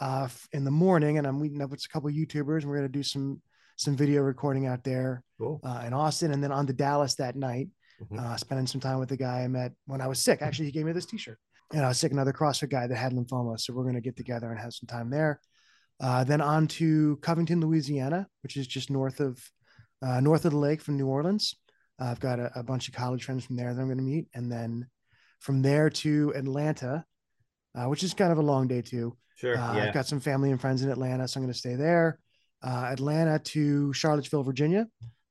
uh, 0.00 0.28
in 0.52 0.62
the 0.64 0.70
morning, 0.70 1.18
and 1.18 1.26
I'm 1.26 1.40
meeting 1.40 1.62
up 1.62 1.70
with 1.70 1.84
a 1.84 1.88
couple 1.88 2.10
YouTubers. 2.10 2.60
And 2.62 2.68
we're 2.68 2.76
going 2.78 2.92
to 2.92 2.98
do 2.98 3.02
some 3.02 3.42
some 3.76 3.96
video 3.96 4.22
recording 4.22 4.66
out 4.66 4.82
there 4.82 5.22
cool. 5.38 5.60
uh, 5.64 5.84
in 5.86 5.92
Austin, 5.92 6.32
and 6.32 6.42
then 6.42 6.50
on 6.52 6.66
to 6.66 6.72
Dallas 6.72 7.14
that 7.14 7.36
night, 7.36 7.68
Mhm. 8.02 8.18
uh, 8.18 8.36
spending 8.36 8.66
some 8.66 8.80
time 8.80 8.98
with 8.98 9.08
the 9.08 9.16
guy 9.16 9.42
I 9.44 9.48
met 9.48 9.72
when 9.86 10.00
I 10.00 10.08
was 10.08 10.20
sick. 10.20 10.42
Actually, 10.42 10.66
he 10.66 10.72
gave 10.72 10.84
me 10.84 10.90
this 10.92 11.06
T-shirt, 11.06 11.38
and 11.72 11.84
I 11.84 11.88
was 11.88 11.98
sick. 11.98 12.10
Another 12.12 12.32
CrossFit 12.32 12.70
guy 12.70 12.86
that 12.88 12.96
had 12.96 13.12
lymphoma, 13.12 13.58
so 13.60 13.72
we're 13.72 13.84
going 13.84 13.94
to 13.94 14.00
get 14.00 14.16
together 14.16 14.50
and 14.50 14.58
have 14.58 14.74
some 14.74 14.88
time 14.88 15.10
there. 15.10 15.40
Uh, 16.00 16.24
then 16.24 16.40
on 16.40 16.66
to 16.78 17.16
Covington, 17.22 17.60
Louisiana, 17.60 18.28
which 18.42 18.56
is 18.56 18.66
just 18.66 18.90
north 18.90 19.20
of 19.20 19.40
uh, 20.02 20.20
north 20.20 20.44
of 20.44 20.52
the 20.52 20.58
lake 20.58 20.80
from 20.80 20.96
New 20.96 21.06
Orleans. 21.06 21.54
Uh, 22.00 22.06
I've 22.06 22.20
got 22.20 22.38
a, 22.38 22.50
a 22.54 22.62
bunch 22.62 22.88
of 22.88 22.94
college 22.94 23.24
friends 23.24 23.44
from 23.44 23.56
there 23.56 23.74
that 23.74 23.80
I'm 23.80 23.88
going 23.88 23.98
to 23.98 24.04
meet, 24.04 24.28
and 24.34 24.50
then 24.50 24.86
from 25.40 25.62
there 25.62 25.90
to 25.90 26.32
Atlanta, 26.36 27.04
uh, 27.74 27.86
which 27.86 28.02
is 28.02 28.14
kind 28.14 28.32
of 28.32 28.38
a 28.38 28.42
long 28.42 28.68
day 28.68 28.82
too. 28.82 29.16
Sure. 29.36 29.56
Uh, 29.56 29.76
yeah. 29.76 29.84
I've 29.86 29.94
got 29.94 30.06
some 30.06 30.20
family 30.20 30.50
and 30.50 30.60
friends 30.60 30.82
in 30.82 30.90
Atlanta, 30.90 31.28
so 31.28 31.38
I'm 31.38 31.44
going 31.44 31.52
to 31.52 31.58
stay 31.58 31.74
there. 31.74 32.18
Uh, 32.62 32.88
Atlanta 32.90 33.38
to 33.38 33.92
Charlottesville, 33.92 34.42
Virginia, 34.42 34.88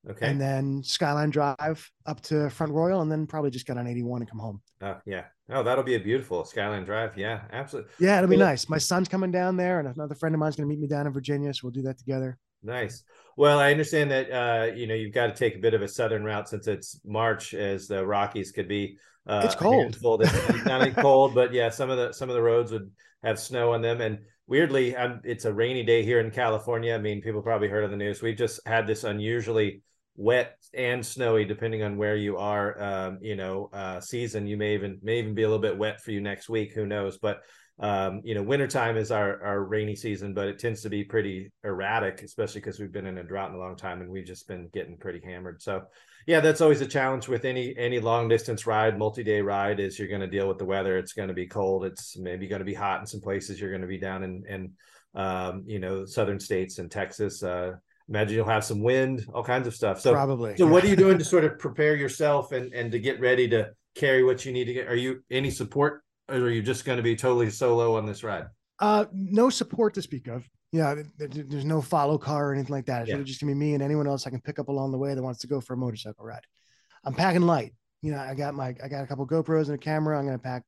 okay. 0.08 0.28
and 0.28 0.40
then 0.40 0.82
Skyline 0.82 1.28
Drive 1.28 1.90
up 2.06 2.22
to 2.22 2.48
Front 2.48 2.72
Royal, 2.72 3.02
and 3.02 3.12
then 3.12 3.26
probably 3.26 3.50
just 3.50 3.66
get 3.66 3.76
on 3.76 3.86
81 3.86 4.22
and 4.22 4.30
come 4.30 4.38
home. 4.38 4.62
oh, 4.82 4.96
yeah. 5.04 5.24
Oh, 5.50 5.62
that'll 5.62 5.84
be 5.84 5.94
a 5.94 6.00
beautiful 6.00 6.44
Skyline 6.44 6.84
Drive. 6.84 7.16
Yeah. 7.16 7.42
Absolutely. 7.52 7.90
Yeah, 7.98 8.18
it'll 8.18 8.30
be 8.30 8.36
nice. 8.36 8.68
My 8.68 8.78
son's 8.78 9.08
coming 9.08 9.30
down 9.30 9.56
there, 9.56 9.78
and 9.78 9.88
another 9.88 10.14
friend 10.14 10.34
of 10.34 10.38
mine's 10.38 10.56
going 10.56 10.68
to 10.68 10.74
meet 10.74 10.80
me 10.80 10.88
down 10.88 11.06
in 11.06 11.12
Virginia, 11.12 11.52
so 11.52 11.60
we'll 11.64 11.72
do 11.72 11.82
that 11.82 11.98
together. 11.98 12.38
Nice. 12.62 13.02
Well, 13.36 13.60
I 13.60 13.70
understand 13.70 14.10
that 14.10 14.30
uh, 14.32 14.74
you 14.74 14.86
know 14.86 14.94
you've 14.94 15.14
got 15.14 15.28
to 15.28 15.34
take 15.34 15.54
a 15.54 15.60
bit 15.60 15.74
of 15.74 15.82
a 15.82 15.88
southern 15.88 16.24
route 16.24 16.48
since 16.48 16.66
it's 16.66 17.00
March, 17.04 17.54
as 17.54 17.86
the 17.86 18.04
Rockies 18.04 18.50
could 18.50 18.68
be. 18.68 18.98
Uh, 19.26 19.42
It's 19.44 19.54
cold. 19.54 19.94
that's 20.20 20.64
not 20.64 20.80
only 20.80 20.92
cold, 20.92 21.34
but 21.34 21.52
yeah, 21.52 21.68
some 21.68 21.90
of 21.90 21.96
the 21.98 22.12
some 22.12 22.28
of 22.28 22.34
the 22.34 22.42
roads 22.42 22.72
would 22.72 22.90
have 23.22 23.38
snow 23.38 23.74
on 23.74 23.82
them. 23.82 24.00
And 24.00 24.18
weirdly, 24.46 24.96
um, 24.96 25.20
it's 25.24 25.44
a 25.44 25.52
rainy 25.52 25.84
day 25.84 26.02
here 26.02 26.18
in 26.20 26.30
California. 26.30 26.94
I 26.94 26.98
mean, 26.98 27.20
people 27.20 27.42
probably 27.42 27.68
heard 27.68 27.84
on 27.84 27.90
the 27.90 27.96
news. 27.96 28.22
We've 28.22 28.36
just 28.36 28.60
had 28.66 28.86
this 28.86 29.04
unusually 29.04 29.82
wet 30.16 30.56
and 30.74 31.04
snowy, 31.06 31.44
depending 31.44 31.82
on 31.84 31.96
where 31.96 32.16
you 32.16 32.38
are. 32.38 32.82
Um, 32.82 33.18
you 33.22 33.36
know, 33.36 33.70
uh, 33.72 34.00
season. 34.00 34.46
You 34.48 34.56
may 34.56 34.74
even 34.74 34.98
may 35.02 35.18
even 35.20 35.34
be 35.34 35.42
a 35.44 35.48
little 35.48 35.62
bit 35.62 35.78
wet 35.78 36.00
for 36.00 36.10
you 36.10 36.20
next 36.20 36.48
week. 36.48 36.72
Who 36.74 36.86
knows? 36.86 37.18
But 37.18 37.42
um, 37.80 38.22
you 38.24 38.34
know, 38.34 38.42
wintertime 38.42 38.96
is 38.96 39.12
our, 39.12 39.42
our 39.42 39.64
rainy 39.64 39.94
season, 39.94 40.34
but 40.34 40.48
it 40.48 40.58
tends 40.58 40.82
to 40.82 40.90
be 40.90 41.04
pretty 41.04 41.52
erratic, 41.62 42.22
especially 42.22 42.60
because 42.60 42.80
we've 42.80 42.92
been 42.92 43.06
in 43.06 43.18
a 43.18 43.22
drought 43.22 43.50
in 43.50 43.56
a 43.56 43.58
long 43.58 43.76
time 43.76 44.00
and 44.00 44.10
we've 44.10 44.26
just 44.26 44.48
been 44.48 44.68
getting 44.72 44.96
pretty 44.96 45.20
hammered. 45.24 45.62
So 45.62 45.82
yeah, 46.26 46.40
that's 46.40 46.60
always 46.60 46.80
a 46.80 46.86
challenge 46.86 47.28
with 47.28 47.44
any 47.44 47.76
any 47.78 48.00
long 48.00 48.28
distance 48.28 48.66
ride, 48.66 48.98
multi-day 48.98 49.40
ride 49.40 49.78
is 49.78 49.98
you're 49.98 50.08
going 50.08 50.20
to 50.20 50.26
deal 50.26 50.48
with 50.48 50.58
the 50.58 50.64
weather. 50.64 50.98
It's 50.98 51.12
going 51.12 51.28
to 51.28 51.34
be 51.34 51.46
cold. 51.46 51.84
It's 51.84 52.18
maybe 52.18 52.48
going 52.48 52.58
to 52.58 52.64
be 52.64 52.74
hot 52.74 53.00
in 53.00 53.06
some 53.06 53.20
places. 53.20 53.60
You're 53.60 53.70
going 53.70 53.82
to 53.82 53.88
be 53.88 53.98
down 53.98 54.24
in 54.24 54.44
in 54.48 54.72
um, 55.14 55.64
you 55.66 55.78
know, 55.78 56.04
southern 56.04 56.40
states 56.40 56.78
and 56.78 56.90
Texas. 56.90 57.42
Uh 57.42 57.74
imagine 58.08 58.36
you'll 58.36 58.46
have 58.46 58.64
some 58.64 58.82
wind, 58.82 59.26
all 59.34 59.44
kinds 59.44 59.66
of 59.66 59.74
stuff. 59.74 60.00
So 60.00 60.12
probably. 60.12 60.56
so 60.56 60.66
what 60.66 60.82
are 60.82 60.88
you 60.88 60.96
doing 60.96 61.18
to 61.18 61.24
sort 61.24 61.44
of 61.44 61.58
prepare 61.58 61.94
yourself 61.94 62.52
and 62.52 62.72
and 62.72 62.90
to 62.92 62.98
get 62.98 63.20
ready 63.20 63.48
to 63.48 63.70
carry 63.94 64.24
what 64.24 64.44
you 64.44 64.52
need 64.52 64.64
to 64.64 64.72
get? 64.72 64.88
Are 64.88 64.96
you 64.96 65.22
any 65.30 65.50
support 65.50 65.92
or 65.94 66.02
are 66.28 66.50
you 66.50 66.62
just 66.62 66.84
going 66.84 66.96
to 66.96 67.02
be 67.02 67.16
totally 67.16 67.50
solo 67.50 67.96
on 67.96 68.06
this 68.06 68.22
ride? 68.22 68.46
Uh, 68.78 69.06
no 69.12 69.50
support 69.50 69.94
to 69.94 70.02
speak 70.02 70.28
of. 70.28 70.48
Yeah, 70.70 70.94
th- 71.18 71.30
th- 71.32 71.46
there's 71.48 71.64
no 71.64 71.80
follow 71.80 72.18
car 72.18 72.50
or 72.50 72.54
anything 72.54 72.72
like 72.74 72.86
that. 72.86 73.02
It's 73.02 73.08
Yeah. 73.08 73.14
really 73.14 73.24
just 73.24 73.40
gonna 73.40 73.52
be 73.52 73.58
me 73.58 73.74
and 73.74 73.82
anyone 73.82 74.06
else 74.06 74.26
I 74.26 74.30
can 74.30 74.40
pick 74.40 74.58
up 74.58 74.68
along 74.68 74.92
the 74.92 74.98
way 74.98 75.14
that 75.14 75.22
wants 75.22 75.40
to 75.40 75.46
go 75.46 75.60
for 75.60 75.72
a 75.72 75.76
motorcycle 75.76 76.24
ride. 76.26 76.44
I'm 77.04 77.14
packing 77.14 77.40
light. 77.42 77.74
You 78.02 78.12
know, 78.12 78.18
I 78.18 78.34
got 78.34 78.54
my 78.54 78.76
I 78.82 78.88
got 78.88 79.02
a 79.02 79.06
couple 79.06 79.26
GoPros 79.26 79.64
and 79.66 79.74
a 79.74 79.78
camera. 79.78 80.18
I'm 80.18 80.26
gonna 80.26 80.38
pack 80.38 80.62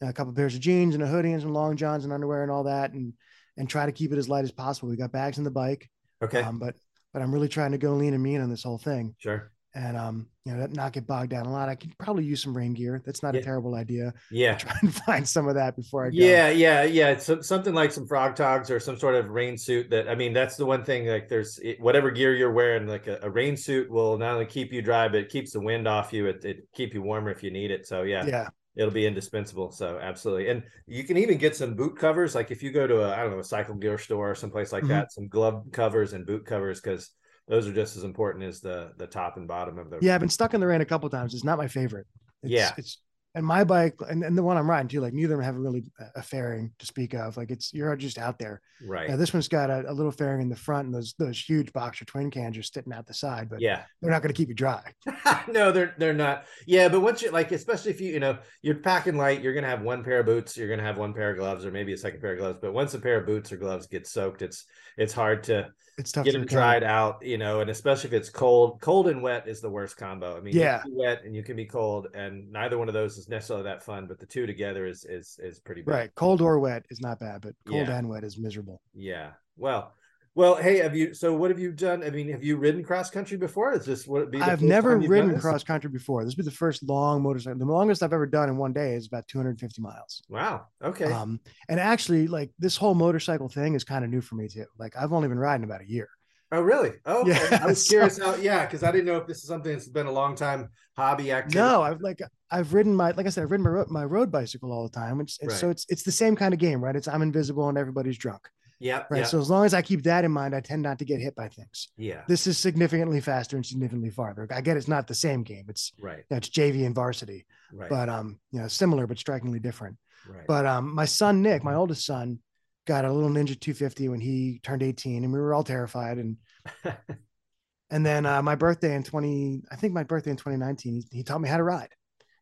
a 0.00 0.12
couple 0.12 0.32
pairs 0.32 0.54
of 0.54 0.60
jeans 0.62 0.94
and 0.94 1.04
a 1.04 1.06
hoodie 1.06 1.32
and 1.32 1.42
some 1.42 1.52
long 1.52 1.76
johns 1.76 2.04
and 2.04 2.12
underwear 2.12 2.42
and 2.42 2.50
all 2.50 2.64
that, 2.64 2.92
and 2.94 3.12
and 3.58 3.68
try 3.68 3.84
to 3.86 3.92
keep 3.92 4.12
it 4.12 4.18
as 4.18 4.28
light 4.30 4.44
as 4.44 4.50
possible. 4.50 4.88
We 4.88 4.96
got 4.96 5.12
bags 5.12 5.36
in 5.38 5.44
the 5.44 5.50
bike, 5.50 5.88
Okay. 6.22 6.40
um, 6.42 6.58
but 6.58 6.74
but 7.12 7.20
I'm 7.22 7.30
really 7.32 7.48
trying 7.48 7.72
to 7.72 7.78
go 7.78 7.94
lean 7.94 8.14
and 8.14 8.22
mean 8.22 8.40
on 8.40 8.48
this 8.50 8.62
whole 8.64 8.78
thing, 8.78 9.14
sure. 9.18 9.52
And 9.76 9.96
um, 9.96 10.28
you 10.44 10.54
know, 10.54 10.66
not 10.66 10.92
get 10.92 11.06
bogged 11.06 11.30
down 11.30 11.46
a 11.46 11.50
lot. 11.52 11.68
I 11.68 11.74
could 11.74 11.96
probably 11.98 12.24
use 12.24 12.42
some 12.42 12.56
rain 12.56 12.74
gear. 12.74 13.02
That's 13.04 13.22
not 13.22 13.34
Yeah. 13.34 13.40
a 13.40 13.42
terrible 13.42 13.74
idea. 13.74 14.12
Yeah. 14.30 14.54
Try 14.56 14.76
and 14.82 14.94
find 15.06 15.28
some 15.28 15.48
of 15.48 15.54
that 15.54 15.74
before 15.74 16.06
I 16.06 16.10
go. 16.10 16.16
Yeah, 16.16 16.50
yeah, 16.50 16.84
yeah. 16.84 17.08
It's 17.08 17.24
some- 17.24 17.42
something 17.42 17.74
like 17.74 17.90
some 17.90 18.06
Frogg 18.06 18.36
Toggs 18.36 18.70
or 18.70 18.78
some 18.78 18.98
sort 18.98 19.14
of 19.14 19.30
rain 19.30 19.56
suit. 19.58 19.90
That 19.90 20.08
I 20.08 20.14
mean, 20.14 20.32
that's 20.32 20.56
the 20.56 20.66
one 20.66 20.84
thing. 20.84 21.06
Like, 21.06 21.28
there's 21.28 21.58
it, 21.58 21.80
whatever 21.80 22.10
gear 22.10 22.34
you're 22.34 22.52
wearing. 22.52 22.86
Like 22.86 23.06
a, 23.06 23.18
a 23.22 23.30
rain 23.30 23.56
suit 23.56 23.90
will 23.90 24.18
not 24.18 24.34
only 24.34 24.46
keep 24.46 24.72
you 24.72 24.82
dry, 24.82 25.08
but 25.08 25.20
it 25.20 25.28
keeps 25.28 25.52
the 25.52 25.60
wind 25.60 25.88
off 25.88 26.12
you. 26.12 26.26
It 26.26 26.44
it 26.44 26.68
keep 26.74 26.94
you 26.94 27.02
warmer 27.02 27.30
if 27.30 27.42
you 27.42 27.50
need 27.50 27.70
it. 27.70 27.86
So 27.86 28.02
yeah, 28.02 28.24
yeah. 28.26 28.48
it'll 28.76 28.92
be 28.92 29.06
indispensable. 29.06 29.72
So 29.72 29.98
absolutely, 30.00 30.50
and 30.50 30.62
you 30.86 31.04
can 31.04 31.16
even 31.16 31.38
get 31.38 31.56
some 31.56 31.74
boot 31.74 31.98
covers. 31.98 32.34
Like 32.34 32.50
if 32.50 32.62
you 32.62 32.70
go 32.70 32.86
to 32.86 33.02
a 33.02 33.12
I 33.12 33.22
don't 33.22 33.32
know 33.32 33.38
a 33.40 33.44
cycle 33.44 33.74
gear 33.74 33.98
store 33.98 34.30
or 34.30 34.34
someplace 34.34 34.72
like 34.72 34.84
mm-hmm. 34.84 34.92
that, 34.92 35.12
some 35.12 35.26
glove 35.26 35.64
covers 35.72 36.12
and 36.12 36.26
boot 36.26 36.44
covers 36.46 36.80
because 36.80 37.10
those 37.48 37.66
are 37.66 37.72
just 37.72 37.96
as 37.96 38.04
important 38.04 38.44
as 38.44 38.60
the 38.60 38.92
the 38.96 39.06
top 39.06 39.36
and 39.36 39.46
bottom 39.46 39.78
of 39.78 39.90
the. 39.90 39.98
Yeah, 40.00 40.14
I've 40.14 40.20
been 40.20 40.28
stuck 40.28 40.54
in 40.54 40.60
the 40.60 40.66
rain 40.66 40.80
a 40.80 40.86
couple 40.86 41.08
times. 41.10 41.34
It's 41.34 41.44
not 41.44 41.58
my 41.58 41.68
favorite. 41.68 42.06
It's, 42.42 42.52
yeah, 42.52 42.72
it's 42.76 42.98
and 43.36 43.44
my 43.44 43.64
bike 43.64 43.96
and, 44.08 44.22
and 44.22 44.38
the 44.38 44.42
one 44.42 44.56
I'm 44.56 44.70
riding 44.70 44.86
too, 44.86 45.00
like 45.00 45.12
neither 45.12 45.34
of 45.34 45.40
them 45.40 45.44
have 45.44 45.56
really 45.56 45.82
a 46.14 46.22
fairing 46.22 46.72
to 46.78 46.86
speak 46.86 47.14
of. 47.14 47.36
Like 47.36 47.50
it's 47.50 47.72
you're 47.74 47.94
just 47.96 48.16
out 48.16 48.38
there. 48.38 48.60
Right. 48.86 49.08
Yeah, 49.08 49.16
this 49.16 49.32
one's 49.32 49.48
got 49.48 49.70
a, 49.70 49.90
a, 49.90 49.92
little 49.92 50.12
fairing 50.12 50.40
in 50.40 50.48
the 50.48 50.56
front, 50.56 50.86
and 50.86 50.94
those 50.94 51.14
those 51.18 51.40
huge 51.40 51.72
boxer 51.72 52.04
twin 52.04 52.30
cans 52.30 52.56
are 52.56 52.62
sitting 52.62 52.92
out 52.92 53.06
the 53.06 53.14
side. 53.14 53.48
But 53.50 53.60
yeah, 53.60 53.82
they're 54.00 54.12
not 54.12 54.22
going 54.22 54.32
to 54.32 54.36
keep 54.36 54.48
you 54.48 54.54
dry. 54.54 54.82
no, 55.48 55.72
they're 55.72 55.94
they're 55.98 56.14
not. 56.14 56.44
Yeah, 56.66 56.88
but 56.88 57.00
once 57.00 57.22
you 57.22 57.30
like, 57.32 57.50
especially 57.50 57.90
if 57.90 58.00
you 58.00 58.12
you 58.12 58.20
know 58.20 58.38
you're 58.62 58.76
packing 58.76 59.16
light, 59.16 59.42
you're 59.42 59.54
going 59.54 59.64
to 59.64 59.70
have 59.70 59.82
one 59.82 60.04
pair 60.04 60.20
of 60.20 60.26
boots, 60.26 60.56
you're 60.56 60.68
going 60.68 60.80
to 60.80 60.86
have 60.86 60.98
one 60.98 61.12
pair 61.12 61.30
of 61.30 61.38
gloves, 61.38 61.64
or 61.64 61.72
maybe 61.72 61.92
a 61.92 61.98
second 61.98 62.20
pair 62.20 62.34
of 62.34 62.38
gloves. 62.38 62.58
But 62.62 62.72
once 62.72 62.94
a 62.94 63.00
pair 63.00 63.18
of 63.18 63.26
boots 63.26 63.50
or 63.50 63.56
gloves 63.56 63.88
gets 63.88 64.12
soaked, 64.12 64.42
it's 64.42 64.64
it's 64.96 65.12
hard 65.12 65.42
to 65.44 65.70
it's 65.96 66.12
tough 66.12 66.24
get 66.24 66.32
to 66.32 66.38
them 66.38 66.46
dried 66.46 66.82
out, 66.82 67.24
you 67.24 67.38
know, 67.38 67.60
and 67.60 67.70
especially 67.70 68.08
if 68.08 68.14
it's 68.14 68.28
cold. 68.28 68.80
Cold 68.80 69.08
and 69.08 69.22
wet 69.22 69.46
is 69.46 69.60
the 69.60 69.70
worst 69.70 69.96
combo. 69.96 70.36
I 70.36 70.40
mean, 70.40 70.54
yeah, 70.54 70.82
wet 70.88 71.24
and 71.24 71.34
you 71.34 71.42
can 71.42 71.56
be 71.56 71.66
cold, 71.66 72.08
and 72.14 72.50
neither 72.50 72.78
one 72.78 72.88
of 72.88 72.94
those 72.94 73.16
is 73.16 73.28
necessarily 73.28 73.64
that 73.64 73.82
fun. 73.82 74.06
But 74.06 74.18
the 74.18 74.26
two 74.26 74.46
together 74.46 74.86
is 74.86 75.04
is 75.04 75.38
is 75.42 75.58
pretty 75.58 75.82
bad. 75.82 75.92
Right, 75.92 76.14
cold 76.14 76.40
or 76.40 76.58
wet 76.58 76.84
is 76.90 77.00
not 77.00 77.20
bad, 77.20 77.42
but 77.42 77.54
cold 77.66 77.88
yeah. 77.88 77.96
and 77.96 78.08
wet 78.08 78.24
is 78.24 78.38
miserable. 78.38 78.80
Yeah. 78.94 79.30
Well, 79.56 79.94
well, 80.36 80.56
hey, 80.56 80.78
have 80.78 80.96
you? 80.96 81.14
So, 81.14 81.32
what 81.32 81.50
have 81.50 81.60
you 81.60 81.70
done? 81.70 82.02
I 82.02 82.10
mean, 82.10 82.28
have 82.30 82.42
you 82.42 82.56
ridden 82.56 82.82
cross 82.82 83.08
country 83.08 83.36
before? 83.36 83.72
Is 83.72 83.86
this 83.86 84.06
what 84.06 84.32
be? 84.32 84.40
I've 84.40 84.62
never 84.62 84.98
ridden 84.98 85.38
cross 85.40 85.62
country 85.62 85.90
before. 85.90 86.24
This 86.24 86.34
will 86.34 86.44
be 86.44 86.50
the 86.50 86.56
first 86.56 86.82
long 86.82 87.22
motorcycle. 87.22 87.58
The 87.58 87.64
longest 87.66 88.02
I've 88.02 88.12
ever 88.12 88.26
done 88.26 88.48
in 88.48 88.56
one 88.56 88.72
day 88.72 88.94
is 88.94 89.06
about 89.06 89.28
250 89.28 89.80
miles. 89.80 90.22
Wow. 90.28 90.66
Okay. 90.82 91.04
Um, 91.04 91.38
and 91.68 91.78
actually, 91.78 92.26
like 92.26 92.50
this 92.58 92.76
whole 92.76 92.94
motorcycle 92.94 93.48
thing 93.48 93.74
is 93.74 93.84
kind 93.84 94.04
of 94.04 94.10
new 94.10 94.20
for 94.20 94.34
me 94.34 94.48
too. 94.48 94.66
Like 94.76 94.96
I've 94.96 95.12
only 95.12 95.28
been 95.28 95.38
riding 95.38 95.64
about 95.64 95.82
a 95.82 95.88
year. 95.88 96.08
Oh, 96.50 96.60
really? 96.60 96.92
Oh, 97.04 97.22
okay. 97.22 97.38
yeah. 97.50 97.60
I 97.62 97.66
was 97.66 97.84
curious 97.88 98.18
how. 98.18 98.34
Yeah, 98.36 98.64
because 98.66 98.82
I 98.82 98.90
didn't 98.90 99.06
know 99.06 99.16
if 99.16 99.26
this 99.26 99.38
is 99.38 99.48
something 99.48 99.72
that's 99.72 99.88
been 99.88 100.06
a 100.06 100.12
long 100.12 100.34
time 100.34 100.68
hobby 100.96 101.32
activity. 101.32 101.58
No, 101.58 101.82
I've 101.82 102.00
like 102.00 102.20
I've 102.50 102.74
ridden 102.74 102.94
my 102.94 103.12
like 103.12 103.26
I 103.26 103.30
said 103.30 103.44
I've 103.44 103.50
ridden 103.52 103.64
my 103.64 103.70
road, 103.70 103.88
my 103.88 104.04
road 104.04 104.32
bicycle 104.32 104.72
all 104.72 104.82
the 104.82 104.94
time. 104.94 105.18
Which, 105.18 105.38
right. 105.42 105.52
So 105.52 105.70
it's 105.70 105.86
it's 105.88 106.02
the 106.02 106.12
same 106.12 106.34
kind 106.34 106.52
of 106.52 106.58
game, 106.60 106.82
right? 106.82 106.96
It's 106.96 107.06
I'm 107.06 107.22
invisible 107.22 107.68
and 107.68 107.78
everybody's 107.78 108.18
drunk. 108.18 108.48
Yeah. 108.80 109.04
Right. 109.10 109.26
So 109.26 109.38
as 109.38 109.50
long 109.50 109.64
as 109.64 109.74
I 109.74 109.82
keep 109.82 110.02
that 110.02 110.24
in 110.24 110.32
mind, 110.32 110.54
I 110.54 110.60
tend 110.60 110.82
not 110.82 110.98
to 110.98 111.04
get 111.04 111.20
hit 111.20 111.34
by 111.34 111.48
things. 111.48 111.88
Yeah. 111.96 112.22
This 112.28 112.46
is 112.46 112.58
significantly 112.58 113.20
faster 113.20 113.56
and 113.56 113.64
significantly 113.64 114.10
farther. 114.10 114.46
I 114.50 114.60
get 114.60 114.76
it's 114.76 114.88
not 114.88 115.06
the 115.06 115.14
same 115.14 115.42
game. 115.42 115.66
It's 115.68 115.92
right. 116.00 116.18
You 116.18 116.24
know, 116.30 116.36
it's 116.38 116.48
JV 116.48 116.86
and 116.86 116.94
varsity. 116.94 117.46
Right. 117.72 117.88
But 117.88 118.08
um, 118.08 118.38
you 118.50 118.60
know, 118.60 118.68
similar 118.68 119.06
but 119.06 119.18
strikingly 119.18 119.60
different. 119.60 119.96
Right. 120.28 120.46
But 120.46 120.66
um, 120.66 120.94
my 120.94 121.04
son 121.04 121.42
Nick, 121.42 121.64
my 121.64 121.74
oldest 121.74 122.04
son, 122.04 122.40
got 122.86 123.04
a 123.04 123.12
little 123.12 123.30
Ninja 123.30 123.58
250 123.58 124.08
when 124.08 124.20
he 124.20 124.60
turned 124.62 124.82
18, 124.82 125.24
and 125.24 125.32
we 125.32 125.38
were 125.38 125.54
all 125.54 125.64
terrified. 125.64 126.18
And 126.18 126.36
and 127.90 128.04
then 128.04 128.26
uh, 128.26 128.42
my 128.42 128.54
birthday 128.54 128.94
in 128.94 129.02
20, 129.02 129.62
I 129.70 129.76
think 129.76 129.92
my 129.92 130.02
birthday 130.02 130.30
in 130.30 130.36
2019, 130.36 130.94
he, 131.10 131.18
he 131.18 131.22
taught 131.22 131.40
me 131.40 131.48
how 131.48 131.56
to 131.56 131.62
ride. 131.62 131.90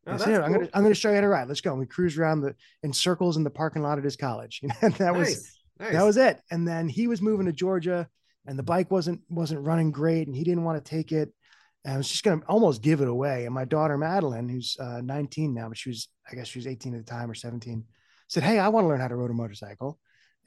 Oh, 0.07 0.16
said, 0.16 0.27
cool. 0.27 0.45
I'm 0.45 0.53
gonna 0.53 0.68
I'm 0.75 0.83
gonna 0.83 0.95
show 0.95 1.11
you 1.11 1.14
how 1.16 1.21
to 1.21 1.29
ride. 1.29 1.47
Let's 1.47 1.61
go. 1.61 1.71
And 1.71 1.79
we 1.79 1.87
cruised 1.87 2.18
around 2.18 2.40
the 2.40 2.57
in 2.83 2.92
circles 2.92 3.37
in 3.37 3.45
the 3.45 3.51
parking 3.51 3.83
lot 3.83 3.99
at 3.99 4.05
his 4.05 4.16
college. 4.16 4.61
You 4.62 4.68
know, 4.68 4.88
that 4.88 5.14
nice. 5.14 5.14
was 5.14 5.59
Nice. 5.79 5.93
That 5.93 6.05
was 6.05 6.17
it. 6.17 6.41
And 6.51 6.67
then 6.67 6.89
he 6.89 7.07
was 7.07 7.23
moving 7.23 7.47
to 7.47 7.53
Georgia 7.53 8.09
and 8.47 8.59
the 8.59 8.63
bike 8.63 8.91
wasn't 8.91 9.21
wasn't 9.29 9.65
running 9.67 9.91
great 9.91 10.27
and 10.27 10.37
he 10.37 10.45
didn't 10.45 10.65
want 10.65 10.83
to 10.83 10.91
take 10.91 11.13
it. 11.13 11.33
And 11.85 11.95
I 11.95 11.97
was 11.97 12.09
just 12.09 12.25
gonna 12.25 12.43
almost 12.49 12.83
give 12.83 13.01
it 13.01 13.09
away. 13.09 13.45
And 13.47 13.55
my 13.55 13.65
daughter 13.65 13.99
Madeline, 13.99 14.49
who's 14.49 14.77
uh, 14.79 15.01
19 15.03 15.55
now, 15.55 15.69
but 15.69 15.79
she 15.79 15.91
was 15.91 16.09
I 16.31 16.35
guess 16.35 16.49
she 16.49 16.59
was 16.59 16.67
18 16.67 16.95
at 16.95 17.05
the 17.05 17.11
time 17.11 17.31
or 17.31 17.35
17, 17.35 17.85
said, 18.29 18.43
"Hey, 18.43 18.59
I 18.59 18.69
want 18.69 18.85
to 18.85 18.89
learn 18.89 19.01
how 19.01 19.09
to 19.09 19.17
ride 19.17 19.31
a 19.31 19.35
motorcycle." 19.35 19.99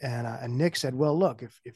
And 0.01 0.27
uh, 0.27 0.37
and 0.41 0.57
Nick 0.57 0.75
said, 0.75 0.95
"Well, 0.95 1.17
look, 1.17 1.43
if 1.43 1.59
if 1.65 1.75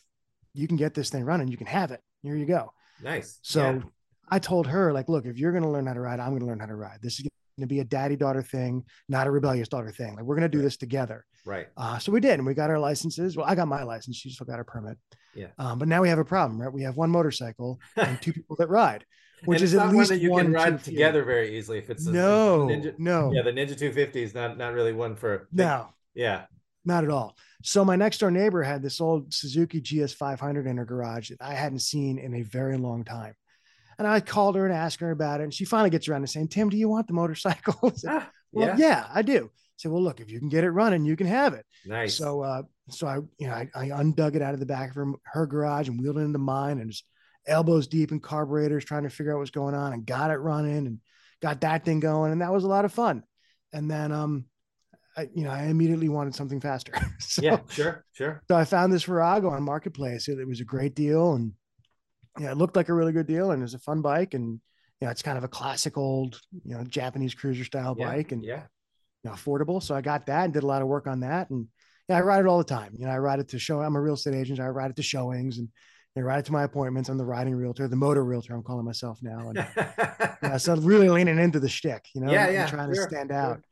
you 0.53 0.67
can 0.67 0.77
get 0.77 0.93
this 0.93 1.09
thing 1.09 1.23
running, 1.25 1.49
you 1.49 1.57
can 1.57 1.67
have 1.67 1.91
it. 1.91 2.01
Here 2.21 2.35
you 2.35 2.45
go." 2.45 2.73
Nice. 3.01 3.39
So 3.41 3.61
yeah. 3.61 3.81
I 4.29 4.39
told 4.39 4.67
her, 4.67 4.93
like, 4.93 5.09
look, 5.09 5.25
if 5.25 5.37
you're 5.37 5.51
going 5.51 5.63
to 5.63 5.69
learn 5.69 5.87
how 5.87 5.93
to 5.93 6.01
ride, 6.01 6.19
I'm 6.19 6.29
going 6.29 6.41
to 6.41 6.45
learn 6.45 6.59
how 6.59 6.67
to 6.67 6.75
ride. 6.75 6.99
This 7.01 7.19
is 7.19 7.27
to 7.61 7.67
be 7.67 7.79
a 7.79 7.85
daddy 7.85 8.15
daughter 8.15 8.41
thing, 8.41 8.83
not 9.07 9.27
a 9.27 9.31
rebellious 9.31 9.67
daughter 9.67 9.91
thing. 9.91 10.15
Like, 10.15 10.25
we're 10.25 10.35
going 10.35 10.49
to 10.49 10.57
do 10.57 10.61
this 10.61 10.77
together. 10.77 11.25
Right. 11.45 11.67
Uh, 11.77 11.97
so 11.97 12.11
we 12.11 12.19
did, 12.19 12.33
and 12.33 12.45
we 12.45 12.53
got 12.53 12.69
our 12.69 12.79
licenses. 12.79 13.35
Well, 13.35 13.45
I 13.47 13.55
got 13.55 13.67
my 13.67 13.83
license. 13.83 14.17
She 14.17 14.29
still 14.29 14.45
got 14.45 14.57
her 14.57 14.63
permit. 14.63 14.97
Yeah. 15.35 15.47
Um, 15.57 15.79
but 15.79 15.87
now 15.87 16.01
we 16.01 16.09
have 16.09 16.19
a 16.19 16.25
problem, 16.25 16.61
right? 16.61 16.71
We 16.71 16.83
have 16.83 16.97
one 16.97 17.09
motorcycle 17.09 17.79
and 17.95 18.21
two 18.21 18.33
people 18.33 18.55
that 18.57 18.69
ride, 18.69 19.05
which 19.45 19.61
is 19.61 19.73
at 19.73 19.91
least 19.93 20.09
that 20.09 20.19
you 20.19 20.31
one 20.31 20.45
can 20.45 20.53
ride 20.53 20.83
together 20.83 21.23
very 21.23 21.57
easily. 21.57 21.77
If 21.77 21.89
it's 21.89 22.05
a, 22.05 22.11
no, 22.11 22.67
Ninja, 22.69 22.97
no, 22.97 23.31
yeah, 23.33 23.43
the 23.43 23.51
Ninja 23.51 23.77
250 23.77 24.23
is 24.23 24.33
not 24.33 24.57
not 24.57 24.73
really 24.73 24.93
one 24.93 25.15
for 25.15 25.47
no, 25.51 25.87
yeah, 26.13 26.45
not 26.85 27.03
at 27.03 27.09
all. 27.09 27.35
So 27.63 27.85
my 27.85 27.95
next 27.95 28.19
door 28.19 28.31
neighbor 28.31 28.63
had 28.63 28.81
this 28.81 28.99
old 28.99 29.33
Suzuki 29.33 29.81
GS 29.81 30.13
500 30.13 30.65
in 30.65 30.77
her 30.77 30.85
garage 30.85 31.29
that 31.29 31.41
I 31.41 31.53
hadn't 31.53 31.79
seen 31.79 32.17
in 32.17 32.35
a 32.35 32.41
very 32.41 32.77
long 32.77 33.03
time. 33.03 33.33
And 33.99 34.07
I 34.07 34.21
called 34.21 34.55
her 34.55 34.65
and 34.65 34.73
asked 34.73 35.01
her 35.01 35.11
about 35.11 35.41
it. 35.41 35.43
And 35.43 35.53
she 35.53 35.65
finally 35.65 35.91
gets 35.91 36.07
around 36.07 36.21
to 36.21 36.27
saying, 36.27 36.47
Tim, 36.47 36.69
do 36.69 36.77
you 36.77 36.89
want 36.89 37.05
the 37.05 37.13
motorcycle? 37.13 37.93
ah, 38.07 38.29
well, 38.51 38.67
yeah. 38.67 38.77
yeah, 38.77 39.07
I 39.13 39.21
do 39.21 39.51
said, 39.79 39.91
well, 39.91 40.03
look, 40.03 40.19
if 40.19 40.29
you 40.29 40.39
can 40.39 40.49
get 40.49 40.63
it 40.63 40.71
running, 40.71 41.05
you 41.05 41.15
can 41.15 41.27
have 41.27 41.53
it. 41.53 41.65
Nice. 41.85 42.17
So, 42.17 42.41
uh, 42.41 42.63
so 42.89 43.07
I, 43.07 43.15
you 43.39 43.47
know, 43.47 43.53
I, 43.53 43.69
I 43.73 43.87
undug 43.89 44.35
it 44.35 44.41
out 44.41 44.53
of 44.53 44.59
the 44.59 44.65
back 44.65 44.89
of 44.89 44.95
her, 44.95 45.13
her 45.23 45.47
garage 45.47 45.87
and 45.87 45.99
wheeled 45.99 46.17
it 46.17 46.21
into 46.21 46.39
mine 46.39 46.79
and 46.79 46.91
just 46.91 47.05
elbows 47.47 47.87
deep 47.87 48.11
in 48.11 48.19
carburetors, 48.19 48.83
trying 48.83 49.03
to 49.03 49.09
figure 49.09 49.33
out 49.33 49.39
what's 49.39 49.51
going 49.51 49.75
on 49.75 49.93
and 49.93 50.05
got 50.05 50.31
it 50.31 50.35
running 50.35 50.85
and 50.85 50.99
got 51.41 51.61
that 51.61 51.85
thing 51.85 52.01
going. 52.01 52.31
And 52.31 52.41
that 52.41 52.51
was 52.51 52.65
a 52.65 52.67
lot 52.67 52.85
of 52.85 52.91
fun. 52.91 53.23
And 53.71 53.89
then, 53.89 54.11
um, 54.11 54.45
I, 55.15 55.29
you 55.33 55.43
know, 55.43 55.51
I 55.51 55.63
immediately 55.63 56.09
wanted 56.09 56.35
something 56.35 56.59
faster. 56.59 56.93
so, 57.19 57.41
yeah, 57.41 57.59
sure, 57.69 58.05
sure. 58.11 58.43
So 58.49 58.55
I 58.55 58.65
found 58.65 58.91
this 58.91 59.03
Virago 59.03 59.49
on 59.49 59.63
Marketplace. 59.63 60.27
It, 60.27 60.39
it 60.39 60.47
was 60.47 60.59
a 60.59 60.65
great 60.65 60.93
deal, 60.93 61.33
and 61.33 61.53
yeah, 62.39 62.51
it 62.51 62.57
looked 62.57 62.75
like 62.75 62.89
a 62.89 62.93
really 62.93 63.11
good 63.11 63.27
deal, 63.27 63.51
and 63.51 63.61
it 63.61 63.63
was 63.63 63.73
a 63.73 63.79
fun 63.79 64.01
bike, 64.01 64.33
and 64.33 64.59
you 64.99 65.05
know, 65.05 65.11
it's 65.11 65.21
kind 65.21 65.37
of 65.37 65.43
a 65.43 65.49
classic 65.49 65.97
old, 65.97 66.39
you 66.65 66.75
know, 66.75 66.83
Japanese 66.83 67.33
cruiser 67.33 67.63
style 67.63 67.95
yeah, 67.97 68.07
bike, 68.07 68.31
and 68.31 68.43
yeah, 68.43 68.63
you 69.23 69.29
know, 69.29 69.35
affordable. 69.35 69.81
So 69.81 69.95
I 69.95 70.01
got 70.01 70.25
that 70.27 70.45
and 70.45 70.53
did 70.53 70.63
a 70.63 70.67
lot 70.67 70.81
of 70.81 70.87
work 70.87 71.07
on 71.07 71.21
that. 71.21 71.49
And 71.49 71.67
yeah, 72.07 72.17
I 72.17 72.21
ride 72.21 72.41
it 72.41 72.47
all 72.47 72.57
the 72.57 72.63
time. 72.63 72.93
You 72.97 73.05
know, 73.05 73.11
I 73.11 73.17
ride 73.17 73.39
it 73.39 73.49
to 73.49 73.59
show. 73.59 73.81
I'm 73.81 73.95
a 73.95 74.01
real 74.01 74.15
estate 74.15 74.35
agent. 74.35 74.59
I 74.59 74.67
ride 74.67 74.91
it 74.91 74.95
to 74.97 75.03
showings 75.03 75.57
and 75.57 75.69
I 76.17 76.21
ride 76.21 76.39
it 76.39 76.45
to 76.45 76.51
my 76.51 76.63
appointments. 76.63 77.09
I'm 77.09 77.17
the 77.17 77.25
riding 77.25 77.55
realtor, 77.55 77.87
the 77.87 77.95
motor 77.95 78.23
realtor. 78.23 78.53
I'm 78.53 78.63
calling 78.63 78.85
myself 78.85 79.19
now. 79.21 79.49
And 79.49 79.67
yeah, 80.43 80.57
so 80.57 80.75
really 80.75 81.09
leaning 81.09 81.39
into 81.39 81.59
the 81.59 81.69
shtick. 81.69 82.05
You 82.13 82.21
know, 82.21 82.31
yeah, 82.31 82.49
yeah, 82.49 82.67
trying 82.67 82.93
sure, 82.93 83.05
to 83.05 83.09
stand 83.09 83.31
out. 83.31 83.55
Sure. 83.55 83.63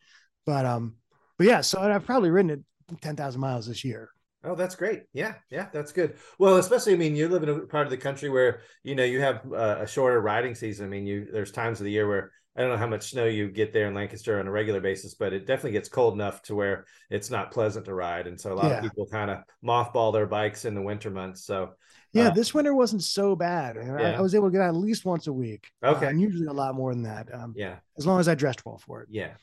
But 0.46 0.66
um, 0.66 0.96
but 1.38 1.48
yeah. 1.48 1.62
So 1.62 1.80
I've 1.82 2.06
probably 2.06 2.30
ridden 2.30 2.52
it 2.52 3.00
ten 3.02 3.16
thousand 3.16 3.42
miles 3.42 3.68
this 3.68 3.84
year. 3.84 4.10
Oh, 4.44 4.56
that's 4.56 4.76
great. 4.76 5.04
Yeah, 5.14 5.34
yeah, 5.50 5.68
that's 5.74 5.92
good. 5.92 6.16
Well, 6.40 6.58
especially, 6.58 6.94
I 6.94 6.98
mean, 6.98 7.16
you 7.16 7.28
live 7.28 7.44
in 7.44 7.50
a 7.50 7.60
part 7.62 7.88
of 7.88 7.92
the 7.92 7.98
country 7.98 8.30
where 8.30 8.62
you 8.84 8.96
know 8.96 9.04
you 9.04 9.20
have 9.20 9.42
uh, 9.52 9.78
a 9.80 9.88
shorter 9.88 10.22
riding 10.22 10.56
season. 10.56 10.86
I 10.86 10.90
mean, 10.90 11.06
you 11.06 11.28
there's 11.32 11.52
times 11.52 11.80
of 11.80 11.86
the 11.86 11.92
year 11.92 12.08
where 12.08 12.32
I 12.58 12.62
don't 12.62 12.72
know 12.72 12.78
how 12.78 12.88
much 12.88 13.12
snow 13.12 13.26
you 13.26 13.50
get 13.50 13.72
there 13.72 13.88
in 13.88 13.94
Lancaster 13.94 14.40
on 14.40 14.48
a 14.48 14.52
regular 14.52 14.82
basis, 14.82 15.14
but 15.14 15.32
it 15.32 15.46
definitely 15.46 15.74
gets 15.74 15.90
cold 15.90 16.16
enough 16.16 16.42
to 16.44 16.56
where 16.56 16.86
it's 17.12 17.30
not 17.30 17.52
pleasant 17.52 17.86
to 17.86 17.94
ride. 17.94 18.26
And 18.26 18.40
so 18.40 18.52
a 18.52 18.56
lot 18.56 18.72
yeah. 18.72 18.78
of 18.78 18.84
people 18.84 19.06
kind 19.06 19.30
of 19.30 19.40
mothball 19.64 20.12
their 20.12 20.26
bikes 20.26 20.66
in 20.66 20.74
the 20.74 20.82
winter 20.82 21.12
months. 21.12 21.46
So 21.46 21.74
yeah, 22.14 22.30
uh, 22.30 22.34
this 22.34 22.56
winter 22.56 22.74
wasn't 22.74 23.04
so 23.04 23.36
bad. 23.36 23.76
Yeah. 23.76 23.96
I, 23.96 24.12
I, 24.14 24.22
was 24.22 24.34
able 24.34 24.48
to 24.48 24.52
get 24.52 24.62
out 24.62 24.70
at 24.70 24.76
least 24.76 25.06
once 25.06 25.28
a 25.28 25.34
week. 25.34 25.70
Okay. 25.84 26.08
Uh, 26.08 26.10
and 26.10 26.20
usually 26.20 26.48
a 26.48 26.54
lot 26.54 26.74
more 26.74 26.94
than 26.94 27.04
that. 27.04 27.28
Um, 27.32 27.54
yeah. 27.56 27.76
As 27.96 28.08
long 28.08 28.20
as 28.20 28.28
I 28.28 28.34
dressed 28.34 28.66
well 28.66 28.80
for 28.80 29.02
it. 29.04 29.10
Yeah. 29.12 29.34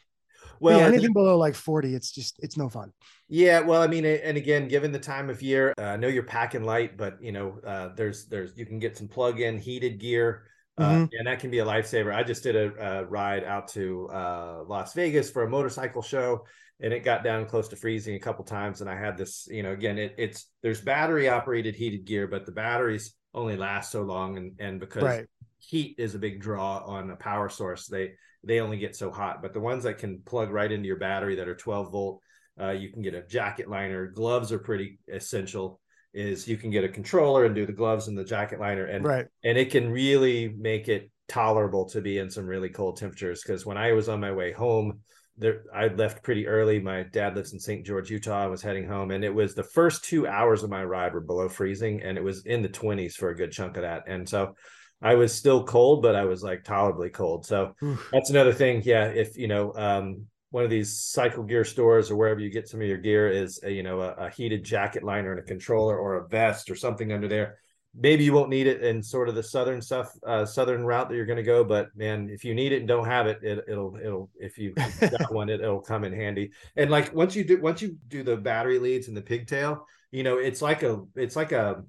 Well, 0.64 0.80
yeah, 0.80 0.86
anything 0.86 1.12
below 1.12 1.36
like 1.36 1.54
40, 1.54 1.94
it's 1.94 2.10
just, 2.10 2.36
it's 2.40 2.56
no 2.56 2.68
fun. 2.68 2.92
Yeah. 3.28 3.60
Well, 3.60 3.82
I 3.82 3.86
mean, 3.86 4.04
and 4.04 4.36
again, 4.36 4.66
given 4.68 4.92
the 4.92 4.98
time 4.98 5.30
of 5.30 5.42
year, 5.42 5.74
uh, 5.78 5.82
I 5.82 5.96
know 5.96 6.08
you're 6.08 6.22
packing 6.22 6.64
light, 6.64 6.96
but 6.96 7.22
you 7.22 7.32
know, 7.32 7.58
uh, 7.66 7.90
there's, 7.94 8.26
there's, 8.26 8.56
you 8.56 8.66
can 8.66 8.78
get 8.78 8.96
some 8.96 9.08
plug 9.08 9.40
in 9.40 9.58
heated 9.58 10.00
gear 10.00 10.44
uh, 10.76 10.90
mm-hmm. 10.90 11.04
and 11.12 11.26
that 11.26 11.38
can 11.38 11.50
be 11.50 11.60
a 11.60 11.64
lifesaver. 11.64 12.12
I 12.12 12.24
just 12.24 12.42
did 12.42 12.56
a, 12.56 13.00
a 13.00 13.04
ride 13.04 13.44
out 13.44 13.68
to 13.68 14.08
uh, 14.08 14.64
Las 14.66 14.92
Vegas 14.94 15.30
for 15.30 15.44
a 15.44 15.48
motorcycle 15.48 16.02
show, 16.02 16.46
and 16.80 16.92
it 16.92 17.04
got 17.04 17.22
down 17.22 17.46
close 17.46 17.68
to 17.68 17.76
freezing 17.76 18.16
a 18.16 18.20
couple 18.20 18.44
times. 18.44 18.80
And 18.80 18.90
I 18.90 18.98
had 18.98 19.16
this, 19.16 19.46
you 19.48 19.62
know, 19.62 19.70
again, 19.70 19.98
it, 19.98 20.16
it's 20.18 20.46
there's 20.62 20.80
battery 20.80 21.28
operated 21.28 21.76
heated 21.76 22.04
gear, 22.06 22.26
but 22.26 22.44
the 22.44 22.52
batteries 22.52 23.14
only 23.32 23.56
last 23.56 23.92
so 23.92 24.02
long, 24.02 24.36
and 24.36 24.52
and 24.58 24.80
because 24.80 25.04
right. 25.04 25.26
heat 25.58 25.94
is 25.98 26.16
a 26.16 26.18
big 26.18 26.40
draw 26.40 26.78
on 26.78 27.10
a 27.10 27.16
power 27.16 27.48
source, 27.48 27.86
they 27.86 28.14
they 28.46 28.60
only 28.60 28.78
get 28.78 28.96
so 28.96 29.10
hot. 29.10 29.42
But 29.42 29.52
the 29.52 29.60
ones 29.60 29.84
that 29.84 29.98
can 29.98 30.20
plug 30.24 30.50
right 30.50 30.70
into 30.70 30.86
your 30.86 30.98
battery 30.98 31.36
that 31.36 31.48
are 31.48 31.54
12 31.54 31.90
volt, 31.90 32.20
uh, 32.60 32.70
you 32.70 32.90
can 32.90 33.02
get 33.02 33.14
a 33.14 33.22
jacket 33.22 33.68
liner. 33.68 34.06
Gloves 34.06 34.52
are 34.52 34.58
pretty 34.58 34.98
essential 35.12 35.80
is 36.14 36.46
you 36.46 36.56
can 36.56 36.70
get 36.70 36.84
a 36.84 36.88
controller 36.88 37.44
and 37.44 37.54
do 37.54 37.66
the 37.66 37.72
gloves 37.72 38.08
and 38.08 38.16
the 38.16 38.24
jacket 38.24 38.60
liner 38.60 38.86
and 38.86 39.04
right. 39.04 39.26
and 39.42 39.58
it 39.58 39.70
can 39.70 39.90
really 39.90 40.54
make 40.56 40.88
it 40.88 41.10
tolerable 41.28 41.88
to 41.88 42.00
be 42.00 42.18
in 42.18 42.30
some 42.30 42.46
really 42.46 42.68
cold 42.68 42.96
temperatures 42.96 43.42
because 43.42 43.66
when 43.66 43.76
I 43.76 43.92
was 43.92 44.08
on 44.08 44.20
my 44.20 44.32
way 44.32 44.52
home 44.52 45.00
there 45.36 45.64
I 45.74 45.88
left 45.88 46.22
pretty 46.22 46.46
early 46.46 46.78
my 46.80 47.02
dad 47.02 47.34
lives 47.34 47.52
in 47.52 47.58
St. 47.58 47.84
George 47.84 48.10
Utah 48.10 48.44
I 48.44 48.46
was 48.46 48.62
heading 48.62 48.86
home 48.86 49.10
and 49.10 49.24
it 49.24 49.34
was 49.34 49.54
the 49.54 49.64
first 49.64 50.04
2 50.04 50.26
hours 50.28 50.62
of 50.62 50.70
my 50.70 50.84
ride 50.84 51.14
were 51.14 51.20
below 51.20 51.48
freezing 51.48 52.02
and 52.02 52.16
it 52.16 52.22
was 52.22 52.46
in 52.46 52.62
the 52.62 52.68
20s 52.68 53.14
for 53.14 53.30
a 53.30 53.36
good 53.36 53.50
chunk 53.50 53.76
of 53.76 53.82
that 53.82 54.04
and 54.06 54.28
so 54.28 54.54
I 55.02 55.14
was 55.14 55.34
still 55.34 55.64
cold 55.64 56.02
but 56.02 56.14
I 56.14 56.24
was 56.24 56.42
like 56.42 56.64
tolerably 56.64 57.10
cold. 57.10 57.46
So 57.46 57.74
Oof. 57.82 58.08
that's 58.12 58.30
another 58.30 58.52
thing 58.52 58.82
yeah 58.84 59.06
if 59.06 59.36
you 59.36 59.48
know 59.48 59.74
um 59.74 60.26
one 60.50 60.62
of 60.62 60.70
these 60.70 60.96
cycle 61.00 61.42
gear 61.42 61.64
stores 61.64 62.12
or 62.12 62.16
wherever 62.16 62.38
you 62.38 62.48
get 62.48 62.68
some 62.68 62.80
of 62.80 62.86
your 62.86 62.96
gear 62.96 63.28
is 63.28 63.60
a, 63.64 63.70
you 63.70 63.82
know 63.82 64.00
a, 64.00 64.12
a 64.12 64.30
heated 64.30 64.62
jacket 64.64 65.02
liner 65.02 65.32
and 65.32 65.40
a 65.40 65.42
controller 65.42 65.98
or 65.98 66.14
a 66.14 66.28
vest 66.28 66.70
or 66.70 66.76
something 66.76 67.12
under 67.12 67.26
there. 67.26 67.58
Maybe 67.96 68.24
you 68.24 68.32
won't 68.32 68.50
need 68.50 68.66
it 68.66 68.82
in 68.82 69.02
sort 69.02 69.28
of 69.28 69.34
the 69.34 69.42
southern 69.42 69.82
stuff 69.82 70.12
uh, 70.26 70.44
southern 70.46 70.84
route 70.84 71.08
that 71.08 71.16
you're 71.16 71.26
going 71.26 71.36
to 71.36 71.42
go 71.42 71.64
but 71.64 71.88
man 71.96 72.28
if 72.30 72.44
you 72.44 72.54
need 72.54 72.72
it 72.72 72.78
and 72.78 72.88
don't 72.88 73.06
have 73.06 73.26
it, 73.26 73.40
it 73.42 73.64
will 73.68 73.96
it'll 74.00 74.30
if 74.36 74.56
you 74.56 74.74
got 75.00 75.32
one 75.32 75.48
it, 75.48 75.60
it'll 75.60 75.80
come 75.80 76.04
in 76.04 76.12
handy. 76.12 76.52
And 76.76 76.88
like 76.88 77.12
once 77.12 77.34
you 77.34 77.44
do 77.44 77.60
once 77.60 77.82
you 77.82 77.96
do 78.06 78.22
the 78.22 78.36
battery 78.36 78.78
leads 78.78 79.08
and 79.08 79.16
the 79.16 79.22
pigtail 79.22 79.86
you 80.12 80.22
know 80.22 80.38
it's 80.38 80.62
like 80.62 80.84
a 80.84 81.02
it's 81.16 81.34
like 81.34 81.50
a 81.50 81.82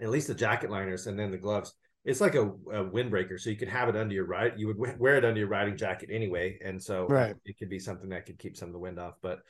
at 0.00 0.10
least 0.10 0.28
the 0.28 0.34
jacket 0.34 0.70
liners 0.70 1.06
and 1.06 1.18
then 1.18 1.30
the 1.30 1.38
gloves 1.38 1.72
it's 2.06 2.20
like 2.20 2.34
a, 2.34 2.46
a 2.46 2.84
windbreaker 2.84 3.38
so 3.38 3.50
you 3.50 3.56
could 3.56 3.68
have 3.68 3.88
it 3.88 3.96
under 3.96 4.14
your 4.14 4.26
ride 4.26 4.54
you 4.56 4.66
would 4.68 4.98
wear 4.98 5.16
it 5.16 5.24
under 5.24 5.40
your 5.40 5.48
riding 5.48 5.76
jacket 5.76 6.08
anyway 6.10 6.58
and 6.64 6.82
so 6.82 7.06
right. 7.08 7.34
it 7.44 7.58
could 7.58 7.68
be 7.68 7.78
something 7.78 8.08
that 8.08 8.24
could 8.24 8.38
keep 8.38 8.56
some 8.56 8.68
of 8.68 8.72
the 8.72 8.78
wind 8.78 8.98
off 8.98 9.14
but 9.20 9.40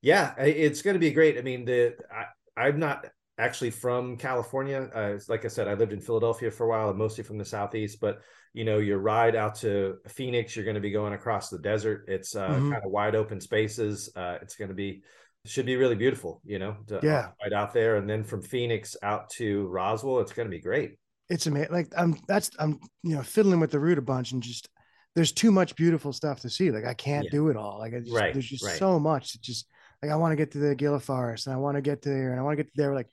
yeah 0.00 0.34
it's 0.38 0.82
going 0.82 0.94
to 0.94 1.00
be 1.00 1.10
great 1.10 1.36
i 1.36 1.42
mean 1.42 1.64
the 1.64 1.94
I, 2.10 2.66
i'm 2.68 2.78
not 2.78 3.06
actually 3.38 3.70
from 3.70 4.16
California. 4.16 4.88
Uh, 4.94 5.18
like 5.28 5.44
I 5.44 5.48
said, 5.48 5.68
I 5.68 5.74
lived 5.74 5.92
in 5.92 6.00
Philadelphia 6.00 6.50
for 6.50 6.64
a 6.64 6.68
while, 6.68 6.88
and 6.88 6.98
mostly 6.98 7.24
from 7.24 7.38
the 7.38 7.44
southeast. 7.44 8.00
But 8.00 8.20
you 8.52 8.64
know, 8.64 8.78
your 8.78 8.98
ride 8.98 9.36
out 9.36 9.56
to 9.56 9.96
Phoenix, 10.08 10.56
you're 10.56 10.64
going 10.64 10.76
to 10.76 10.80
be 10.80 10.90
going 10.90 11.12
across 11.12 11.50
the 11.50 11.58
desert. 11.58 12.06
It's 12.08 12.34
uh, 12.34 12.48
mm-hmm. 12.48 12.72
kind 12.72 12.82
of 12.84 12.90
wide 12.90 13.14
open 13.14 13.40
spaces. 13.40 14.10
Uh, 14.16 14.38
it's 14.40 14.56
going 14.56 14.68
to 14.68 14.74
be 14.74 15.02
should 15.44 15.66
be 15.66 15.76
really 15.76 15.94
beautiful. 15.94 16.40
You 16.44 16.58
know, 16.58 16.76
to, 16.88 17.00
yeah, 17.02 17.28
right 17.42 17.52
out 17.52 17.72
there, 17.72 17.96
and 17.96 18.08
then 18.08 18.24
from 18.24 18.42
Phoenix 18.42 18.96
out 19.02 19.30
to 19.30 19.66
Roswell, 19.66 20.20
it's 20.20 20.32
going 20.32 20.48
to 20.48 20.56
be 20.56 20.60
great. 20.60 20.96
It's 21.28 21.46
amazing. 21.46 21.72
Like 21.72 21.92
I'm 21.96 22.18
that's 22.28 22.50
I'm 22.58 22.80
you 23.02 23.16
know 23.16 23.22
fiddling 23.22 23.60
with 23.60 23.70
the 23.70 23.80
route 23.80 23.98
a 23.98 24.02
bunch 24.02 24.32
and 24.32 24.42
just 24.42 24.68
there's 25.14 25.32
too 25.32 25.50
much 25.50 25.74
beautiful 25.76 26.12
stuff 26.12 26.40
to 26.40 26.50
see. 26.50 26.70
Like 26.70 26.84
I 26.84 26.94
can't 26.94 27.24
yeah. 27.24 27.30
do 27.30 27.48
it 27.48 27.56
all. 27.56 27.78
Like 27.78 27.92
just, 27.92 28.12
right, 28.12 28.32
there's 28.32 28.46
just 28.46 28.64
right. 28.64 28.78
so 28.78 28.98
much. 29.00 29.34
It 29.34 29.42
just 29.42 29.66
like 30.02 30.12
I 30.12 30.16
want 30.16 30.32
to 30.32 30.36
get 30.36 30.52
to 30.52 30.58
the 30.58 30.74
Gila 30.74 31.00
Forest 31.00 31.46
and 31.46 31.54
I 31.54 31.58
want 31.58 31.76
to 31.76 31.82
get 31.82 32.02
to 32.02 32.08
there 32.08 32.30
and 32.30 32.40
I 32.40 32.42
want 32.42 32.58
to 32.58 32.62
get 32.62 32.72
there. 32.76 32.94
Like 32.94 33.08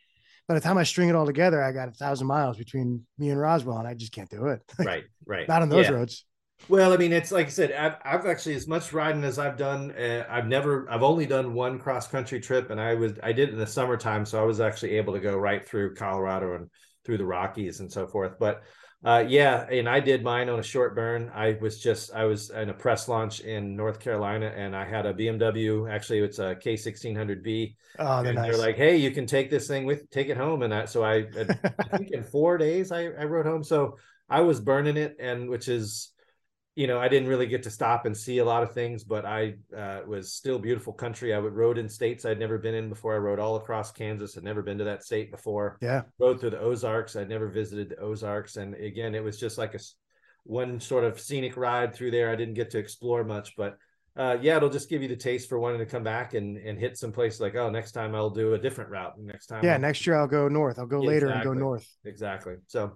by 0.47 0.55
the 0.55 0.61
time 0.61 0.77
I 0.77 0.83
string 0.83 1.09
it 1.09 1.15
all 1.15 1.25
together, 1.25 1.63
I 1.63 1.71
got 1.71 1.87
a 1.87 1.91
thousand 1.91 2.27
miles 2.27 2.57
between 2.57 3.05
me 3.17 3.29
and 3.29 3.39
Roswell, 3.39 3.77
and 3.77 3.87
I 3.87 3.93
just 3.93 4.11
can't 4.11 4.29
do 4.29 4.47
it. 4.47 4.61
right, 4.79 5.05
right. 5.25 5.47
Not 5.47 5.61
on 5.61 5.69
those 5.69 5.85
yeah. 5.87 5.93
roads. 5.93 6.25
Well, 6.69 6.93
I 6.93 6.97
mean, 6.97 7.11
it's 7.11 7.31
like 7.31 7.47
I 7.47 7.49
said, 7.49 7.71
I've, 7.73 7.95
I've 8.05 8.25
actually 8.25 8.55
as 8.55 8.67
much 8.67 8.93
riding 8.93 9.23
as 9.23 9.37
I've 9.39 9.57
done. 9.57 9.91
Uh, 9.91 10.25
I've 10.29 10.47
never, 10.47 10.89
I've 10.89 11.03
only 11.03 11.25
done 11.25 11.53
one 11.53 11.79
cross 11.79 12.07
country 12.07 12.39
trip, 12.39 12.69
and 12.69 12.79
I 12.79 12.93
was, 12.93 13.13
I 13.21 13.33
did 13.33 13.49
it 13.49 13.53
in 13.53 13.59
the 13.59 13.67
summertime, 13.67 14.25
so 14.25 14.41
I 14.41 14.45
was 14.45 14.61
actually 14.61 14.91
able 14.91 15.13
to 15.13 15.19
go 15.19 15.35
right 15.37 15.65
through 15.65 15.95
Colorado 15.95 16.55
and 16.55 16.69
through 17.05 17.17
the 17.17 17.25
Rockies 17.25 17.79
and 17.79 17.91
so 17.91 18.07
forth. 18.07 18.39
But 18.39 18.63
uh, 19.05 19.25
yeah, 19.27 19.67
and 19.69 19.89
I 19.89 19.99
did 19.99 20.23
mine 20.23 20.47
on 20.47 20.59
a 20.59 20.63
short 20.63 20.95
burn. 20.95 21.29
I 21.35 21.57
was 21.59 21.81
just 21.81 22.13
I 22.13 22.23
was 22.23 22.51
in 22.51 22.69
a 22.69 22.73
press 22.73 23.09
launch 23.09 23.41
in 23.41 23.75
North 23.75 23.99
Carolina, 23.99 24.53
and 24.55 24.73
I 24.73 24.85
had 24.85 25.05
a 25.05 25.13
BMW. 25.13 25.91
Actually, 25.91 26.19
it's 26.19 26.39
a 26.39 26.55
K 26.55 26.77
sixteen 26.77 27.13
hundred 27.13 27.43
B. 27.43 27.75
Oh, 27.99 28.23
they're 28.23 28.31
and 28.31 28.35
nice. 28.37 28.51
They're 28.51 28.65
like, 28.65 28.77
hey, 28.77 28.95
you 28.95 29.11
can 29.11 29.25
take 29.25 29.49
this 29.49 29.67
thing 29.67 29.85
with, 29.85 30.09
take 30.09 30.29
it 30.29 30.37
home, 30.37 30.63
and 30.63 30.73
I, 30.73 30.85
so 30.85 31.03
I, 31.03 31.25
I 31.91 31.97
think 31.97 32.11
in 32.11 32.23
four 32.23 32.57
days 32.57 32.93
I 32.93 33.07
I 33.07 33.25
rode 33.25 33.45
home. 33.45 33.65
So 33.65 33.97
I 34.29 34.39
was 34.39 34.61
burning 34.61 34.95
it, 34.95 35.17
and 35.19 35.49
which 35.49 35.67
is 35.67 36.12
you 36.75 36.87
know, 36.87 36.99
I 36.99 37.07
didn't 37.07 37.29
really 37.29 37.45
get 37.45 37.63
to 37.63 37.69
stop 37.69 38.05
and 38.05 38.17
see 38.17 38.39
a 38.39 38.45
lot 38.45 38.63
of 38.63 38.73
things, 38.73 39.03
but 39.03 39.25
I 39.25 39.55
uh, 39.77 39.99
was 40.07 40.33
still 40.33 40.57
beautiful 40.57 40.91
country. 40.91 41.33
I 41.33 41.37
would 41.37 41.53
rode 41.53 41.77
in 41.77 41.87
states 41.87 42.25
I'd 42.25 42.39
never 42.39 42.57
been 42.57 42.73
in 42.73 42.89
before. 42.89 43.13
I 43.13 43.19
rode 43.19 43.39
all 43.39 43.57
across 43.57 43.91
Kansas. 43.91 44.35
I'd 44.37 44.43
never 44.43 44.63
been 44.63 44.79
to 44.79 44.83
that 44.85 45.03
state 45.03 45.29
before. 45.29 45.77
Yeah. 45.81 46.01
Rode 46.17 46.39
through 46.39 46.51
the 46.51 46.59
Ozarks. 46.59 47.15
I'd 47.15 47.29
never 47.29 47.47
visited 47.47 47.89
the 47.89 47.99
Ozarks. 47.99 48.57
And 48.57 48.73
again, 48.73 49.13
it 49.13 49.23
was 49.23 49.39
just 49.39 49.59
like 49.59 49.75
a 49.75 49.79
one 50.45 50.79
sort 50.79 51.03
of 51.03 51.19
scenic 51.19 51.57
ride 51.57 51.93
through 51.93 52.11
there. 52.11 52.31
I 52.31 52.35
didn't 52.35 52.55
get 52.55 52.71
to 52.71 52.79
explore 52.79 53.23
much, 53.23 53.55
but 53.55 53.77
uh, 54.15 54.37
yeah, 54.41 54.57
it'll 54.57 54.69
just 54.69 54.89
give 54.89 55.01
you 55.01 55.07
the 55.07 55.15
taste 55.15 55.49
for 55.49 55.59
wanting 55.59 55.79
to 55.79 55.85
come 55.85 56.03
back 56.03 56.33
and, 56.33 56.57
and 56.57 56.79
hit 56.79 56.97
some 56.97 57.11
place 57.11 57.39
like, 57.39 57.55
oh, 57.55 57.69
next 57.69 57.91
time 57.91 58.15
I'll 58.15 58.29
do 58.29 58.55
a 58.55 58.59
different 58.59 58.89
route. 58.89 59.13
Next 59.19 59.45
time. 59.45 59.63
Yeah. 59.63 59.75
I'll... 59.75 59.79
next 59.79 60.07
year 60.07 60.15
I'll 60.15 60.27
go 60.27 60.47
north. 60.47 60.79
I'll 60.79 60.87
go 60.87 61.01
yeah, 61.01 61.09
later 61.09 61.27
and 61.29 61.43
go 61.43 61.53
north. 61.53 61.87
Exactly. 62.03 62.55
So, 62.67 62.93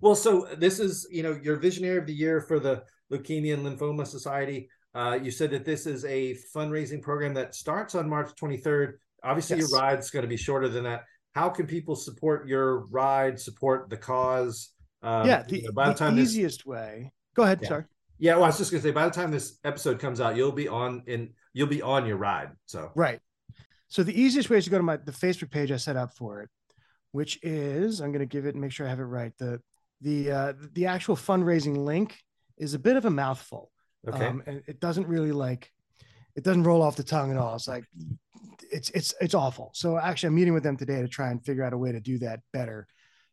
well, 0.00 0.14
so 0.14 0.48
this 0.56 0.78
is, 0.78 1.06
you 1.10 1.22
know, 1.22 1.38
your 1.42 1.56
visionary 1.56 1.98
of 1.98 2.06
the 2.06 2.14
year 2.14 2.40
for 2.40 2.58
the 2.60 2.82
Leukemia 3.12 3.54
and 3.54 3.64
Lymphoma 3.64 4.06
Society. 4.06 4.68
Uh, 4.94 5.18
you 5.22 5.30
said 5.30 5.50
that 5.50 5.64
this 5.64 5.86
is 5.86 6.04
a 6.04 6.36
fundraising 6.54 7.02
program 7.02 7.34
that 7.34 7.54
starts 7.54 7.94
on 7.94 8.08
March 8.08 8.30
23rd. 8.40 8.94
Obviously, 9.22 9.58
yes. 9.58 9.70
your 9.70 9.80
ride's 9.80 10.10
going 10.10 10.22
to 10.22 10.28
be 10.28 10.36
shorter 10.36 10.68
than 10.68 10.84
that. 10.84 11.04
How 11.34 11.48
can 11.48 11.66
people 11.66 11.94
support 11.94 12.48
your 12.48 12.86
ride, 12.86 13.38
support 13.38 13.90
the 13.90 13.96
cause? 13.96 14.72
Um, 15.02 15.26
yeah, 15.26 15.42
the, 15.42 15.60
you 15.60 15.62
know, 15.64 15.72
by 15.72 15.86
the, 15.86 15.92
the 15.92 15.98
time 15.98 16.18
easiest 16.18 16.60
this, 16.60 16.66
way. 16.66 17.12
Go 17.34 17.42
ahead. 17.42 17.60
Yeah. 17.62 17.68
Sorry. 17.68 17.84
Yeah, 18.18 18.34
well, 18.34 18.44
I 18.44 18.46
was 18.48 18.58
just 18.58 18.72
going 18.72 18.82
to 18.82 18.88
say, 18.88 18.92
by 18.92 19.04
the 19.04 19.12
time 19.12 19.30
this 19.30 19.58
episode 19.62 20.00
comes 20.00 20.20
out, 20.20 20.34
you'll 20.34 20.50
be 20.50 20.66
on 20.66 21.04
in 21.06 21.30
you'll 21.52 21.68
be 21.68 21.82
on 21.82 22.06
your 22.06 22.16
ride. 22.16 22.50
So 22.66 22.90
right. 22.96 23.20
So 23.88 24.02
the 24.02 24.20
easiest 24.20 24.50
way 24.50 24.58
is 24.58 24.64
to 24.64 24.70
go 24.70 24.76
to 24.76 24.82
my 24.82 24.96
the 24.96 25.12
Facebook 25.12 25.50
page 25.50 25.70
I 25.70 25.76
set 25.76 25.96
up 25.96 26.16
for 26.16 26.42
it, 26.42 26.50
which 27.12 27.38
is 27.42 28.00
I'm 28.00 28.10
going 28.10 28.20
to 28.20 28.26
give 28.26 28.46
it 28.46 28.54
and 28.54 28.60
make 28.60 28.72
sure 28.72 28.86
I 28.86 28.90
have 28.90 28.98
it 28.98 29.04
right. 29.04 29.32
The 29.38 29.60
the 30.00 30.30
uh, 30.30 30.52
the 30.72 30.86
actual 30.86 31.16
fundraising 31.16 31.76
link 31.76 32.16
is 32.58 32.74
a 32.74 32.78
bit 32.78 32.96
of 32.96 33.04
a 33.04 33.10
mouthful. 33.10 33.70
Okay. 34.06 34.26
Um, 34.26 34.42
and 34.46 34.62
it 34.66 34.80
doesn't 34.80 35.06
really 35.06 35.32
like, 35.32 35.72
it 36.36 36.44
doesn't 36.44 36.64
roll 36.64 36.82
off 36.82 36.96
the 36.96 37.02
tongue 37.02 37.30
at 37.30 37.36
all. 37.36 37.54
It's 37.54 37.68
like, 37.68 37.84
it's, 38.70 38.90
it's, 38.90 39.14
it's 39.20 39.34
awful. 39.34 39.70
So 39.74 39.98
actually 39.98 40.28
I'm 40.28 40.34
meeting 40.34 40.54
with 40.54 40.62
them 40.62 40.76
today 40.76 41.00
to 41.00 41.08
try 41.08 41.30
and 41.30 41.44
figure 41.44 41.64
out 41.64 41.72
a 41.72 41.78
way 41.78 41.92
to 41.92 42.00
do 42.00 42.18
that 42.18 42.40
better. 42.52 42.86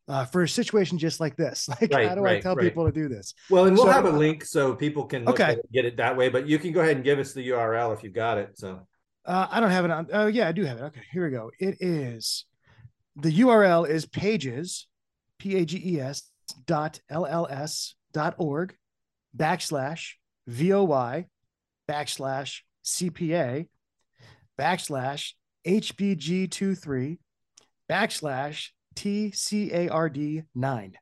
Uh, 0.08 0.24
for 0.24 0.44
a 0.44 0.48
situation 0.48 1.00
just 1.00 1.20
like 1.20 1.36
this, 1.36 1.68
like 1.82 1.92
right, 1.92 2.08
how 2.08 2.14
do 2.14 2.22
right, 2.22 2.38
I 2.38 2.40
tell 2.40 2.56
right. 2.56 2.64
people 2.64 2.86
to 2.86 2.92
do 2.92 3.10
this? 3.10 3.34
Well, 3.50 3.66
and 3.66 3.76
we'll 3.76 3.88
so, 3.88 3.92
have 3.92 4.06
a 4.06 4.12
link 4.12 4.46
so 4.46 4.76
people 4.76 5.06
can 5.06 5.28
okay. 5.28 5.54
It, 5.54 5.72
get 5.72 5.86
it 5.86 5.98
that 5.98 6.16
way. 6.16 6.30
But 6.30 6.48
you 6.48 6.60
can 6.60 6.74
go 6.74 6.82
ahead 6.82 6.96
and 6.96 7.04
give 7.04 7.18
us 7.18 7.34
the 7.34 7.50
URL 7.50 7.92
if 7.92 8.04
you've 8.04 8.14
got 8.14 8.38
it. 8.38 8.56
So 8.56 8.86
uh, 9.26 9.48
I 9.50 9.60
don't 9.60 9.72
have 9.72 9.84
it 9.84 9.90
on. 9.90 10.08
Oh 10.14 10.28
yeah, 10.28 10.48
I 10.48 10.52
do 10.52 10.64
have 10.64 10.78
it. 10.78 10.84
Okay, 10.84 11.02
here 11.12 11.26
we 11.26 11.32
go. 11.32 11.50
It 11.58 11.78
is 11.80 12.46
the 13.16 13.32
URL 13.40 13.90
is 13.90 14.06
pages, 14.06 14.86
p 15.40 15.56
a 15.56 15.66
g 15.66 15.82
e 15.84 16.00
s 16.00 16.30
dot 16.66 17.00
l 17.10 17.26
l 17.26 17.48
s 17.50 17.96
dot 18.14 18.36
org 18.38 18.76
backslash 19.36 20.14
VOY 20.48 21.28
backslash 21.90 22.62
CPA 22.84 23.68
backslash 24.60 25.34
HBG23 25.68 27.18
backslash 27.90 28.70
TCARD9. 28.96 30.94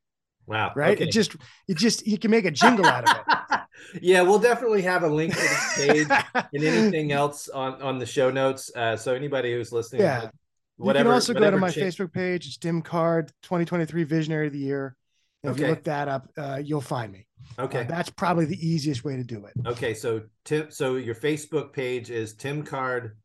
Wow. 0.45 0.73
Right. 0.75 0.97
Okay. 0.97 1.05
It 1.05 1.11
just, 1.11 1.35
it 1.67 1.77
just, 1.77 2.05
you 2.05 2.17
can 2.17 2.31
make 2.31 2.45
a 2.45 2.51
jingle 2.51 2.85
out 2.85 3.09
of 3.09 3.15
it. 3.15 3.59
yeah. 4.01 4.21
We'll 4.21 4.39
definitely 4.39 4.81
have 4.81 5.03
a 5.03 5.07
link 5.07 5.33
to 5.33 5.39
this 5.39 5.75
page 5.75 6.07
and 6.33 6.63
anything 6.63 7.11
else 7.11 7.47
on, 7.49 7.81
on 7.81 7.99
the 7.99 8.05
show 8.05 8.29
notes. 8.29 8.71
Uh, 8.75 8.97
so 8.97 9.13
anybody 9.13 9.53
who's 9.53 9.71
listening, 9.71 10.01
yeah. 10.01 10.29
Whatever, 10.77 11.03
you 11.03 11.09
can 11.09 11.13
also 11.13 11.33
go 11.33 11.51
to 11.51 11.57
my 11.57 11.69
Facebook 11.69 12.11
page. 12.11 12.47
It's 12.47 12.57
Tim 12.57 12.81
Card 12.81 13.31
2023 13.43 14.03
Visionary 14.05 14.47
of 14.47 14.53
the 14.53 14.59
Year. 14.59 14.95
If 15.43 15.51
okay. 15.51 15.61
you 15.61 15.67
look 15.67 15.83
that 15.83 16.07
up, 16.07 16.29
uh, 16.37 16.61
you'll 16.63 16.81
find 16.81 17.11
me. 17.11 17.27
Okay. 17.59 17.81
Uh, 17.81 17.83
that's 17.83 18.09
probably 18.09 18.45
the 18.45 18.67
easiest 18.67 19.03
way 19.03 19.15
to 19.17 19.23
do 19.23 19.45
it. 19.45 19.53
Okay. 19.67 19.93
So 19.93 20.21
Tim, 20.45 20.71
so 20.71 20.95
your 20.95 21.15
Facebook 21.15 21.73
page 21.73 22.09
is 22.09 22.33
Tim 22.35 22.63
Card 22.63 23.17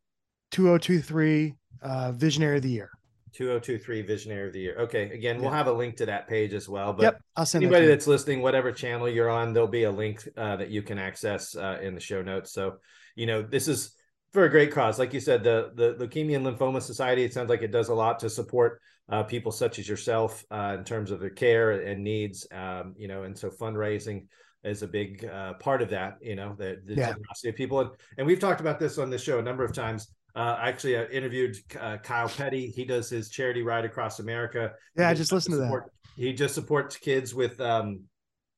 2023 0.51 1.55
uh, 1.81 2.11
Visionary 2.11 2.57
of 2.57 2.63
the 2.63 2.69
Year. 2.69 2.91
2023 3.33 4.01
Visionary 4.01 4.47
of 4.47 4.53
the 4.53 4.59
Year. 4.59 4.75
Okay. 4.79 5.09
Again, 5.11 5.39
we'll 5.39 5.51
have 5.51 5.67
a 5.67 5.71
link 5.71 5.95
to 5.97 6.05
that 6.07 6.27
page 6.27 6.53
as 6.53 6.67
well. 6.67 6.91
But 6.91 7.03
yep, 7.03 7.21
I'll 7.35 7.45
send 7.45 7.63
anybody 7.63 7.85
that 7.85 7.93
that's 7.93 8.07
listening, 8.07 8.41
whatever 8.41 8.71
channel 8.71 9.07
you're 9.07 9.29
on, 9.29 9.53
there'll 9.53 9.69
be 9.69 9.83
a 9.83 9.91
link 9.91 10.27
uh, 10.35 10.57
that 10.57 10.69
you 10.69 10.81
can 10.81 10.99
access 10.99 11.55
uh, 11.55 11.79
in 11.81 11.93
the 11.93 12.01
show 12.01 12.21
notes. 12.21 12.51
So, 12.51 12.77
you 13.15 13.27
know, 13.27 13.41
this 13.41 13.67
is 13.67 13.95
for 14.31 14.45
a 14.45 14.49
great 14.49 14.71
cause. 14.71 14.99
Like 14.99 15.13
you 15.13 15.19
said, 15.19 15.43
the 15.43 15.71
the 15.75 15.93
Leukemia 16.05 16.35
and 16.35 16.45
Lymphoma 16.45 16.81
Society, 16.81 17.23
it 17.23 17.33
sounds 17.33 17.49
like 17.49 17.61
it 17.61 17.71
does 17.71 17.89
a 17.89 17.93
lot 17.93 18.19
to 18.19 18.29
support 18.29 18.81
uh, 19.09 19.23
people 19.23 19.51
such 19.51 19.79
as 19.79 19.87
yourself 19.87 20.45
uh, 20.51 20.75
in 20.77 20.83
terms 20.83 21.11
of 21.11 21.19
their 21.19 21.29
care 21.29 21.71
and 21.71 22.03
needs. 22.03 22.47
Um, 22.51 22.93
you 22.97 23.07
know, 23.07 23.23
and 23.23 23.37
so 23.37 23.49
fundraising 23.49 24.25
is 24.63 24.83
a 24.83 24.87
big 24.87 25.25
uh, 25.25 25.53
part 25.53 25.81
of 25.81 25.89
that. 25.89 26.17
You 26.21 26.35
know, 26.35 26.55
the, 26.57 26.81
the 26.85 26.95
yeah. 26.95 27.11
generosity 27.11 27.49
of 27.49 27.55
people, 27.55 27.79
and, 27.81 27.89
and 28.17 28.27
we've 28.27 28.39
talked 28.39 28.61
about 28.61 28.79
this 28.79 28.97
on 28.97 29.09
the 29.09 29.17
show 29.17 29.39
a 29.39 29.43
number 29.43 29.63
of 29.63 29.73
times. 29.73 30.07
Uh, 30.35 30.57
actually, 30.61 30.97
I 30.97 31.05
interviewed 31.05 31.57
uh, 31.79 31.97
Kyle 31.97 32.29
Petty. 32.29 32.67
He 32.67 32.85
does 32.85 33.09
his 33.09 33.29
charity 33.29 33.63
ride 33.63 33.83
across 33.83 34.19
America. 34.19 34.73
Yeah, 34.95 35.09
I 35.09 35.13
just 35.13 35.31
listened 35.31 35.55
to 35.55 35.63
support, 35.63 35.85
that. 35.85 36.21
He 36.23 36.33
just 36.33 36.53
supports 36.53 36.97
kids 36.97 37.33
with 37.33 37.59
um, 37.59 38.01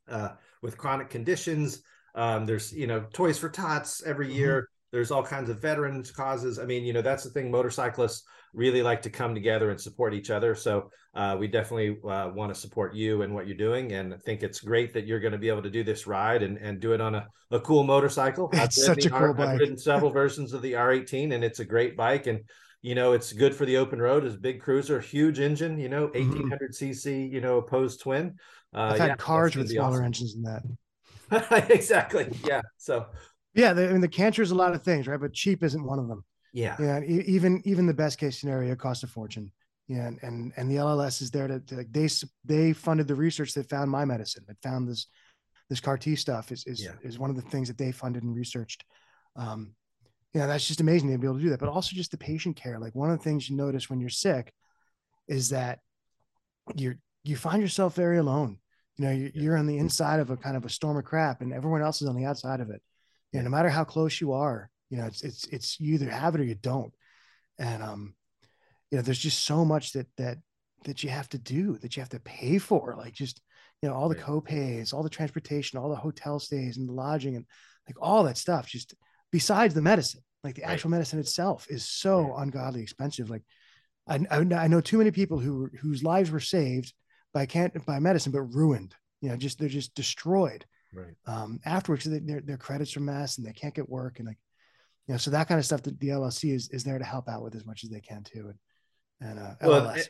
uh, 0.10 0.30
with 0.62 0.78
chronic 0.78 1.10
conditions. 1.10 1.82
Um, 2.14 2.45
there's 2.45 2.74
you 2.74 2.88
know 2.88 3.06
toys 3.14 3.38
for 3.38 3.49
tots 3.49 4.04
every 4.04 4.28
mm-hmm. 4.28 4.38
year. 4.38 4.70
There's 4.92 5.12
all 5.12 5.24
kinds 5.24 5.50
of 5.50 5.62
veterans 5.62 6.12
causes. 6.12 6.60
I 6.60 6.66
mean, 6.66 6.84
you 6.84 6.94
know, 6.94 7.02
that's 7.02 7.24
the 7.24 7.30
thing. 7.30 7.50
Motorcyclists 7.50 8.24
really 8.54 8.82
like 8.82 9.02
to 9.04 9.10
come 9.10 9.34
together 9.34 9.70
and 9.70 9.80
support 9.80 10.14
each 10.14 10.30
other. 10.30 10.56
So 10.56 10.92
uh, 11.16 11.38
we 11.39 11.48
definitely 11.48 11.98
uh, 12.10 12.32
want 12.34 12.54
to 12.54 12.60
support 12.60 12.94
you 12.94 13.22
and 13.22 13.34
what 13.34 13.48
you're 13.48 13.58
doing. 13.58 13.94
And 13.94 14.14
I 14.14 14.18
think 14.18 14.44
it's 14.44 14.60
great 14.60 14.94
that 14.94 15.08
you're 15.08 15.20
going 15.20 15.32
to 15.32 15.38
be 15.38 15.48
able 15.48 15.64
to 15.64 15.70
do 15.70 15.84
this 15.84 16.08
ride 16.08 16.44
and, 16.44 16.58
and 16.58 16.80
do 16.80 16.94
it 16.94 17.02
on 17.02 17.16
a, 17.16 17.28
a 17.52 17.60
cool 17.60 17.84
motorcycle. 17.84 18.50
It's 18.54 18.78
I've 18.78 18.96
such 18.96 19.06
a 19.06 19.10
cool 19.10 19.20
R, 19.20 19.34
bike. 19.34 19.50
I've 19.50 19.60
ridden 19.60 19.78
several 19.78 20.12
versions 20.12 20.54
of 20.54 20.62
the 20.62 20.74
R18 20.74 21.34
and 21.34 21.44
it's 21.44 21.60
a 21.60 21.66
great 21.66 21.96
bike. 21.96 22.28
And, 22.28 22.42
you 22.82 22.96
know, 22.96 23.14
it's 23.14 23.32
good 23.32 23.56
for 23.56 23.66
the 23.66 23.78
open 23.78 24.02
road. 24.02 24.26
It's 24.26 24.36
a 24.36 24.39
big 24.39 24.60
cruiser, 24.60 25.00
huge 25.00 25.39
engine, 25.39 25.80
you 25.80 25.89
know, 25.89 26.06
1800 26.08 26.72
mm-hmm. 26.72 26.86
cc, 26.86 27.32
you 27.32 27.39
know, 27.39 27.58
opposed 27.58 28.02
twin. 28.02 28.36
Uh, 28.74 28.92
I've 28.94 29.00
had 29.00 29.08
yeah, 29.10 29.16
cars 29.16 29.56
with 29.56 29.70
smaller 29.70 29.98
awesome. 29.98 30.06
engines 30.06 30.34
than 30.34 30.44
that. 30.44 30.64
exactly. 31.70 32.28
Yeah. 32.46 32.62
So 32.78 33.06
Yeah, 33.54 33.72
I 33.72 33.91
mean 33.91 34.02
the 34.02 34.08
cancer 34.08 34.41
is 34.41 34.52
a 34.52 34.56
lot 34.56 34.74
of 34.74 34.84
things, 34.84 35.08
right? 35.08 35.20
But 35.20 35.34
cheap 35.34 35.64
isn't 35.64 35.84
one 35.84 35.99
of 35.99 36.08
them. 36.08 36.24
Yeah. 36.54 36.76
Yeah, 36.80 37.02
even 37.04 37.62
even 37.66 37.86
the 37.86 37.93
best 37.93 38.18
case 38.18 38.39
scenario 38.39 38.76
costs 38.76 39.04
a 39.04 39.08
fortune. 39.08 39.52
Yeah, 39.88 40.08
and 40.08 40.20
and, 40.22 40.54
and 40.58 40.72
the 40.72 40.76
LLS 40.76 41.22
is 41.22 41.32
there 41.32 41.47
to, 41.47 41.60
to 41.60 41.86
they 41.89 42.08
they 42.45 42.74
funded 42.74 43.08
the 43.08 43.16
research 43.16 43.54
that 43.54 43.70
found 43.70 43.91
my 43.91 44.06
medicine, 44.06 44.43
that 44.47 44.62
found 44.62 44.88
this 44.88 45.08
this 45.70 45.80
CAR 45.80 45.97
T 45.97 46.16
stuff 46.16 46.52
is 46.52 46.66
is 46.66 46.84
Yeah. 46.84 46.93
is 47.02 47.20
one 47.20 47.30
of 47.30 47.36
the 47.36 47.41
things 47.41 47.68
that 47.68 47.78
they 47.78 47.91
funded 47.91 48.24
and 48.24 48.36
researched. 48.36 48.86
Um, 49.36 49.76
yeah, 50.34 50.45
that's 50.45 50.68
just 50.68 50.80
amazing 50.80 51.12
to 51.12 51.18
be 51.18 51.28
able 51.28 51.38
to 51.38 51.43
do 51.43 51.49
that. 51.49 51.60
But 51.60 51.70
also 51.70 51.95
just 51.95 52.12
the 52.12 52.18
patient 52.18 52.56
care. 52.56 52.80
Like 52.80 52.95
one 52.95 53.10
of 53.10 53.18
the 53.18 53.24
things 53.24 53.49
you 53.49 53.58
notice 53.58 53.89
when 53.89 53.99
you're 53.99 54.10
sick 54.10 54.54
is 55.28 55.49
that 55.49 55.80
you're 56.76 56.97
you 57.24 57.36
find 57.36 57.62
yourself 57.62 57.95
very 57.95 58.18
alone. 58.18 58.58
You 58.97 59.06
know, 59.06 59.12
you're, 59.12 59.32
you're 59.34 59.58
on 59.58 59.68
the 59.68 59.78
inside 59.78 60.20
of 60.20 60.30
a 60.30 60.38
kind 60.38 60.56
of 60.56 60.66
a 60.66 60.70
storm 60.70 60.97
of 60.97 61.06
crap, 61.06 61.41
and 61.41 61.54
everyone 61.54 61.82
else 61.82 62.02
is 62.02 62.08
on 62.08 62.16
the 62.16 62.26
outside 62.26 62.60
of 62.62 62.70
it. 62.70 62.82
Yeah, 63.34 63.42
no 63.42 63.50
matter 63.50 63.70
how 63.70 63.84
close 63.84 64.20
you 64.22 64.34
are, 64.34 64.70
you 64.90 64.98
know, 64.98 65.06
it's 65.06 65.22
it's 65.24 65.46
it's 65.48 65.80
you 65.80 65.94
either 65.96 66.10
have 66.10 66.36
it 66.36 66.42
or 66.42 66.44
you 66.44 66.56
don't. 66.56 66.94
And 67.60 67.84
um, 67.84 68.16
you 68.92 68.98
know, 68.98 69.02
there's 69.02 69.20
just 69.20 69.46
so 69.46 69.64
much 69.66 69.94
that 69.94 70.08
that 70.18 70.38
that 70.86 71.04
you 71.04 71.10
have 71.10 71.30
to 71.30 71.38
do, 71.38 71.78
that 71.80 71.96
you 71.96 72.02
have 72.02 72.10
to 72.10 72.20
pay 72.20 72.58
for, 72.58 72.96
like 72.98 73.14
just 73.14 73.42
you 73.82 73.90
know, 73.90 73.96
all 73.96 74.10
the 74.10 74.16
Right. 74.16 74.24
co-pays, 74.26 74.94
all 74.94 75.04
the 75.04 75.10
transportation, 75.10 75.80
all 75.80 75.90
the 75.90 75.96
hotel 75.96 76.40
stays 76.40 76.78
and 76.78 76.88
the 76.88 76.94
lodging 76.94 77.36
and 77.36 77.46
like 77.88 77.98
all 78.02 78.24
that 78.24 78.38
stuff, 78.38 78.68
just 78.68 78.94
besides 79.32 79.74
the 79.74 79.82
medicine, 79.82 80.22
like 80.44 80.56
the 80.56 80.64
Right. 80.64 80.72
actual 80.74 80.92
medicine 80.92 81.20
itself 81.20 81.68
is 81.70 81.86
so 81.88 82.36
ungodly 82.38 82.82
expensive. 82.82 83.30
Like 83.30 83.44
I, 84.08 84.20
I, 84.30 84.38
I 84.40 84.68
know 84.68 84.82
too 84.82 84.98
many 84.98 85.12
people 85.12 85.40
who 85.40 85.70
whose 85.82 86.04
lives 86.04 86.32
were 86.32 86.40
saved 86.40 86.94
by 87.34 87.46
can't 87.46 87.86
by 87.86 88.00
medicine, 88.00 88.32
but 88.32 88.42
ruined. 88.44 88.96
You 89.22 89.30
know, 89.30 89.38
just 89.38 89.60
they're 89.60 89.70
just 89.70 89.96
destroyed 89.96 90.66
Right. 90.94 91.16
um, 91.26 91.60
afterwards. 91.66 92.06
They, 92.06 92.20
their 92.20 92.42
their 92.42 92.58
credits 92.58 92.96
are 92.98 93.02
messed 93.02 93.38
and 93.38 93.48
they 93.48 93.54
can't 93.54 93.74
get 93.74 93.89
work 93.89 94.20
and 94.20 94.28
like 94.28 94.38
you 95.08 95.14
know, 95.14 95.18
so 95.18 95.32
that 95.32 95.48
kind 95.48 95.60
of 95.60 95.66
stuff 95.66 95.82
that 95.84 96.00
the 96.00 96.10
LLC 96.10 96.54
is 96.54 96.70
is 96.70 96.84
there 96.84 97.00
to 97.00 97.06
help 97.06 97.28
out 97.28 97.44
with 97.44 97.56
as 97.56 97.66
much 97.66 97.84
as 97.84 97.89
they 97.89 98.02
can 98.02 98.24
too. 98.24 98.52
And 99.20 99.30
and 99.30 99.39
uh, 99.39 99.54
Well, 99.62 99.82
LLS, 99.82 99.98
it- 99.98 100.10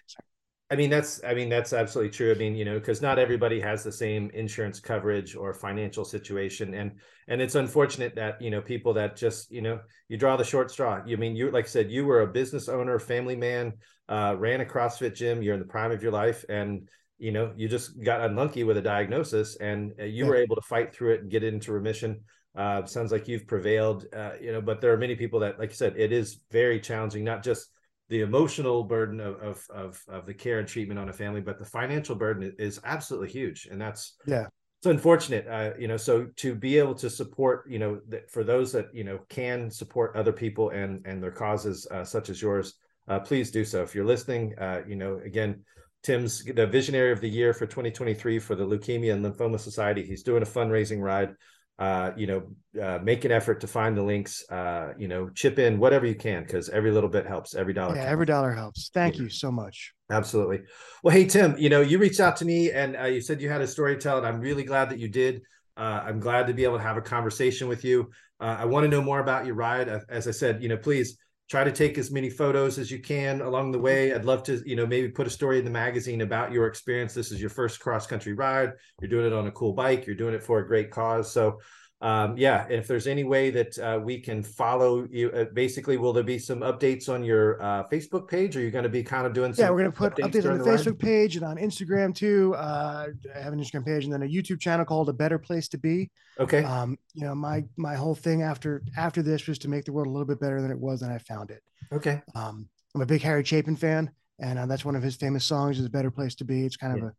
I 0.69 0.75
mean 0.77 0.89
that's 0.89 1.21
I 1.25 1.34
mean 1.34 1.49
that's 1.49 1.73
absolutely 1.73 2.11
true. 2.11 2.32
I 2.32 2.36
mean, 2.36 2.55
you 2.55 2.63
know, 2.63 2.79
because 2.79 3.01
not 3.01 3.19
everybody 3.19 3.59
has 3.59 3.84
the 3.84 3.91
same 3.91 4.29
insurance 4.34 4.79
coverage 4.79 5.36
or 5.36 5.53
financial 5.53 6.05
situation. 6.05 6.73
And 6.73 6.93
and 7.27 7.41
it's 7.41 7.55
unfortunate 7.55 8.15
that, 8.15 8.41
you 8.41 8.51
know, 8.51 8.61
people 8.61 8.93
that 8.93 9.17
just, 9.17 9.51
you 9.51 9.61
know, 9.61 9.82
you 10.07 10.17
draw 10.17 10.38
the 10.38 10.45
short 10.45 10.71
straw. 10.71 11.01
You 11.05 11.17
mean 11.17 11.36
you 11.36 11.51
like 11.51 11.65
I 11.65 11.67
said, 11.67 11.91
you 11.91 12.05
were 12.05 12.21
a 12.21 12.27
business 12.27 12.69
owner, 12.69 12.99
family 12.99 13.36
man, 13.36 13.73
uh, 14.07 14.36
ran 14.38 14.61
a 14.61 14.65
CrossFit 14.65 15.13
gym, 15.13 15.41
you're 15.41 15.55
in 15.55 15.59
the 15.59 15.65
prime 15.65 15.91
of 15.91 16.01
your 16.01 16.13
life, 16.13 16.45
and 16.47 16.88
you 17.22 17.32
know, 17.32 17.53
you 17.55 17.67
just 17.67 18.01
got 18.03 18.22
unlucky 18.22 18.63
with 18.63 18.78
a 18.78 18.82
diagnosis 18.82 19.55
and 19.57 19.93
uh, 19.99 20.03
you 20.03 20.26
Yeah. 20.26 20.32
were 20.32 20.36
able 20.36 20.55
to 20.55 20.61
fight 20.63 20.93
through 20.93 21.13
it 21.13 21.22
and 21.22 21.32
get 21.32 21.43
it 21.43 21.53
into 21.53 21.72
remission. 21.72 22.19
Uh, 22.55 22.84
sounds 22.86 23.11
like 23.11 23.28
you've 23.28 23.47
prevailed, 23.47 24.05
uh, 24.13 24.32
you 24.41 24.51
know, 24.51 24.61
but 24.61 24.82
there 24.82 24.91
are 24.91 24.97
many 24.97 25.15
people 25.15 25.39
that, 25.39 25.59
like 25.59 25.69
you 25.69 25.76
said, 25.76 25.93
it 25.97 26.11
is 26.11 26.41
very 26.51 26.80
challenging, 26.80 27.24
not 27.24 27.43
just 27.43 27.67
the 28.09 28.22
emotional 28.22 28.84
burden 28.84 29.22
of, 29.22 29.36
of 29.41 29.65
of 29.69 30.03
of 30.09 30.26
the 30.26 30.34
care 30.34 30.59
and 30.59 30.67
treatment 30.67 30.99
on 30.99 31.07
a 31.07 31.13
family, 31.13 31.39
but 31.39 31.57
the 31.59 31.65
financial 31.65 32.15
burden 32.15 32.53
is 32.59 32.80
absolutely 32.84 33.30
huge, 33.30 33.67
and 33.72 33.80
that's 33.80 34.17
Yeah. 34.26 34.47
it's 34.80 34.88
unfortunate. 34.88 35.47
Uh, 35.47 35.72
you 35.80 35.88
know, 35.88 35.97
so 35.97 36.26
to 36.38 36.55
be 36.55 36.78
able 36.78 36.95
to 36.95 37.09
support, 37.09 37.69
you 37.69 37.80
know, 37.80 38.01
that 38.09 38.30
for 38.32 38.43
those 38.43 38.72
that 38.72 38.88
you 38.93 39.03
know 39.03 39.19
can 39.30 39.69
support 39.69 40.15
other 40.15 40.34
people 40.34 40.72
and 40.72 41.05
and 41.05 41.22
their 41.22 41.32
causes 41.32 41.88
uh, 41.91 42.03
such 42.03 42.30
as 42.30 42.41
yours, 42.41 42.74
uh, 43.07 43.19
please 43.19 43.51
do 43.51 43.63
so. 43.63 43.84
If 43.84 43.93
you're 43.95 44.05
listening, 44.05 44.55
uh, 44.57 44.82
you 44.88 44.95
know, 44.95 45.22
again, 45.24 45.63
Tim's 46.03 46.43
the 46.43 46.65
visionary 46.67 47.11
of 47.11 47.21
the 47.21 47.29
year 47.29 47.53
for 47.53 47.65
2023 47.65 48.39
for 48.39 48.55
the 48.55 48.65
Leukemia 48.65 49.13
and 49.13 49.23
Lymphoma 49.25 49.59
Society. 49.59 50.03
He's 50.03 50.23
doing 50.23 50.41
a 50.43 50.45
fundraising 50.45 51.01
ride. 51.01 51.35
Uh, 51.79 52.11
you 52.15 52.27
know, 52.27 52.43
uh, 52.79 52.99
make 53.01 53.25
an 53.25 53.31
effort 53.31 53.59
to 53.61 53.67
find 53.67 53.97
the 53.97 54.03
links. 54.03 54.43
Uh, 54.51 54.93
you 54.99 55.07
know, 55.07 55.29
chip 55.29 55.57
in 55.57 55.79
whatever 55.79 56.05
you 56.05 56.13
can 56.15 56.43
because 56.43 56.69
every 56.69 56.91
little 56.91 57.09
bit 57.09 57.25
helps. 57.25 57.55
Every 57.55 57.73
dollar. 57.73 57.95
yeah, 57.95 58.01
counts. 58.01 58.11
every 58.11 58.25
dollar 58.27 58.51
helps. 58.51 58.89
Thank 58.93 59.15
Yeah. 59.15 59.23
you 59.23 59.29
so 59.29 59.51
much. 59.51 59.93
Absolutely. 60.11 60.61
Well, 61.03 61.13
hey 61.15 61.25
Tim, 61.25 61.55
you 61.57 61.69
know 61.69 61.81
you 61.81 61.97
reached 61.97 62.19
out 62.19 62.35
to 62.37 62.45
me 62.45 62.71
and 62.71 62.95
uh, 62.97 63.05
you 63.05 63.21
said 63.21 63.41
you 63.41 63.49
had 63.49 63.61
a 63.61 63.67
story 63.67 63.95
to 63.95 64.01
tell, 64.01 64.17
and 64.17 64.27
I'm 64.27 64.39
really 64.41 64.63
glad 64.63 64.89
that 64.91 64.99
you 64.99 65.07
did. 65.07 65.41
Uh, 65.77 66.03
I'm 66.05 66.19
glad 66.19 66.47
to 66.47 66.53
be 66.53 66.63
able 66.65 66.77
to 66.77 66.83
have 66.83 66.97
a 66.97 67.01
conversation 67.01 67.67
with 67.67 67.83
you. 67.85 68.11
Uh, 68.39 68.57
I 68.59 68.65
want 68.65 68.83
to 68.83 68.89
know 68.89 69.01
more 69.01 69.19
about 69.19 69.45
your 69.45 69.55
ride. 69.55 69.87
As 70.09 70.27
I 70.27 70.31
said, 70.31 70.61
you 70.61 70.69
know, 70.69 70.77
please 70.77 71.17
try 71.51 71.65
to 71.65 71.71
take 71.71 71.97
as 71.97 72.11
many 72.11 72.29
photos 72.29 72.79
as 72.79 72.89
you 72.89 72.97
can 72.97 73.41
along 73.41 73.73
the 73.73 73.77
way. 73.77 74.07
Mm-hmm. 74.07 74.19
I'd 74.19 74.25
love 74.25 74.41
to, 74.43 74.63
you 74.65 74.77
know, 74.77 74.87
maybe 74.87 75.09
put 75.09 75.27
a 75.27 75.29
story 75.29 75.59
in 75.59 75.65
the 75.65 75.69
magazine 75.69 76.21
about 76.21 76.53
your 76.53 76.65
experience. 76.65 77.13
This 77.13 77.29
is 77.29 77.41
your 77.41 77.49
first 77.49 77.81
cross 77.81 78.07
country 78.07 78.31
ride. 78.31 78.71
You're 79.01 79.09
doing 79.09 79.27
it 79.27 79.33
on 79.33 79.47
a 79.47 79.51
cool 79.51 79.73
bike. 79.73 80.07
You're 80.07 80.15
doing 80.15 80.33
it 80.33 80.41
for 80.41 80.59
a 80.59 80.65
great 80.65 80.91
cause. 80.91 81.29
So 81.29 81.59
um, 82.01 82.35
yeah, 82.37 82.65
if 82.69 82.87
there's 82.87 83.05
any 83.05 83.23
way 83.23 83.51
that 83.51 83.77
uh, 83.77 83.99
we 84.03 84.19
can 84.19 84.41
follow 84.41 85.07
you, 85.11 85.29
uh, 85.31 85.45
basically, 85.53 85.97
will 85.97 86.13
there 86.13 86.23
be 86.23 86.39
some 86.39 86.61
updates 86.61 87.07
on 87.07 87.23
your 87.23 87.61
uh, 87.61 87.83
Facebook 87.89 88.27
page? 88.27 88.57
Are 88.57 88.59
you 88.61 88.71
going 88.71 88.83
to 88.83 88.89
be 88.89 89.03
kind 89.03 89.27
of 89.27 89.33
doing? 89.33 89.53
Some 89.53 89.63
Yeah, 89.65 89.69
we're 89.69 89.77
gonna 89.79 89.91
put 89.91 90.15
updates 90.15 90.31
updates 90.31 90.49
on 90.51 90.57
the 90.57 90.63
the 90.63 90.69
ride? 90.71 90.79
Facebook 90.79 90.99
page 90.99 91.35
and 91.35 91.45
on 91.45 91.57
Instagram 91.57 92.15
too. 92.15 92.55
Uh, 92.55 93.07
I 93.35 93.39
have 93.39 93.53
an 93.53 93.59
Instagram 93.59 93.85
page 93.85 94.03
and 94.05 94.11
then 94.13 94.23
a 94.23 94.27
YouTube 94.27 94.59
channel 94.59 94.83
called 94.85 95.09
A 95.09 95.13
Better 95.13 95.37
Place 95.37 95.67
to 95.69 95.77
Be. 95.77 96.09
Okay. 96.39 96.63
Um, 96.63 96.97
you 97.13 97.23
know, 97.25 97.35
my 97.35 97.63
my 97.77 97.95
whole 97.95 98.15
thing 98.15 98.41
after 98.41 98.81
after 98.97 99.21
this 99.21 99.45
was 99.47 99.59
to 99.59 99.67
make 99.69 99.85
the 99.85 99.93
world 99.93 100.07
a 100.07 100.11
little 100.11 100.25
bit 100.27 100.39
better 100.39 100.61
than 100.61 100.71
it 100.71 100.79
was, 100.79 101.03
and 101.03 101.13
I 101.13 101.19
found 101.19 101.51
it. 101.51 101.61
Okay. 101.91 102.21
Um, 102.33 102.67
I'm 102.95 103.01
a 103.01 103.05
big 103.05 103.21
Harry 103.21 103.43
Chapin 103.43 103.75
fan, 103.75 104.09
and 104.39 104.57
uh, 104.57 104.65
that's 104.65 104.83
one 104.83 104.95
of 104.95 105.03
his 105.03 105.15
famous 105.15 105.45
songs. 105.45 105.79
Is 105.79 105.85
a 105.85 105.89
better 105.89 106.09
place 106.11 106.35
to 106.35 106.45
be. 106.45 106.65
It's 106.65 106.77
kind 106.77 106.93
of 106.93 106.99
Yeah. 106.99 107.09
a, 107.09 107.11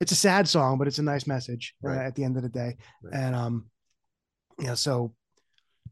it's 0.00 0.12
a 0.12 0.16
sad 0.16 0.48
song, 0.48 0.78
but 0.78 0.86
it's 0.88 0.98
a 0.98 1.02
nice 1.02 1.26
message 1.26 1.74
uh, 1.84 1.88
Right. 1.88 2.06
at 2.06 2.14
the 2.14 2.24
end 2.24 2.36
of 2.36 2.42
the 2.42 2.48
day. 2.48 2.76
Right. 3.02 3.14
And 3.14 3.34
um, 3.34 3.66
yeah, 4.58 4.74
so 4.74 5.14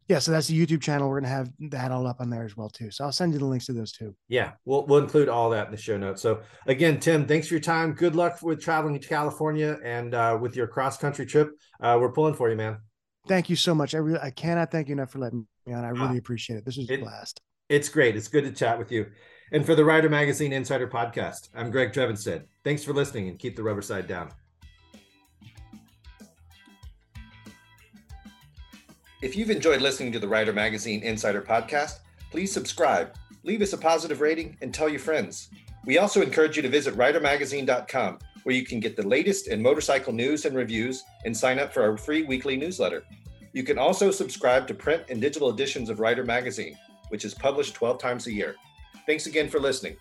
yeah, 0.08 0.18
so 0.18 0.32
that's 0.32 0.48
the 0.48 0.66
YouTube 0.66 0.82
channel. 0.82 1.08
We're 1.08 1.20
gonna 1.20 1.32
have 1.32 1.50
that 1.70 1.90
all 1.90 2.06
up 2.06 2.20
on 2.20 2.28
there 2.28 2.44
as 2.44 2.56
well 2.56 2.68
too. 2.68 2.90
So 2.90 3.04
I'll 3.04 3.12
send 3.12 3.32
you 3.32 3.38
the 3.38 3.46
links 3.46 3.66
to 3.66 3.72
those 3.72 3.90
two. 3.92 4.14
Yeah, 4.28 4.52
we'll 4.64 4.84
we'll 4.86 4.98
include 5.02 5.28
all 5.28 5.48
that 5.50 5.66
in 5.66 5.70
the 5.72 5.78
show 5.78 5.96
notes. 5.96 6.20
So 6.20 6.40
again, 6.66 7.00
Tim, 7.00 7.26
thanks 7.26 7.48
for 7.48 7.54
your 7.54 7.60
time. 7.62 7.92
Good 7.92 8.14
luck 8.14 8.42
with 8.42 8.60
traveling 8.60 8.98
to 9.00 9.08
California 9.08 9.78
and 9.82 10.14
uh, 10.14 10.38
with 10.40 10.56
your 10.56 10.66
cross 10.66 10.98
country 10.98 11.24
trip. 11.26 11.50
Uh, 11.80 11.96
we're 12.00 12.12
pulling 12.12 12.34
for 12.34 12.50
you, 12.50 12.56
man. 12.56 12.78
Thank 13.26 13.48
you 13.48 13.56
so 13.56 13.74
much. 13.74 13.94
I 13.94 13.98
really 13.98 14.20
I 14.20 14.30
cannot 14.30 14.70
thank 14.70 14.88
you 14.88 14.92
enough 14.92 15.10
for 15.10 15.20
letting 15.20 15.46
me 15.66 15.72
on. 15.72 15.84
I 15.84 15.88
Ah. 15.88 16.04
really 16.04 16.18
appreciate 16.18 16.56
it. 16.56 16.66
This 16.66 16.76
was 16.76 16.90
a 16.90 16.96
blast. 16.98 17.40
It's 17.70 17.88
great. 17.88 18.14
It's 18.14 18.28
good 18.28 18.44
to 18.44 18.52
chat 18.52 18.78
with 18.78 18.92
you. 18.92 19.06
And 19.52 19.64
for 19.64 19.74
the 19.74 19.84
Rider 19.84 20.10
Magazine 20.10 20.52
Insider 20.52 20.86
Podcast, 20.88 21.48
I'm 21.54 21.70
Greg 21.70 21.92
Drevenstedt. 21.92 22.44
Thanks 22.62 22.84
for 22.84 22.92
listening 22.92 23.28
and 23.28 23.38
keep 23.38 23.56
the 23.56 23.62
rubber 23.62 23.80
side 23.82 24.06
down. 24.06 24.30
If 29.24 29.36
you've 29.36 29.48
enjoyed 29.48 29.80
listening 29.80 30.12
to 30.12 30.18
the 30.18 30.28
Rider 30.28 30.52
Magazine 30.52 31.02
Insider 31.02 31.40
Podcast, 31.40 32.00
please 32.30 32.52
subscribe, 32.52 33.14
leave 33.42 33.62
us 33.62 33.72
a 33.72 33.78
positive 33.78 34.20
rating, 34.20 34.54
and 34.60 34.72
tell 34.72 34.86
your 34.86 34.98
friends. 34.98 35.48
We 35.86 35.96
also 35.96 36.20
encourage 36.20 36.56
you 36.56 36.62
to 36.62 36.68
visit 36.68 36.94
ridermagazine.com, 36.94 38.18
where 38.42 38.54
you 38.54 38.66
can 38.66 38.80
get 38.80 38.98
the 38.98 39.08
latest 39.08 39.48
in 39.48 39.62
motorcycle 39.62 40.12
news 40.12 40.44
and 40.44 40.54
reviews 40.54 41.02
and 41.24 41.34
sign 41.34 41.58
up 41.58 41.72
for 41.72 41.82
our 41.82 41.96
free 41.96 42.24
weekly 42.24 42.58
newsletter. 42.58 43.02
You 43.54 43.62
can 43.62 43.78
also 43.78 44.10
subscribe 44.10 44.66
to 44.66 44.74
print 44.74 45.04
and 45.08 45.22
digital 45.22 45.48
editions 45.48 45.88
of 45.88 46.00
Rider 46.00 46.24
Magazine, 46.24 46.76
which 47.08 47.24
is 47.24 47.32
published 47.32 47.72
12 47.72 47.98
times 47.98 48.26
a 48.26 48.32
year. 48.32 48.56
Thanks 49.06 49.24
again 49.24 49.48
for 49.48 49.58
listening. 49.58 49.96